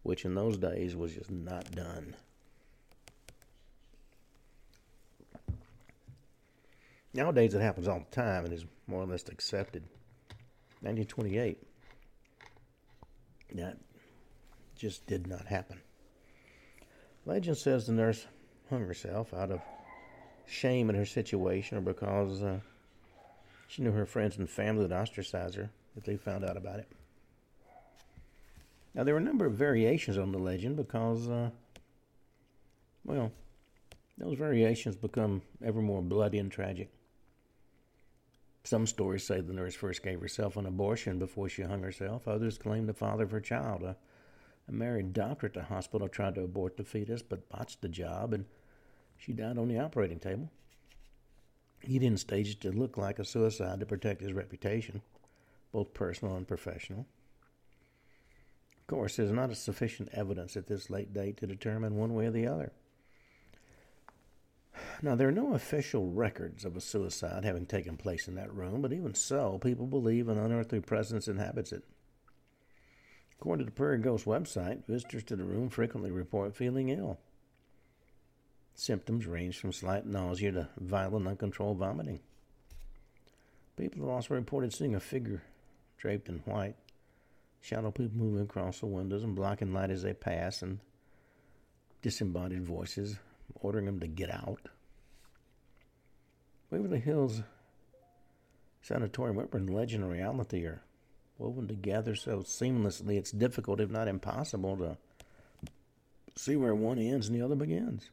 which 0.09 0.25
in 0.25 0.33
those 0.33 0.57
days 0.57 0.95
was 0.95 1.13
just 1.13 1.29
not 1.29 1.69
done. 1.69 2.15
Nowadays 7.13 7.53
it 7.53 7.61
happens 7.61 7.87
all 7.87 7.99
the 7.99 8.15
time 8.15 8.43
and 8.43 8.51
is 8.51 8.65
more 8.87 9.03
or 9.03 9.05
less 9.05 9.29
accepted. 9.29 9.83
1928. 10.81 11.61
That 13.53 13.77
just 14.75 15.05
did 15.05 15.27
not 15.27 15.45
happen. 15.45 15.79
Legend 17.27 17.57
says 17.57 17.85
the 17.85 17.93
nurse 17.93 18.25
hung 18.71 18.81
herself 18.81 19.31
out 19.31 19.51
of 19.51 19.61
shame 20.47 20.89
at 20.89 20.95
her 20.95 21.05
situation 21.05 21.77
or 21.77 21.81
because 21.81 22.41
uh, 22.41 22.59
she 23.67 23.83
knew 23.83 23.91
her 23.91 24.07
friends 24.07 24.39
and 24.39 24.49
family 24.49 24.81
would 24.81 24.91
ostracize 24.91 25.53
her 25.53 25.69
if 25.95 26.03
they 26.03 26.17
found 26.17 26.43
out 26.43 26.57
about 26.57 26.79
it. 26.79 26.87
Now, 28.99 29.05
there 29.05 29.15
are 29.15 29.19
a 29.19 29.21
number 29.21 29.45
of 29.45 29.53
variations 29.53 30.17
on 30.17 30.33
the 30.33 30.39
legend 30.39 30.75
because, 30.75 31.29
uh, 31.29 31.51
well, 33.05 33.31
those 34.17 34.37
variations 34.37 34.97
become 34.97 35.41
ever 35.63 35.81
more 35.81 36.01
bloody 36.01 36.37
and 36.37 36.51
tragic. 36.51 36.91
Some 38.65 38.85
stories 38.85 39.23
say 39.23 39.39
the 39.39 39.53
nurse 39.53 39.73
first 39.73 40.03
gave 40.03 40.19
herself 40.19 40.57
an 40.57 40.65
abortion 40.65 41.17
before 41.17 41.47
she 41.47 41.61
hung 41.61 41.81
herself. 41.81 42.27
Others 42.27 42.57
claim 42.57 42.87
the 42.87 42.93
father 42.93 43.23
of 43.23 43.31
her 43.31 43.39
child, 43.39 43.83
a 43.83 43.95
a 44.67 44.71
married 44.73 45.13
doctor 45.13 45.47
at 45.47 45.53
the 45.53 45.63
hospital 45.63 46.09
tried 46.09 46.35
to 46.35 46.43
abort 46.43 46.75
the 46.75 46.83
fetus 46.83 47.21
but 47.21 47.47
botched 47.47 47.81
the 47.81 47.87
job 47.87 48.33
and 48.33 48.43
she 49.15 49.31
died 49.31 49.57
on 49.57 49.69
the 49.69 49.79
operating 49.79 50.19
table. 50.19 50.51
He 51.79 51.99
didn't 51.99 52.19
stage 52.19 52.49
it 52.49 52.61
to 52.63 52.71
look 52.73 52.97
like 52.97 53.17
a 53.17 53.23
suicide 53.23 53.79
to 53.79 53.85
protect 53.85 54.19
his 54.19 54.33
reputation, 54.33 55.01
both 55.71 55.93
personal 55.93 56.35
and 56.35 56.45
professional. 56.45 57.05
Of 58.89 58.95
course, 58.95 59.17
there's 59.17 59.31
not 59.31 59.55
sufficient 59.55 60.09
evidence 60.13 60.57
at 60.57 60.65
this 60.65 60.89
late 60.89 61.13
date 61.13 61.37
to 61.37 61.45
determine 61.45 61.95
one 61.95 62.15
way 62.15 62.25
or 62.25 62.31
the 62.31 62.47
other. 62.47 62.71
Now, 65.03 65.13
there 65.13 65.27
are 65.27 65.31
no 65.31 65.53
official 65.53 66.09
records 66.09 66.65
of 66.65 66.75
a 66.75 66.81
suicide 66.81 67.45
having 67.45 67.67
taken 67.67 67.97
place 67.97 68.27
in 68.27 68.33
that 68.33 68.51
room, 68.51 68.81
but 68.81 68.91
even 68.91 69.13
so, 69.13 69.59
people 69.59 69.85
believe 69.85 70.27
an 70.27 70.39
unearthly 70.39 70.79
presence 70.79 71.27
inhabits 71.27 71.71
it. 71.71 71.83
According 73.39 73.63
to 73.63 73.69
the 73.69 73.75
Prairie 73.75 73.99
Ghost 73.99 74.25
website, 74.25 74.87
visitors 74.87 75.23
to 75.25 75.35
the 75.35 75.43
room 75.43 75.69
frequently 75.69 76.09
report 76.09 76.55
feeling 76.55 76.89
ill. 76.89 77.19
Symptoms 78.73 79.27
range 79.27 79.59
from 79.59 79.71
slight 79.71 80.07
nausea 80.07 80.51
to 80.53 80.69
violent, 80.79 81.27
uncontrolled 81.27 81.77
vomiting. 81.77 82.21
People 83.77 84.01
have 84.01 84.09
also 84.09 84.33
reported 84.33 84.73
seeing 84.73 84.95
a 84.95 84.99
figure 84.99 85.43
draped 85.99 86.27
in 86.27 86.39
white, 86.39 86.75
shadow 87.61 87.91
people 87.91 88.17
moving 88.17 88.43
across 88.43 88.79
the 88.79 88.85
windows 88.85 89.23
and 89.23 89.35
blocking 89.35 89.73
light 89.73 89.91
as 89.91 90.03
they 90.03 90.13
pass, 90.13 90.61
and 90.61 90.79
disembodied 92.01 92.63
voices 92.63 93.17
ordering 93.55 93.85
them 93.85 93.99
to 93.99 94.07
get 94.07 94.31
out. 94.31 94.69
Waverly 96.71 96.99
Hills 96.99 97.41
Sanatorium, 98.81 99.47
in 99.53 99.67
legend 99.67 100.03
and 100.03 100.11
reality, 100.11 100.65
are 100.65 100.81
woven 101.37 101.67
together 101.67 102.15
so 102.15 102.39
seamlessly 102.39 103.17
it's 103.17 103.31
difficult, 103.31 103.79
if 103.79 103.89
not 103.89 104.07
impossible, 104.07 104.77
to 104.77 104.97
see 106.35 106.55
where 106.55 106.75
one 106.75 106.97
ends 106.97 107.27
and 107.27 107.35
the 107.35 107.43
other 107.43 107.55
begins. 107.55 108.09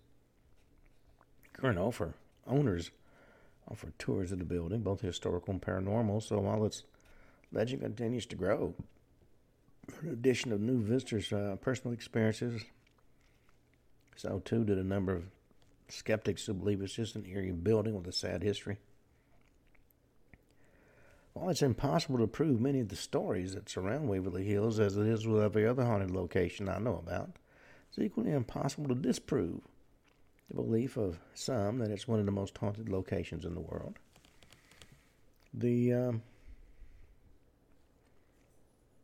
Current 1.53 1.79
offer 1.79 2.15
owners 2.47 2.91
offer 3.69 3.93
tours 3.99 4.33
of 4.33 4.39
the 4.39 4.45
building, 4.45 4.81
both 4.81 5.01
historical 5.01 5.53
and 5.53 5.63
paranormal, 5.63 6.23
so 6.23 6.39
while 6.39 6.65
its 6.65 6.85
legend 7.53 7.83
continues 7.83 8.27
to 8.27 8.37
grow, 8.37 8.75
addition 10.11 10.53
of 10.53 10.61
new 10.61 10.81
visitors' 10.81 11.33
uh, 11.33 11.57
personal 11.61 11.95
experiences, 11.95 12.63
so 14.17 14.41
too 14.45 14.65
did 14.65 14.79
a 14.79 14.85
number 14.85 15.13
of 15.13 15.25
skeptics 15.89 16.47
who 16.47 16.55
believe 16.55 16.83
it's 16.83 16.95
just 16.95 17.17
an 17.17 17.27
eerie 17.27 17.53
building 17.53 17.95
with 17.95 18.07
a 18.07 18.13
sad 18.13 18.43
history. 18.43 18.79
While 21.33 21.51
it's 21.51 21.63
impossible 21.63 22.19
to 22.19 22.27
prove 22.27 22.61
many 22.61 22.81
of 22.81 22.89
the 22.89 22.97
stories 22.97 23.55
that 23.55 23.69
surround 23.69 24.09
Waverly 24.09 24.45
Hills, 24.45 24.81
as 24.81 24.97
it 24.97 25.07
is 25.07 25.27
with 25.27 25.43
every 25.43 25.67
other 25.67 25.85
haunted 25.85 26.11
location 26.11 26.69
I 26.69 26.79
know 26.79 26.97
about, 26.97 27.31
it's 27.89 27.99
equally 27.99 28.31
impossible 28.31 28.89
to 28.89 28.95
disprove 28.95 29.61
the 30.49 30.55
belief 30.55 30.97
of 30.97 31.19
some 31.35 31.79
that 31.79 31.91
it's 31.91 32.09
one 32.09 32.21
of 32.21 32.27
the 32.27 32.33
most 32.33 32.57
haunted 32.57 32.89
locations 32.89 33.45
in 33.45 33.55
the 33.55 33.61
world. 33.61 33.99
The 35.53 35.93
um, 35.93 36.23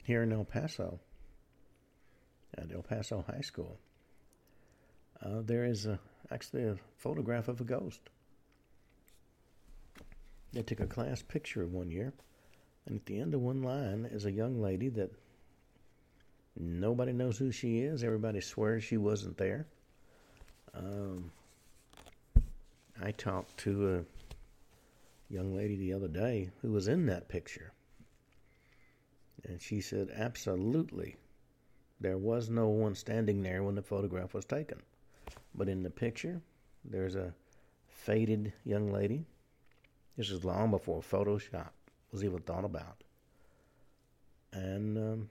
here 0.03 0.23
in 0.23 0.33
El 0.33 0.45
Paso, 0.45 1.01
at 2.57 2.73
El 2.73 2.83
Paso 2.83 3.25
High 3.27 3.41
School, 3.41 3.79
uh, 5.25 5.41
there 5.43 5.65
is 5.65 5.87
a, 5.87 5.99
actually 6.31 6.65
a 6.65 6.77
photograph 6.99 7.49
of 7.49 7.61
a 7.61 7.65
ghost. 7.65 8.01
They 10.53 10.63
took 10.63 10.81
a 10.81 10.87
class 10.87 11.23
picture 11.23 11.67
one 11.67 11.91
year, 11.91 12.13
and 12.87 12.97
at 12.97 13.07
the 13.07 13.21
end 13.21 13.35
of 13.35 13.41
one 13.41 13.63
line 13.63 14.09
is 14.11 14.27
a 14.27 14.33
young 14.33 14.61
lady 14.61 14.89
that 14.91 15.13
Nobody 16.57 17.13
knows 17.13 17.39
who 17.39 17.51
she 17.51 17.79
is. 17.79 18.05
Everybody 18.05 18.41
swears 18.41 18.85
she 18.85 18.97
wasn't 18.97 19.39
there. 19.39 19.67
Um, 20.75 21.31
I 23.03 23.13
talked 23.13 23.57
to 23.59 23.97
a 23.97 25.33
young 25.33 25.57
lady 25.57 25.77
the 25.77 25.95
other 25.95 26.09
day 26.09 26.51
who 26.61 26.73
was 26.73 26.89
in 26.89 27.07
that 27.07 27.29
picture. 27.29 27.73
And 29.45 29.61
she 29.61 29.81
said, 29.81 30.11
absolutely, 30.15 31.17
there 32.01 32.19
was 32.19 32.49
no 32.49 32.69
one 32.69 32.95
standing 32.95 33.43
there 33.43 33.63
when 33.63 33.75
the 33.75 33.83
photograph 33.83 34.35
was 34.35 34.45
taken. 34.45 34.81
But 35.55 35.69
in 35.69 35.83
the 35.83 35.91
picture, 35.91 36.41
there's 36.85 37.15
a 37.15 37.35
faded 37.89 38.53
young 38.65 38.93
lady. 38.93 39.25
This 40.17 40.31
is 40.31 40.45
long 40.45 40.71
before 40.71 41.01
Photoshop 41.01 41.71
was 42.11 42.25
even 42.25 42.41
thought 42.41 42.65
about. 42.65 43.03
And 44.53 44.99
um, 44.99 45.31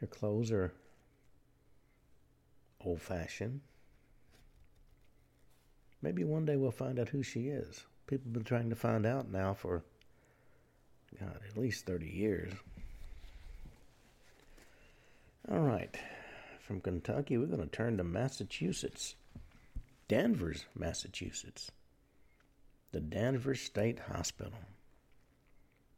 her 0.00 0.06
clothes 0.06 0.50
are 0.50 0.72
old 2.84 3.00
fashioned. 3.00 3.60
Maybe 6.02 6.24
one 6.24 6.44
day 6.44 6.56
we'll 6.56 6.70
find 6.70 6.98
out 6.98 7.08
who 7.08 7.22
she 7.22 7.48
is. 7.48 7.84
People 8.06 8.26
have 8.26 8.32
been 8.32 8.44
trying 8.44 8.70
to 8.70 8.76
find 8.76 9.04
out 9.04 9.30
now 9.30 9.54
for, 9.54 9.82
God, 11.20 11.40
at 11.48 11.56
least 11.56 11.86
30 11.86 12.06
years. 12.06 12.52
All 15.50 15.60
right. 15.60 15.96
From 16.60 16.80
Kentucky, 16.80 17.38
we're 17.38 17.46
going 17.46 17.60
to 17.60 17.66
turn 17.66 17.96
to 17.98 18.04
Massachusetts. 18.04 19.14
Danvers, 20.08 20.64
Massachusetts. 20.74 21.70
The 22.92 23.00
Danvers 23.00 23.60
State 23.60 24.00
Hospital. 24.00 24.58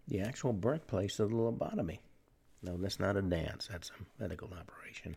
The 0.08 0.20
actual 0.20 0.52
birthplace 0.52 1.20
of 1.20 1.30
the 1.30 1.36
lobotomy. 1.36 1.98
No, 2.62 2.76
that's 2.76 2.98
not 2.98 3.16
a 3.16 3.22
dance, 3.22 3.68
that's 3.70 3.90
a 3.90 4.22
medical 4.22 4.48
operation. 4.52 5.16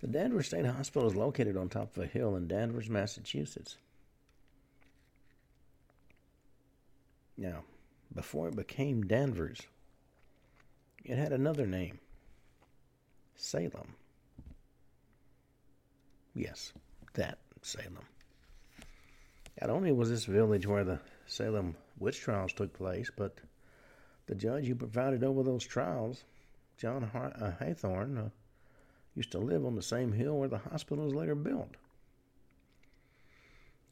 The 0.00 0.08
Danvers 0.08 0.48
State 0.48 0.66
Hospital 0.66 1.08
is 1.08 1.16
located 1.16 1.56
on 1.56 1.68
top 1.68 1.96
of 1.96 2.02
a 2.02 2.06
hill 2.06 2.36
in 2.36 2.48
Danvers, 2.48 2.90
Massachusetts. 2.90 3.76
Now, 7.36 7.64
before 8.14 8.48
it 8.48 8.56
became 8.56 9.02
Danvers, 9.02 9.60
it 11.04 11.16
had 11.16 11.32
another 11.32 11.66
name 11.66 11.98
Salem. 13.34 13.94
Yes, 16.34 16.72
that 17.14 17.38
Salem. 17.62 18.06
Not 19.60 19.70
only 19.70 19.92
was 19.92 20.08
this 20.08 20.24
village 20.24 20.66
where 20.66 20.84
the 20.84 21.00
Salem 21.26 21.76
witch 21.98 22.20
trials 22.20 22.52
took 22.52 22.72
place, 22.72 23.10
but 23.16 23.38
the 24.26 24.34
judge 24.34 24.66
who 24.66 24.74
presided 24.74 25.24
over 25.24 25.42
those 25.42 25.64
trials, 25.64 26.24
John 26.76 27.02
Har- 27.02 27.34
uh, 27.36 27.52
Hathorne, 27.60 28.18
uh, 28.18 28.28
used 29.14 29.32
to 29.32 29.38
live 29.38 29.66
on 29.66 29.74
the 29.74 29.82
same 29.82 30.12
hill 30.12 30.38
where 30.38 30.48
the 30.48 30.58
hospital 30.58 31.04
was 31.04 31.14
later 31.14 31.34
built. 31.34 31.76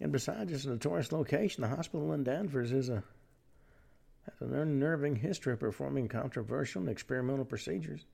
And 0.00 0.12
besides 0.12 0.50
its 0.50 0.64
notorious 0.64 1.12
location, 1.12 1.60
the 1.60 1.68
hospital 1.68 2.12
in 2.14 2.24
Danvers 2.24 2.72
is 2.72 2.88
a 2.88 3.04
has 4.38 4.50
an 4.50 4.56
unnerving 4.56 5.16
history 5.16 5.52
of 5.52 5.60
performing 5.60 6.08
controversial 6.08 6.80
and 6.80 6.90
experimental 6.90 7.44
procedures 7.44 8.04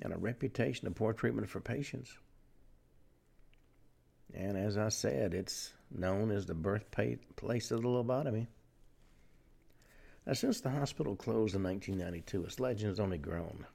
and 0.00 0.12
a 0.12 0.18
reputation 0.18 0.86
of 0.86 0.94
poor 0.94 1.12
treatment 1.12 1.48
for 1.48 1.60
patients. 1.60 2.16
And 4.34 4.56
as 4.56 4.78
I 4.78 4.88
said, 4.88 5.34
it's 5.34 5.72
known 5.90 6.30
as 6.30 6.46
the 6.46 6.54
birthplace 6.54 7.70
of 7.70 7.82
the 7.82 7.88
lobotomy. 7.88 8.46
Now, 10.26 10.32
since 10.34 10.60
the 10.60 10.70
hospital 10.70 11.16
closed 11.16 11.54
in 11.54 11.62
1992, 11.64 12.44
its 12.44 12.60
legend 12.60 12.90
has 12.90 13.00
only 13.00 13.18
grown. 13.18 13.66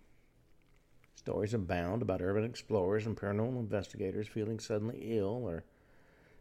Stories 1.16 1.54
abound 1.54 2.02
about 2.02 2.22
urban 2.22 2.46
explorers 2.46 3.06
and 3.06 3.18
paranormal 3.18 3.60
investigators 3.60 4.28
feeling 4.28 4.60
suddenly 4.60 5.18
ill 5.18 5.44
or 5.46 5.66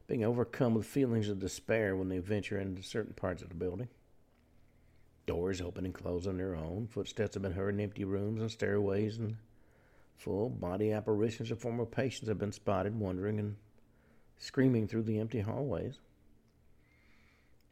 being 0.06 0.24
overcome 0.24 0.74
with 0.74 0.86
feelings 0.86 1.28
of 1.28 1.40
despair 1.40 1.96
when 1.96 2.08
they 2.08 2.18
venture 2.18 2.58
into 2.58 2.82
certain 2.82 3.14
parts 3.14 3.42
of 3.42 3.48
the 3.48 3.54
building. 3.56 3.88
Doors 5.26 5.60
open 5.60 5.84
and 5.84 5.94
close 5.94 6.26
on 6.26 6.36
their 6.36 6.54
own. 6.54 6.86
Footsteps 6.86 7.34
have 7.34 7.42
been 7.42 7.52
heard 7.52 7.74
in 7.74 7.80
empty 7.80 8.04
rooms 8.04 8.40
and 8.40 8.50
stairways, 8.50 9.18
and 9.18 9.36
full 10.16 10.48
body 10.48 10.92
apparitions 10.92 11.50
of 11.50 11.58
former 11.58 11.84
patients 11.84 12.28
have 12.28 12.38
been 12.38 12.52
spotted 12.52 12.98
wandering 12.98 13.38
and 13.38 13.56
screaming 14.38 14.86
through 14.86 15.02
the 15.02 15.18
empty 15.18 15.40
hallways. 15.40 15.98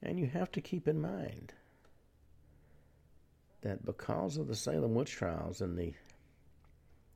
And 0.02 0.18
you 0.18 0.26
have 0.26 0.50
to 0.52 0.61
keep 0.61 0.88
in 0.88 1.00
mind 1.00 1.52
that 3.62 3.84
because 3.84 4.36
of 4.36 4.48
the 4.48 4.57
Salem 4.57 4.94
witch 4.94 5.12
trials 5.12 5.61
and 5.61 5.78
the 5.78 5.94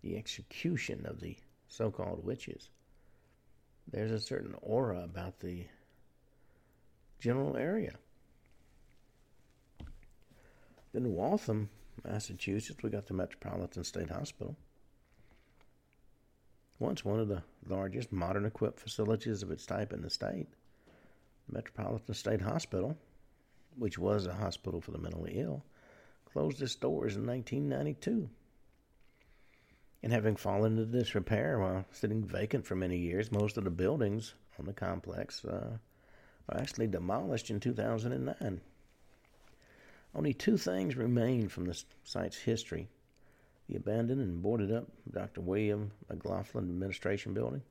the 0.03 0.17
execution 0.17 1.05
of 1.07 1.21
the 1.21 1.37
so-called 1.67 2.25
witches, 2.25 2.71
there's 3.91 4.13
a 4.13 4.21
certain 4.21 4.55
aura 4.63 5.03
about 5.03 5.41
the 5.41 5.67
general 7.19 7.57
area. 7.57 7.95
In 10.95 11.13
Waltham, 11.15 11.69
Massachusetts, 12.03 12.83
we 12.83 12.89
got 12.89 13.07
the 13.07 13.15
Metropolitan 13.15 13.85
State 13.85 14.09
Hospital. 14.09 14.57
Once 16.79 17.05
one 17.05 17.21
of 17.21 17.29
the 17.29 17.43
largest 17.67 18.11
modern 18.11 18.47
equipped 18.47 18.81
facilities 18.81 19.43
of 19.43 19.51
its 19.51 19.67
type 19.67 19.93
in 19.93 20.01
the 20.01 20.09
state, 20.09 20.47
The 21.47 21.53
Metropolitan 21.53 22.15
State 22.15 22.41
Hospital, 22.41 22.97
which 23.77 23.99
was 23.99 24.27
a 24.27 24.33
hospital 24.33 24.81
for 24.81 24.93
the 24.93 24.99
mentally 24.99 25.39
ill, 25.39 25.63
closed 26.25 26.63
its 26.63 26.75
doors 26.75 27.17
in 27.17 27.27
1992. 27.27 28.31
And 30.03 30.13
having 30.13 30.37
fallen 30.37 30.79
into 30.79 30.99
disrepair 30.99 31.59
while 31.59 31.85
sitting 31.91 32.25
vacant 32.25 32.65
for 32.65 32.77
many 32.77 32.97
years, 32.97 33.31
most 33.31 33.59
of 33.59 33.65
the 33.65 33.71
buildings 33.71 34.35
on 34.59 34.65
the 34.65 34.73
complex 34.73 35.45
uh, 35.45 35.77
were 36.49 36.57
actually 36.59 36.87
demolished 36.87 37.51
in 37.51 37.61
2009. 37.61 38.61
Only 40.15 40.33
two 40.33 40.57
things 40.57 40.97
remain 40.97 41.49
from 41.49 41.67
the 41.67 41.83
site's 42.05 42.37
history 42.37 42.89
the 43.69 43.77
abandoned 43.77 44.21
and 44.21 44.43
boarded 44.43 44.73
up 44.73 44.87
Dr. 45.11 45.43
William 45.43 45.93
McLaughlin 46.09 46.65
Administration 46.65 47.35
Building, 47.35 47.63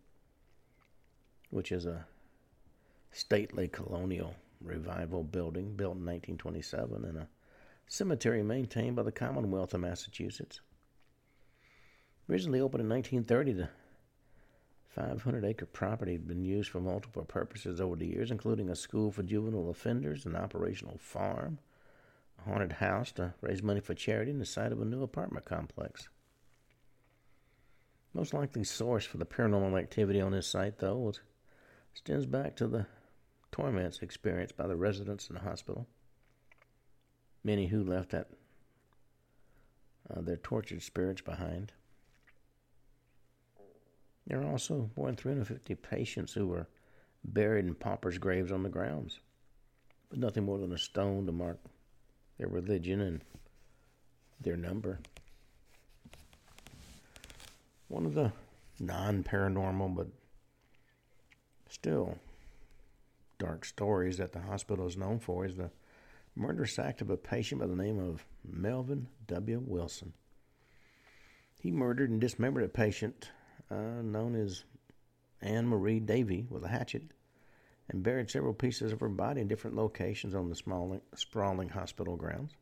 which 1.50 1.72
is 1.72 1.86
a 1.86 2.06
stately 3.12 3.68
colonial 3.68 4.36
revival 4.62 5.24
building 5.24 5.76
built 5.76 5.96
in 5.96 6.06
1927 6.06 7.04
and 7.04 7.18
a 7.18 7.28
cemetery 7.88 8.44
maintained 8.44 8.96
by 8.96 9.04
the 9.04 9.12
Commonwealth 9.12 9.74
of 9.74 9.82
Massachusetts. 9.82 10.62
Originally 12.30 12.60
opened 12.60 12.82
in 12.82 12.90
1930, 12.90 13.54
the 13.54 13.70
500 14.90 15.46
acre 15.46 15.66
property 15.66 16.14
had 16.14 16.28
been 16.28 16.44
used 16.44 16.70
for 16.70 16.82
multiple 16.82 17.24
purposes 17.24 17.80
over 17.80 17.96
the 17.96 18.08
years, 18.08 18.30
including 18.30 18.70
a 18.70 18.76
school 18.76 19.12
for 19.12 19.24
juvenile 19.24 19.70
offenders, 19.70 20.26
an 20.26 20.36
operational 20.36 20.98
farm, 20.98 21.60
haunted 22.46 22.74
house 22.74 23.12
to 23.14 23.34
raise 23.42 23.64
money 23.64 23.80
for 23.80 23.94
charity 23.94 24.32
in 24.32 24.40
the 24.40 24.46
site 24.46 24.72
of 24.72 24.82
a 24.82 24.86
new 24.86 25.04
apartment 25.04 25.46
complex. 25.46 26.10
Most 28.14 28.34
likely 28.34 28.64
source 28.64 29.06
for 29.06 29.18
the 29.18 29.26
paranormal 29.26 29.78
activity 29.78 30.22
on 30.22 30.32
this 30.32 30.48
site, 30.48 30.80
though, 30.80 31.14
stems 31.94 32.26
back 32.26 32.56
to 32.56 32.68
the 32.68 32.88
torments 33.52 34.00
experienced 34.02 34.58
by 34.58 34.68
the 34.68 34.76
residents 34.76 35.30
in 35.30 35.36
the 35.36 35.42
hospital. 35.42 35.88
Many 37.44 37.68
who 37.68 37.84
left 37.84 38.12
that 38.12 38.30
uh, 40.10 40.22
their 40.22 40.38
tortured 40.38 40.82
spirits 40.82 41.22
behind. 41.22 41.74
There 44.26 44.42
are 44.42 44.52
also 44.52 44.90
more 44.98 45.08
than 45.08 45.16
350 45.16 45.76
patients 45.76 46.34
who 46.34 46.48
were 46.48 46.68
buried 47.24 47.66
in 47.66 47.76
paupers' 47.76 48.18
graves 48.18 48.52
on 48.52 48.64
the 48.64 48.70
grounds, 48.70 49.20
with 50.10 50.20
nothing 50.20 50.46
more 50.46 50.58
than 50.58 50.74
a 50.74 50.78
stone 50.78 51.26
to 51.26 51.32
mark 51.32 51.60
their 52.38 52.48
religion 52.48 53.02
and 53.02 53.22
their 54.42 54.58
number. 54.58 55.00
One 57.88 58.06
of 58.06 58.14
the 58.14 58.32
non 58.80 59.24
paranormal 59.24 59.96
but 59.96 60.08
still 61.70 62.18
dark 63.40 63.66
stories 63.66 64.18
that 64.18 64.32
the 64.32 64.42
hospital 64.42 64.88
is 64.88 64.98
known 64.98 65.20
for 65.20 65.46
is 65.46 65.56
the 65.56 65.72
murderous 66.36 66.78
act 66.80 67.02
of 67.02 67.10
a 67.10 67.18
patient 67.18 67.62
by 67.62 67.68
the 67.68 67.76
name 67.76 68.00
of 68.00 68.26
Melvin 68.46 69.08
W. 69.28 69.62
Wilson. 69.66 70.14
He 71.60 71.72
murdered 71.72 72.10
and 72.10 72.22
dismembered 72.22 72.64
a 72.64 72.70
patient 72.70 73.32
uh, 73.72 74.02
known 74.04 74.36
as 74.36 74.64
Anne 75.42 75.68
Marie 75.68 76.00
Davee 76.00 76.50
with 76.50 76.64
a 76.64 76.68
hatchet 76.68 77.04
and 77.90 78.04
buried 78.04 78.30
several 78.30 78.54
pieces 78.54 78.92
of 78.92 79.00
her 79.00 79.10
body 79.10 79.42
in 79.42 79.48
different 79.48 79.76
locations 79.76 80.36
on 80.36 80.50
the 80.50 80.56
small, 80.56 81.00
sprawling 81.16 81.70
hospital 81.70 82.16
grounds. 82.16 82.54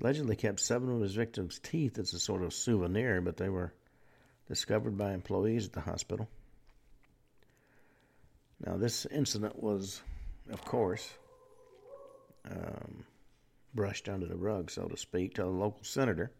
Allegedly 0.00 0.36
kept 0.36 0.60
seven 0.60 0.94
of 0.94 1.00
his 1.00 1.14
victims' 1.14 1.58
teeth 1.58 1.98
as 1.98 2.14
a 2.14 2.18
sort 2.18 2.42
of 2.42 2.54
souvenir, 2.54 3.20
but 3.20 3.36
they 3.36 3.48
were 3.48 3.72
discovered 4.46 4.96
by 4.96 5.12
employees 5.12 5.66
at 5.66 5.72
the 5.72 5.80
hospital. 5.80 6.28
Now, 8.64 8.76
this 8.76 9.06
incident 9.06 9.60
was, 9.60 10.00
of 10.50 10.64
course, 10.64 11.08
um, 12.48 13.04
brushed 13.74 14.08
under 14.08 14.26
the 14.26 14.36
rug, 14.36 14.70
so 14.70 14.86
to 14.86 14.96
speak, 14.96 15.34
to 15.34 15.44
a 15.44 15.46
local 15.46 15.82
senator 15.82 16.30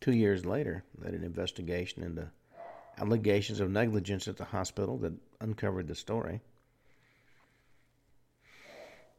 Two 0.00 0.12
years 0.12 0.46
later, 0.46 0.84
led 0.96 1.14
an 1.14 1.24
investigation 1.24 2.04
into 2.04 2.30
allegations 2.98 3.58
of 3.58 3.70
negligence 3.70 4.28
at 4.28 4.36
the 4.36 4.44
hospital 4.44 4.96
that 4.98 5.12
uncovered 5.40 5.88
the 5.88 5.94
story. 5.94 6.40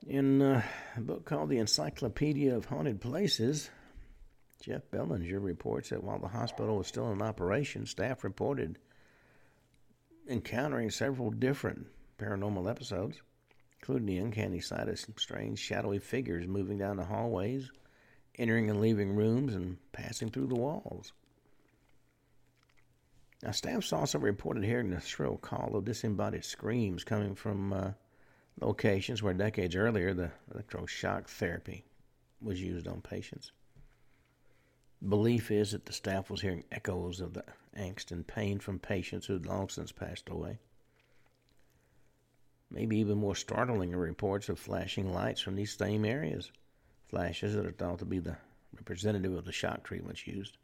In 0.08 0.42
a 0.42 0.64
book 0.98 1.26
called 1.26 1.50
The 1.50 1.58
Encyclopedia 1.58 2.56
of 2.56 2.66
Haunted 2.66 3.02
Places, 3.02 3.70
Jeff 4.62 4.90
Belanger 4.92 5.40
reports 5.40 5.90
that 5.90 6.04
while 6.04 6.20
the 6.20 6.28
hospital 6.28 6.78
was 6.78 6.88
still 6.88 7.12
in 7.12 7.22
operation, 7.22 7.86
staff 7.86 8.24
reported 8.24 8.80
encountering 10.28 10.90
several 10.90 11.32
different 11.32 11.88
paranormal 12.18 12.70
episodes, 12.70 13.22
including 13.80 14.06
the 14.06 14.18
uncanny 14.18 14.62
sight 14.62 14.88
of 14.88 15.00
some 15.00 15.16
strange 15.18 15.60
shadowy 15.60 16.00
figures 16.00 16.48
moving 16.48 16.78
down 16.78 16.98
the 16.98 17.06
hallways, 17.06 17.70
entering 18.38 18.70
and 18.70 18.80
leaving 18.80 19.16
rooms, 19.16 19.54
and 19.54 19.78
passing 19.92 20.30
through 20.30 20.48
the 20.48 20.56
walls. 20.56 21.12
Now, 23.44 23.52
staff 23.52 23.84
some 23.84 24.24
reported 24.24 24.64
hearing 24.64 24.94
a 24.94 25.02
shrill 25.02 25.38
call 25.38 25.76
of 25.76 25.86
disembodied 25.86 26.46
screams 26.46 27.04
coming 27.04 27.36
from 27.36 27.74
uh, 27.74 27.92
locations 28.62 29.24
where 29.24 29.34
decades 29.34 29.76
earlier 29.76 30.14
the 30.14 30.32
electroshock 30.54 31.28
therapy 31.28 31.86
was 32.42 32.62
used 32.62 32.88
on 32.88 33.02
patients. 33.02 33.52
Belief 35.08 35.50
is 35.50 35.72
that 35.72 35.86
the 35.86 35.94
staff 35.94 36.30
was 36.30 36.42
hearing 36.42 36.66
echoes 36.72 37.22
of 37.22 37.34
the 37.34 37.46
angst 37.78 38.12
and 38.12 38.28
pain 38.28 38.60
from 38.60 38.80
patients 38.80 39.26
who 39.26 39.34
had 39.34 39.46
long 39.46 39.70
since 39.70 39.92
passed 39.92 40.28
away. 40.28 40.60
Maybe 42.70 42.98
even 42.98 43.18
more 43.18 43.36
startling 43.36 43.94
are 43.94 43.98
reports 43.98 44.50
of 44.50 44.60
flashing 44.60 45.12
lights 45.12 45.42
from 45.42 45.56
these 45.56 45.76
same 45.76 46.06
areas, 46.06 46.52
flashes 47.08 47.56
that 47.56 47.66
are 47.66 47.72
thought 47.72 48.00
to 48.00 48.06
be 48.06 48.20
the 48.20 48.38
representative 48.76 49.34
of 49.34 49.46
the 49.46 49.52
shock 49.52 49.84
treatments 49.84 50.28
used. 50.28 50.58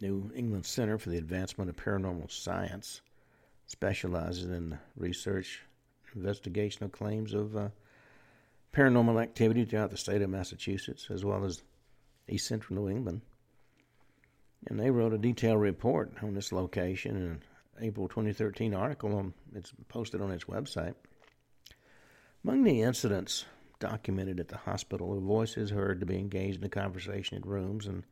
New 0.00 0.30
England 0.34 0.64
Center 0.64 0.96
for 0.98 1.10
the 1.10 1.18
Advancement 1.18 1.68
of 1.68 1.76
Paranormal 1.76 2.30
Science 2.30 3.02
specializes 3.70 4.46
in 4.46 4.76
research 4.96 5.62
investigation 6.16 6.84
of 6.84 6.90
claims 6.90 7.32
of 7.32 7.56
uh, 7.56 7.68
paranormal 8.74 9.22
activity 9.22 9.64
throughout 9.64 9.90
the 9.90 9.96
state 9.96 10.22
of 10.22 10.28
Massachusetts 10.28 11.06
as 11.08 11.24
well 11.24 11.44
as 11.44 11.62
east 12.28 12.48
central 12.48 12.82
New 12.82 12.90
England. 12.90 13.20
And 14.66 14.78
they 14.78 14.90
wrote 14.90 15.12
a 15.12 15.18
detailed 15.18 15.60
report 15.60 16.12
on 16.20 16.34
this 16.34 16.50
location 16.50 17.16
in 17.16 17.22
an 17.22 17.42
April 17.80 18.08
2013 18.08 18.74
article 18.74 19.14
on 19.16 19.34
it's 19.54 19.72
posted 19.86 20.20
on 20.20 20.32
its 20.32 20.44
website. 20.44 20.94
Among 22.42 22.64
the 22.64 22.82
incidents 22.82 23.44
documented 23.78 24.40
at 24.40 24.48
the 24.48 24.56
hospital 24.56 25.14
are 25.14 25.20
voices 25.20 25.70
heard 25.70 26.00
to 26.00 26.06
be 26.06 26.18
engaged 26.18 26.58
in 26.58 26.64
a 26.64 26.68
conversation 26.68 27.36
in 27.36 27.48
rooms 27.48 27.86
and 27.86 28.02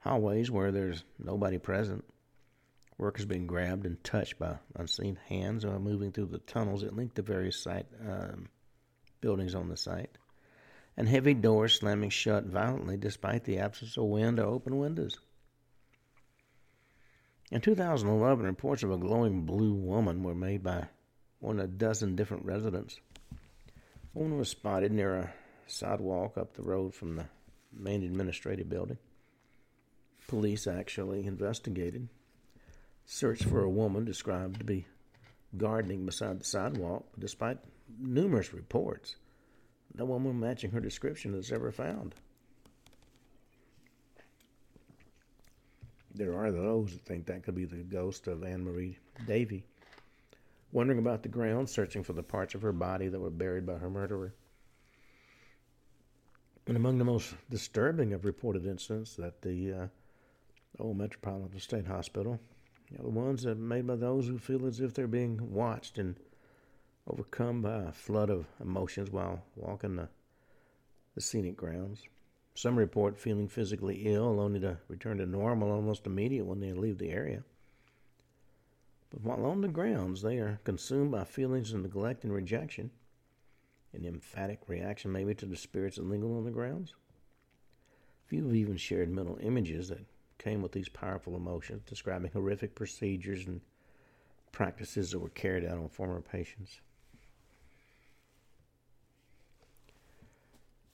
hallways 0.00 0.50
where 0.50 0.70
there's 0.70 1.02
nobody 1.18 1.56
present. 1.56 2.04
Workers 2.98 3.24
been 3.24 3.46
grabbed 3.46 3.86
and 3.86 4.02
touched 4.04 4.38
by 4.38 4.58
unseen 4.76 5.18
hands 5.28 5.64
while 5.66 5.78
moving 5.78 6.12
through 6.12 6.26
the 6.26 6.38
tunnels 6.38 6.82
that 6.82 6.94
link 6.94 7.14
the 7.14 7.22
various 7.22 7.60
site 7.60 7.86
um, 8.06 8.48
buildings 9.20 9.54
on 9.54 9.68
the 9.68 9.76
site, 9.76 10.18
and 10.96 11.08
heavy 11.08 11.34
doors 11.34 11.74
slamming 11.74 12.10
shut 12.10 12.44
violently 12.44 12.96
despite 12.96 13.44
the 13.44 13.58
absence 13.58 13.96
of 13.96 14.04
wind 14.04 14.38
or 14.38 14.46
open 14.46 14.78
windows. 14.78 15.18
In 17.50 17.60
2011, 17.60 18.46
reports 18.46 18.82
of 18.82 18.90
a 18.90 18.96
glowing 18.96 19.44
blue 19.44 19.74
woman 19.74 20.22
were 20.22 20.34
made 20.34 20.62
by 20.62 20.88
more 21.42 21.52
than 21.52 21.64
a 21.64 21.66
dozen 21.66 22.16
different 22.16 22.44
residents. 22.46 22.98
One 24.12 24.38
was 24.38 24.48
spotted 24.48 24.92
near 24.92 25.16
a 25.16 25.34
sidewalk 25.66 26.38
up 26.38 26.54
the 26.54 26.62
road 26.62 26.94
from 26.94 27.16
the 27.16 27.26
main 27.72 28.02
administrative 28.02 28.68
building. 28.68 28.98
Police 30.28 30.66
actually 30.66 31.26
investigated, 31.26 32.08
searched 33.06 33.44
for 33.44 33.62
a 33.62 33.70
woman 33.70 34.04
described 34.04 34.58
to 34.58 34.64
be 34.64 34.86
gardening 35.56 36.06
beside 36.06 36.40
the 36.40 36.44
sidewalk, 36.44 37.04
despite 37.18 37.58
numerous 37.98 38.54
reports. 38.54 39.16
No 39.94 40.04
woman 40.06 40.40
matching 40.40 40.70
her 40.70 40.80
description 40.80 41.34
is 41.34 41.52
ever 41.52 41.70
found. 41.70 42.14
There 46.14 46.36
are 46.36 46.50
those 46.50 46.92
that 46.92 47.04
think 47.04 47.26
that 47.26 47.42
could 47.42 47.54
be 47.54 47.64
the 47.64 47.76
ghost 47.76 48.26
of 48.26 48.44
Anne 48.44 48.64
Marie 48.64 48.98
Davee, 49.26 49.64
wandering 50.70 50.98
about 50.98 51.22
the 51.22 51.28
ground 51.28 51.68
searching 51.68 52.02
for 52.02 52.12
the 52.12 52.22
parts 52.22 52.54
of 52.54 52.62
her 52.62 52.72
body 52.72 53.08
that 53.08 53.20
were 53.20 53.30
buried 53.30 53.66
by 53.66 53.74
her 53.74 53.90
murderer. 53.90 54.34
And 56.66 56.76
among 56.76 56.98
the 56.98 57.04
most 57.04 57.34
disturbing 57.50 58.12
of 58.12 58.24
reported 58.24 58.66
incidents 58.66 59.16
that 59.16 59.42
the 59.42 59.72
uh, 59.72 59.86
old 60.78 60.96
Metropolitan 60.96 61.58
State 61.58 61.86
Hospital, 61.86 62.38
you 62.92 62.98
know, 62.98 63.04
the 63.04 63.10
ones 63.10 63.42
that 63.42 63.52
are 63.52 63.54
made 63.54 63.86
by 63.86 63.96
those 63.96 64.26
who 64.26 64.38
feel 64.38 64.66
as 64.66 64.80
if 64.80 64.92
they're 64.92 65.06
being 65.06 65.52
watched 65.52 65.98
and 65.98 66.16
overcome 67.06 67.62
by 67.62 67.84
a 67.84 67.92
flood 67.92 68.28
of 68.28 68.46
emotions 68.60 69.10
while 69.10 69.42
walking 69.56 69.96
the, 69.96 70.08
the 71.14 71.20
scenic 71.20 71.56
grounds. 71.56 72.06
Some 72.54 72.78
report 72.78 73.18
feeling 73.18 73.48
physically 73.48 74.02
ill, 74.04 74.38
only 74.38 74.60
to 74.60 74.76
return 74.88 75.18
to 75.18 75.26
normal 75.26 75.70
almost 75.70 76.06
immediately 76.06 76.46
when 76.46 76.60
they 76.60 76.74
leave 76.74 76.98
the 76.98 77.10
area. 77.10 77.44
But 79.10 79.22
while 79.22 79.46
on 79.46 79.62
the 79.62 79.68
grounds, 79.68 80.20
they 80.20 80.38
are 80.38 80.60
consumed 80.64 81.12
by 81.12 81.24
feelings 81.24 81.72
of 81.72 81.80
neglect 81.80 82.24
and 82.24 82.32
rejection, 82.32 82.90
an 83.94 84.04
emphatic 84.04 84.60
reaction 84.68 85.12
maybe 85.12 85.34
to 85.36 85.46
the 85.46 85.56
spirits 85.56 85.96
that 85.96 86.04
linger 86.04 86.26
on 86.26 86.44
the 86.44 86.50
grounds. 86.50 86.94
Few 88.26 88.44
have 88.44 88.54
even 88.54 88.76
shared 88.76 89.10
mental 89.10 89.38
images 89.42 89.88
that 89.88 90.04
came 90.42 90.62
with 90.62 90.72
these 90.72 90.88
powerful 90.88 91.36
emotions, 91.36 91.82
describing 91.86 92.30
horrific 92.32 92.74
procedures 92.74 93.46
and 93.46 93.60
practices 94.50 95.10
that 95.10 95.18
were 95.18 95.28
carried 95.30 95.64
out 95.64 95.78
on 95.78 95.88
former 95.88 96.20
patients. 96.20 96.80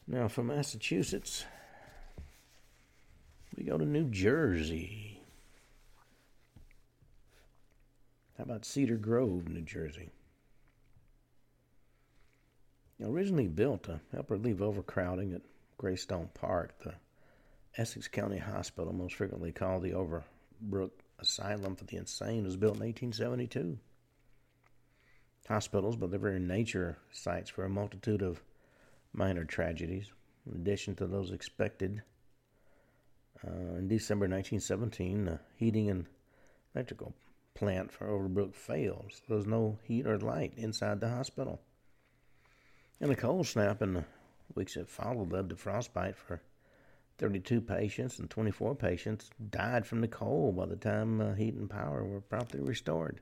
Now, 0.06 0.28
from 0.28 0.46
Massachusetts, 0.46 1.44
we 3.56 3.64
go 3.64 3.76
to 3.76 3.84
New 3.84 4.08
Jersey. 4.08 5.20
How 8.36 8.44
about 8.44 8.64
Cedar 8.64 8.96
Grove, 8.96 9.48
New 9.48 9.62
Jersey? 9.62 10.10
Originally 13.02 13.48
built 13.48 13.84
to 13.84 14.00
help 14.12 14.30
relieve 14.30 14.62
overcrowding 14.62 15.32
at 15.32 15.42
Greystone 15.76 16.30
Park, 16.34 16.74
the 16.82 16.94
Essex 17.76 18.08
County 18.08 18.38
Hospital, 18.38 18.92
most 18.92 19.14
frequently 19.14 19.52
called 19.52 19.82
the 19.82 19.92
Overbrook 19.92 20.90
Asylum 21.18 21.76
for 21.76 21.84
the 21.84 21.96
Insane, 21.96 22.44
was 22.44 22.56
built 22.56 22.76
in 22.76 22.82
1872. 22.82 23.78
Hospitals, 25.48 25.96
by 25.96 26.06
their 26.06 26.18
very 26.18 26.40
nature, 26.40 26.98
sites 27.10 27.50
for 27.50 27.64
a 27.64 27.70
multitude 27.70 28.22
of 28.22 28.42
minor 29.12 29.44
tragedies, 29.44 30.10
in 30.46 30.60
addition 30.60 30.94
to 30.96 31.06
those 31.06 31.30
expected. 31.30 32.02
Uh, 33.46 33.76
in 33.76 33.88
December 33.88 34.24
1917, 34.24 35.24
the 35.24 35.40
heating 35.56 35.88
and 35.88 36.06
electrical 36.74 37.14
plant 37.54 37.90
for 37.90 38.06
Overbrook 38.06 38.54
fails. 38.54 39.22
There 39.26 39.36
was 39.36 39.46
no 39.46 39.78
heat 39.82 40.06
or 40.06 40.18
light 40.18 40.52
inside 40.56 41.00
the 41.00 41.08
hospital. 41.08 41.60
And 43.00 43.10
a 43.10 43.16
cold 43.16 43.46
snap 43.46 43.80
in 43.80 43.94
the 43.94 44.04
weeks 44.54 44.74
that 44.74 44.88
followed 44.88 45.32
led 45.32 45.48
to 45.50 45.56
frostbite 45.56 46.16
for 46.16 46.42
32 47.18 47.60
patients, 47.60 48.18
and 48.18 48.30
24 48.30 48.74
patients 48.76 49.30
died 49.50 49.86
from 49.86 50.00
the 50.00 50.08
cold 50.08 50.56
by 50.56 50.66
the 50.66 50.76
time 50.76 51.20
uh, 51.20 51.34
heat 51.34 51.54
and 51.54 51.68
power 51.68 52.04
were 52.04 52.20
promptly 52.20 52.60
restored. 52.60 53.20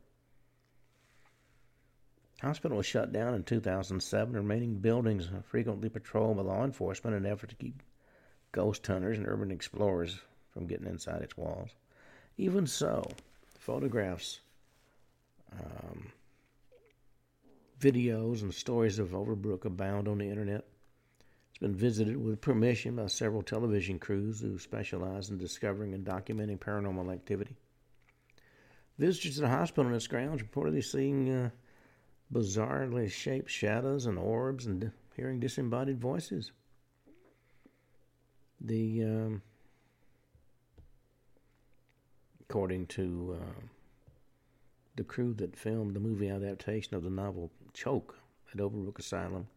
Hospital 2.42 2.76
was 2.76 2.86
shut 2.86 3.12
down 3.12 3.34
in 3.34 3.42
2007. 3.42 4.34
Remaining 4.34 4.78
buildings 4.78 5.28
are 5.28 5.42
frequently 5.42 5.88
patrolled 5.88 6.36
by 6.36 6.42
law 6.42 6.64
enforcement 6.64 7.16
in 7.16 7.24
an 7.24 7.32
effort 7.32 7.49
to 7.49 7.57
keep 7.57 7.82
ghost 8.53 8.86
hunters 8.86 9.16
and 9.16 9.26
urban 9.26 9.51
explorers 9.51 10.20
from 10.53 10.66
getting 10.66 10.86
inside 10.86 11.22
its 11.22 11.36
walls. 11.36 11.70
Even 12.36 12.66
so, 12.66 13.11
photographs, 13.59 14.40
um, 15.53 16.12
videos, 17.80 18.42
and 18.42 18.53
stories 18.53 18.99
of 18.99 19.11
Overbrook 19.11 19.64
abound 19.64 20.07
on 20.07 20.18
the 20.18 20.28
internet. 20.28 20.66
It's 21.57 21.63
been 21.63 21.75
visited 21.75 22.19
with 22.19 22.43
permission 22.43 22.97
by 22.97 23.07
several 23.07 23.41
television 23.41 23.99
crews 23.99 24.41
who 24.41 24.59
specialize 24.59 25.31
in 25.31 25.39
discovering 25.39 25.95
and 25.95 26.05
documenting 26.05 26.59
paranormal 26.59 27.11
activity. 27.11 27.57
Visitors 28.99 29.37
to 29.37 29.41
the 29.41 29.49
hospital 29.49 29.87
and 29.87 29.97
its 29.97 30.07
grounds 30.07 30.43
reportedly 30.43 30.85
seeing 30.85 31.33
uh, 31.33 31.49
bizarrely 32.31 33.11
shaped 33.11 33.51
shadows 33.51 34.05
and 34.05 34.19
orbs 34.19 34.67
and 34.67 34.93
hearing 35.17 35.41
disembodied 35.41 35.99
voices. 35.99 36.53
The 38.61 39.05
um, 39.05 39.43
according 42.43 42.85
to 42.89 43.39
uh, 43.41 43.61
the 44.97 45.05
crew 45.05 45.33
that 45.39 45.57
filmed 45.57 45.97
the 45.97 46.01
movie 46.01 46.29
adaptation 46.29 46.95
of 46.97 47.03
the 47.03 47.09
novel 47.09 47.51
Choke 47.73 48.19
at 48.53 48.59
Overbrook 48.59 48.99
Asylum, 48.99 49.49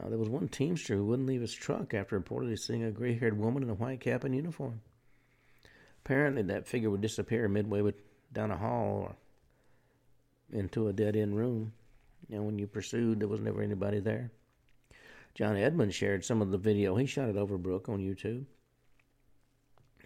Uh, 0.00 0.08
there 0.08 0.18
was 0.18 0.28
one 0.28 0.48
Teamster 0.48 0.96
who 0.96 1.04
wouldn't 1.04 1.28
leave 1.28 1.40
his 1.40 1.54
truck 1.54 1.94
after 1.94 2.18
reportedly 2.18 2.58
seeing 2.58 2.82
a 2.82 2.90
gray 2.90 3.16
haired 3.16 3.38
woman 3.38 3.62
in 3.62 3.70
a 3.70 3.74
white 3.74 4.00
cap 4.00 4.24
and 4.24 4.34
uniform. 4.34 4.80
Apparently, 6.04 6.42
that 6.42 6.66
figure 6.66 6.90
would 6.90 7.00
disappear 7.00 7.48
midway 7.48 7.80
with, 7.80 7.94
down 8.32 8.50
a 8.50 8.56
hall 8.56 9.08
or 9.08 9.16
into 10.52 10.88
a 10.88 10.92
dead 10.92 11.16
end 11.16 11.36
room. 11.36 11.72
And 12.30 12.44
when 12.44 12.58
you 12.58 12.66
pursued, 12.66 13.20
there 13.20 13.28
was 13.28 13.40
never 13.40 13.62
anybody 13.62 14.00
there. 14.00 14.30
John 15.34 15.56
Edmonds 15.56 15.94
shared 15.94 16.24
some 16.24 16.42
of 16.42 16.50
the 16.50 16.58
video 16.58 16.96
he 16.96 17.06
shot 17.06 17.28
at 17.28 17.34
Overbrook 17.34 17.88
on 17.88 17.98
YouTube. 17.98 18.44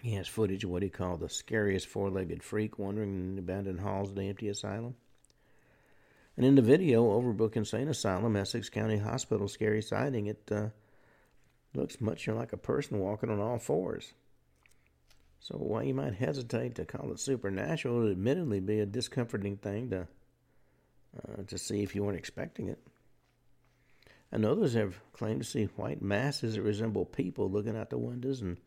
He 0.00 0.14
has 0.14 0.28
footage 0.28 0.64
of 0.64 0.70
what 0.70 0.82
he 0.82 0.90
called 0.90 1.20
the 1.20 1.28
scariest 1.28 1.86
four 1.86 2.08
legged 2.10 2.42
freak 2.42 2.78
wandering 2.78 3.32
in 3.32 3.38
abandoned 3.38 3.80
halls 3.80 4.10
of 4.10 4.16
the 4.16 4.28
empty 4.28 4.48
asylum. 4.48 4.94
And 6.38 6.46
in 6.46 6.54
the 6.54 6.62
video, 6.62 7.02
Overbrook 7.20 7.56
Insane 7.56 7.88
Asylum, 7.88 8.36
Essex 8.36 8.70
County 8.70 8.98
Hospital, 8.98 9.48
scary 9.48 9.82
sighting, 9.82 10.28
it 10.28 10.48
uh, 10.52 10.68
looks 11.74 12.00
much 12.00 12.28
like 12.28 12.52
a 12.52 12.56
person 12.56 13.00
walking 13.00 13.28
on 13.28 13.40
all 13.40 13.58
fours. 13.58 14.12
So 15.40 15.56
while 15.56 15.82
you 15.82 15.94
might 15.94 16.14
hesitate 16.14 16.76
to 16.76 16.84
call 16.84 17.10
it 17.10 17.18
supernatural, 17.18 17.96
it 17.96 18.02
would 18.02 18.12
admittedly 18.12 18.60
be 18.60 18.78
a 18.78 18.86
discomforting 18.86 19.56
thing 19.56 19.90
to 19.90 20.06
uh, 21.16 21.42
to 21.48 21.58
see 21.58 21.82
if 21.82 21.96
you 21.96 22.04
weren't 22.04 22.16
expecting 22.18 22.68
it. 22.68 22.78
And 24.30 24.44
others 24.44 24.74
have 24.74 25.00
claimed 25.12 25.42
to 25.42 25.48
see 25.48 25.64
white 25.74 26.00
masses 26.00 26.54
that 26.54 26.62
resemble 26.62 27.04
people 27.04 27.50
looking 27.50 27.76
out 27.76 27.90
the 27.90 27.98
windows 27.98 28.42
and 28.42 28.58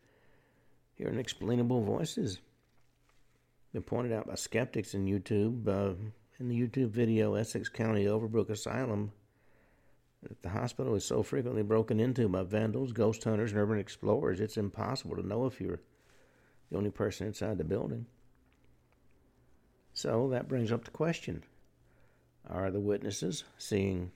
hear 0.92 1.08
unexplainable 1.08 1.82
voices. 1.84 2.38
Been 3.72 3.82
pointed 3.82 4.12
out 4.12 4.26
by 4.26 4.34
skeptics 4.34 4.92
in 4.92 5.06
YouTube. 5.06 5.66
Uh, 5.66 5.94
in 6.42 6.48
the 6.48 6.60
YouTube 6.60 6.90
video 6.90 7.34
Essex 7.34 7.68
County 7.68 8.06
Overbrook 8.06 8.50
Asylum 8.50 9.12
the 10.42 10.48
hospital 10.48 10.94
is 10.94 11.04
so 11.04 11.22
frequently 11.22 11.62
broken 11.62 11.98
into 11.98 12.28
by 12.28 12.42
vandals, 12.42 12.92
ghost 12.92 13.24
hunters, 13.24 13.50
and 13.52 13.60
urban 13.60 13.78
explorers, 13.78 14.40
it's 14.40 14.56
impossible 14.56 15.16
to 15.16 15.26
know 15.26 15.46
if 15.46 15.60
you're 15.60 15.80
the 16.70 16.76
only 16.76 16.90
person 16.90 17.26
inside 17.26 17.58
the 17.58 17.64
building. 17.64 18.06
So 19.94 20.28
that 20.30 20.48
brings 20.48 20.70
up 20.70 20.84
the 20.84 20.90
question 20.92 21.42
Are 22.48 22.70
the 22.70 22.80
witnesses 22.80 23.44
seeing 23.58 24.12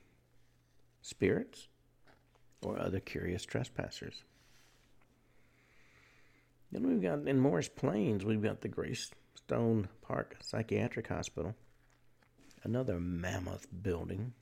spirits 1.01 1.67
or 2.61 2.79
other 2.79 3.01
curious 3.01 3.45
trespassers? 3.45 4.23
Then 6.71 6.87
we've 6.87 7.01
got 7.01 7.27
in 7.27 7.39
Morris 7.39 7.69
Plains, 7.69 8.23
we've 8.23 8.43
got 8.43 8.61
the 8.61 8.69
Greystone 8.69 9.89
Park 10.01 10.37
Psychiatric 10.41 11.07
Hospital 11.07 11.53
another 12.63 12.99
mammoth 12.99 13.67
building. 13.83 14.33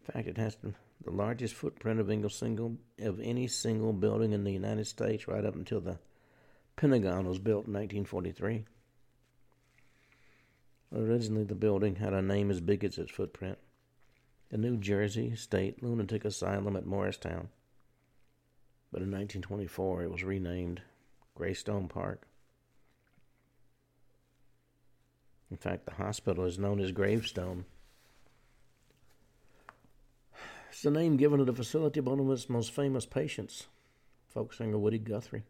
In 0.00 0.12
fact, 0.12 0.28
it 0.28 0.38
has 0.38 0.56
the 0.56 0.74
largest 1.10 1.54
footprint 1.54 2.00
of 2.00 2.10
any 2.10 2.28
single 2.28 2.76
of 2.98 3.20
any 3.20 3.46
single 3.46 3.92
building 3.92 4.32
in 4.32 4.44
the 4.44 4.52
United 4.52 4.86
States, 4.86 5.28
right 5.28 5.44
up 5.44 5.54
until 5.54 5.80
the 5.80 5.98
Pentagon 6.76 7.26
was 7.26 7.38
built 7.38 7.66
in 7.66 7.72
1943. 7.72 8.64
Originally, 10.94 11.44
the 11.44 11.54
building 11.54 11.96
had 11.96 12.12
a 12.12 12.22
name 12.22 12.50
as 12.50 12.60
big 12.60 12.84
as 12.84 12.98
its 12.98 13.10
footprint 13.10 13.58
the 14.48 14.56
New 14.56 14.76
Jersey 14.76 15.34
State 15.34 15.82
Lunatic 15.82 16.24
Asylum 16.24 16.76
at 16.76 16.86
Morristown. 16.86 17.48
But 18.92 19.02
in 19.02 19.10
1924, 19.10 20.04
it 20.04 20.10
was 20.10 20.22
renamed 20.22 20.82
Greystone 21.34 21.88
Park. 21.88 22.25
In 25.56 25.70
fact, 25.70 25.86
the 25.86 25.94
hospital 25.94 26.44
is 26.44 26.58
known 26.58 26.80
as 26.80 26.92
Gravestone. 26.92 27.64
It's 30.68 30.82
the 30.82 30.90
name 30.90 31.16
given 31.16 31.38
to 31.38 31.46
the 31.46 31.54
facility 31.54 32.00
of 32.00 32.06
one 32.06 32.20
of 32.20 32.30
its 32.30 32.50
most 32.50 32.72
famous 32.72 33.06
patients, 33.06 33.66
folk 34.28 34.52
singer 34.52 34.76
Woody 34.76 34.98
Guthrie. 34.98 35.44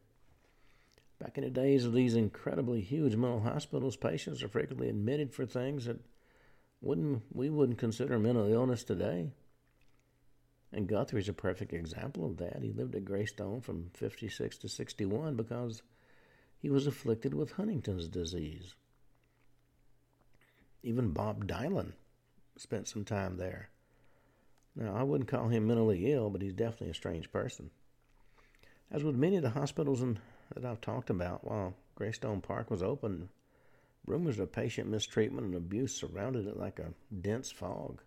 Back 1.18 1.38
in 1.38 1.42
the 1.42 1.50
days 1.50 1.84
of 1.84 1.92
these 1.92 2.14
incredibly 2.14 2.82
huge 2.82 3.16
mental 3.16 3.40
hospitals, 3.40 3.96
patients 3.96 4.44
are 4.44 4.48
frequently 4.48 4.88
admitted 4.88 5.32
for 5.34 5.44
things 5.44 5.86
that 5.86 5.98
wouldn't 6.80 7.24
we 7.32 7.50
wouldn't 7.50 7.78
consider 7.78 8.16
mental 8.16 8.46
illness 8.46 8.84
today. 8.84 9.32
And 10.72 10.86
Guthrie's 10.86 11.28
a 11.28 11.32
perfect 11.32 11.72
example 11.72 12.24
of 12.24 12.36
that. 12.36 12.62
He 12.62 12.70
lived 12.70 12.94
at 12.94 13.04
Greystone 13.04 13.60
from 13.60 13.90
56 13.94 14.56
to 14.58 14.68
61 14.68 15.34
because 15.34 15.82
he 16.62 16.70
was 16.70 16.86
afflicted 16.86 17.34
with 17.34 17.54
Huntington's 17.54 18.06
disease. 18.06 18.76
Even 20.86 21.10
Bob 21.10 21.48
Dylan 21.48 21.94
spent 22.56 22.86
some 22.86 23.04
time 23.04 23.38
there. 23.38 23.70
Now, 24.76 24.94
I 24.94 25.02
wouldn't 25.02 25.28
call 25.28 25.48
him 25.48 25.66
mentally 25.66 26.12
ill, 26.12 26.30
but 26.30 26.40
he's 26.40 26.52
definitely 26.52 26.90
a 26.90 26.94
strange 26.94 27.32
person. 27.32 27.70
As 28.92 29.02
with 29.02 29.16
many 29.16 29.34
of 29.36 29.42
the 29.42 29.50
hospitals 29.50 30.00
in, 30.00 30.20
that 30.54 30.64
I've 30.64 30.80
talked 30.80 31.10
about 31.10 31.44
while 31.44 31.74
Greystone 31.96 32.40
Park 32.40 32.70
was 32.70 32.84
open, 32.84 33.30
rumors 34.06 34.38
of 34.38 34.52
patient 34.52 34.88
mistreatment 34.88 35.48
and 35.48 35.56
abuse 35.56 35.92
surrounded 35.92 36.46
it 36.46 36.56
like 36.56 36.78
a 36.78 36.94
dense 37.20 37.50
fog. 37.50 38.00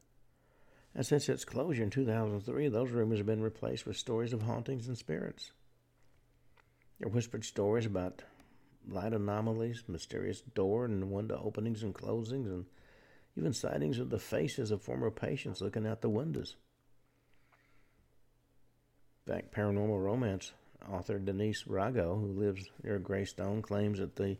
And 0.96 1.06
since 1.06 1.28
its 1.28 1.44
closure 1.44 1.84
in 1.84 1.90
2003, 1.90 2.70
those 2.70 2.92
rumors 2.92 3.18
have 3.18 3.28
been 3.28 3.44
replaced 3.44 3.86
with 3.86 3.98
stories 3.98 4.32
of 4.32 4.44
hauntings 4.44 4.88
and 4.88 4.98
spirits. 4.98 5.52
There 7.00 7.10
whispered 7.10 7.44
stories 7.44 7.86
about 7.86 8.24
light 8.88 9.14
anomalies, 9.14 9.84
mysterious 9.88 10.42
door 10.42 10.86
and 10.86 11.12
window 11.12 11.42
openings 11.44 11.84
and 11.84 11.94
closings, 11.94 12.48
and 12.48 12.66
even 13.36 13.54
sightings 13.54 14.00
of 14.00 14.10
the 14.10 14.20
faces 14.20 14.72
of 14.72 14.82
former 14.82 15.12
patients 15.12 15.62
looking 15.62 15.88
out 15.88 16.02
the 16.02 16.10
windows. 16.10 16.56
In 19.26 19.34
fact, 19.34 19.54
paranormal 19.54 20.04
romance 20.04 20.54
author 20.92 21.20
Denise 21.20 21.64
Rago, 21.64 22.20
who 22.20 22.40
lives 22.40 22.70
near 22.84 23.00
Greystone, 23.00 23.62
claims 23.62 24.00
that 24.00 24.16
the 24.16 24.38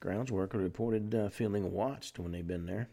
grounds 0.00 0.32
worker 0.32 0.58
reported 0.58 1.14
uh, 1.14 1.28
feeling 1.28 1.72
watched 1.72 2.18
when 2.18 2.32
they'd 2.32 2.46
been 2.46 2.66
there. 2.66 2.88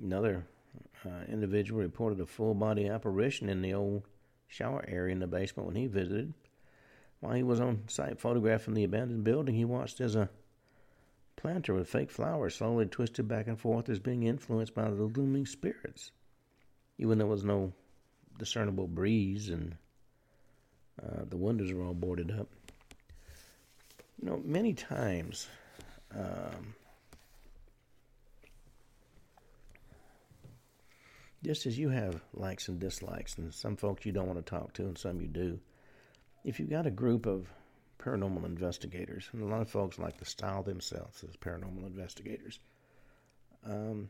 Another 0.00 0.46
uh, 1.04 1.24
individual 1.28 1.80
reported 1.80 2.20
a 2.20 2.26
full 2.26 2.54
body 2.54 2.88
apparition 2.88 3.48
in 3.48 3.60
the 3.60 3.74
old 3.74 4.02
shower 4.46 4.84
area 4.88 5.12
in 5.12 5.20
the 5.20 5.26
basement 5.26 5.66
when 5.66 5.76
he 5.76 5.86
visited. 5.86 6.32
While 7.20 7.34
he 7.34 7.42
was 7.42 7.60
on 7.60 7.82
site 7.88 8.18
photographing 8.18 8.74
the 8.74 8.84
abandoned 8.84 9.24
building, 9.24 9.54
he 9.54 9.64
watched 9.64 10.00
as 10.00 10.16
a 10.16 10.30
planter 11.36 11.74
with 11.74 11.88
fake 11.88 12.10
flowers 12.10 12.54
slowly 12.54 12.86
twisted 12.86 13.28
back 13.28 13.46
and 13.46 13.58
forth 13.58 13.88
as 13.88 13.98
being 13.98 14.24
influenced 14.24 14.74
by 14.74 14.84
the 14.84 15.04
looming 15.04 15.46
spirits. 15.46 16.12
Even 16.98 17.18
though 17.18 17.24
there 17.24 17.30
was 17.30 17.44
no 17.44 17.72
discernible 18.38 18.86
breeze 18.86 19.48
and 19.50 19.76
uh, 21.02 21.24
the 21.28 21.36
windows 21.36 21.72
were 21.72 21.84
all 21.84 21.94
boarded 21.94 22.30
up. 22.30 22.48
You 24.20 24.28
know, 24.28 24.42
many 24.44 24.74
times, 24.74 25.46
um, 26.14 26.74
just 31.42 31.64
as 31.64 31.78
you 31.78 31.88
have 31.88 32.20
likes 32.34 32.68
and 32.68 32.78
dislikes, 32.78 33.38
and 33.38 33.52
some 33.52 33.76
folks 33.76 34.04
you 34.04 34.12
don't 34.12 34.26
want 34.26 34.44
to 34.44 34.50
talk 34.50 34.74
to, 34.74 34.84
and 34.84 34.98
some 34.98 35.22
you 35.22 35.28
do, 35.28 35.58
if 36.44 36.58
you've 36.58 36.70
got 36.70 36.86
a 36.86 36.90
group 36.90 37.26
of 37.26 37.48
paranormal 37.98 38.44
investigators, 38.44 39.28
and 39.32 39.42
a 39.42 39.46
lot 39.46 39.60
of 39.60 39.68
folks 39.68 39.98
like 39.98 40.16
to 40.18 40.24
style 40.24 40.62
themselves 40.62 41.22
as 41.28 41.36
paranormal 41.36 41.86
investigators, 41.86 42.58
um, 43.64 44.08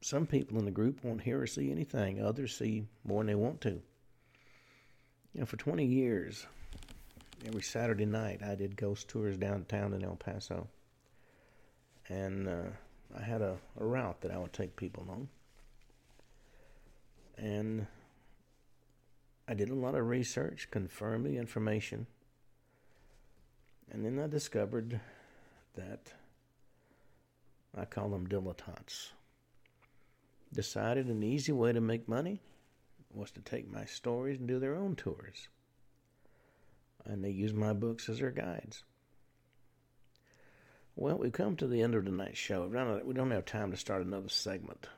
some 0.00 0.26
people 0.26 0.58
in 0.58 0.64
the 0.64 0.70
group 0.70 1.02
won't 1.02 1.20
hear 1.20 1.40
or 1.40 1.46
see 1.46 1.70
anything. 1.70 2.22
Others 2.22 2.56
see 2.56 2.86
more 3.04 3.20
than 3.20 3.26
they 3.26 3.34
want 3.34 3.60
to. 3.62 3.80
You 5.32 5.40
know, 5.40 5.46
for 5.46 5.56
20 5.56 5.84
years, 5.84 6.46
every 7.44 7.62
Saturday 7.62 8.06
night, 8.06 8.40
I 8.42 8.54
did 8.54 8.76
ghost 8.76 9.08
tours 9.08 9.36
downtown 9.36 9.92
in 9.92 10.04
El 10.04 10.16
Paso. 10.16 10.68
And 12.08 12.48
uh, 12.48 12.70
I 13.16 13.22
had 13.22 13.42
a, 13.42 13.56
a 13.78 13.84
route 13.84 14.20
that 14.20 14.30
I 14.30 14.38
would 14.38 14.52
take 14.52 14.76
people 14.76 15.06
on. 15.10 15.28
And 17.36 17.86
I 19.48 19.54
did 19.54 19.70
a 19.70 19.74
lot 19.74 19.94
of 19.94 20.06
research, 20.06 20.68
confirmed 20.70 21.24
the 21.24 21.38
information, 21.38 22.06
and 23.90 24.04
then 24.04 24.22
I 24.22 24.26
discovered 24.26 25.00
that 25.74 26.12
I 27.74 27.86
call 27.86 28.10
them 28.10 28.28
dilettantes. 28.28 29.12
Decided 30.52 31.06
an 31.06 31.22
easy 31.22 31.52
way 31.52 31.72
to 31.72 31.80
make 31.80 32.08
money 32.08 32.42
was 33.10 33.30
to 33.30 33.40
take 33.40 33.72
my 33.72 33.86
stories 33.86 34.38
and 34.38 34.46
do 34.46 34.58
their 34.58 34.74
own 34.74 34.96
tours. 34.96 35.48
And 37.06 37.24
they 37.24 37.30
use 37.30 37.54
my 37.54 37.72
books 37.72 38.10
as 38.10 38.18
their 38.18 38.30
guides. 38.30 38.84
Well, 40.94 41.16
we've 41.16 41.32
come 41.32 41.56
to 41.56 41.66
the 41.66 41.80
end 41.80 41.94
of 41.94 42.04
tonight's 42.04 42.38
show. 42.38 42.66
We 42.66 43.14
don't 43.14 43.30
have 43.30 43.46
time 43.46 43.70
to 43.70 43.78
start 43.78 44.04
another 44.04 44.28
segment. 44.28 44.88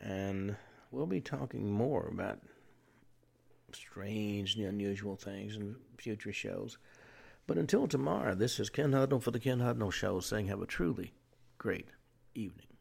And 0.00 0.56
we'll 0.92 1.06
be 1.06 1.20
talking 1.20 1.72
more 1.72 2.08
about 2.12 2.38
strange 3.72 4.54
and 4.56 4.66
unusual 4.66 5.16
things 5.16 5.56
in 5.56 5.74
future 5.96 6.32
shows. 6.32 6.78
But 7.46 7.58
until 7.58 7.88
tomorrow, 7.88 8.34
this 8.34 8.60
is 8.60 8.70
Ken 8.70 8.92
Hudnall 8.92 9.22
for 9.22 9.30
the 9.30 9.40
Ken 9.40 9.58
Hudnall 9.58 9.92
Show 9.92 10.20
saying 10.20 10.46
have 10.46 10.62
a 10.62 10.66
truly 10.66 11.12
great 11.58 11.88
evening. 12.34 12.71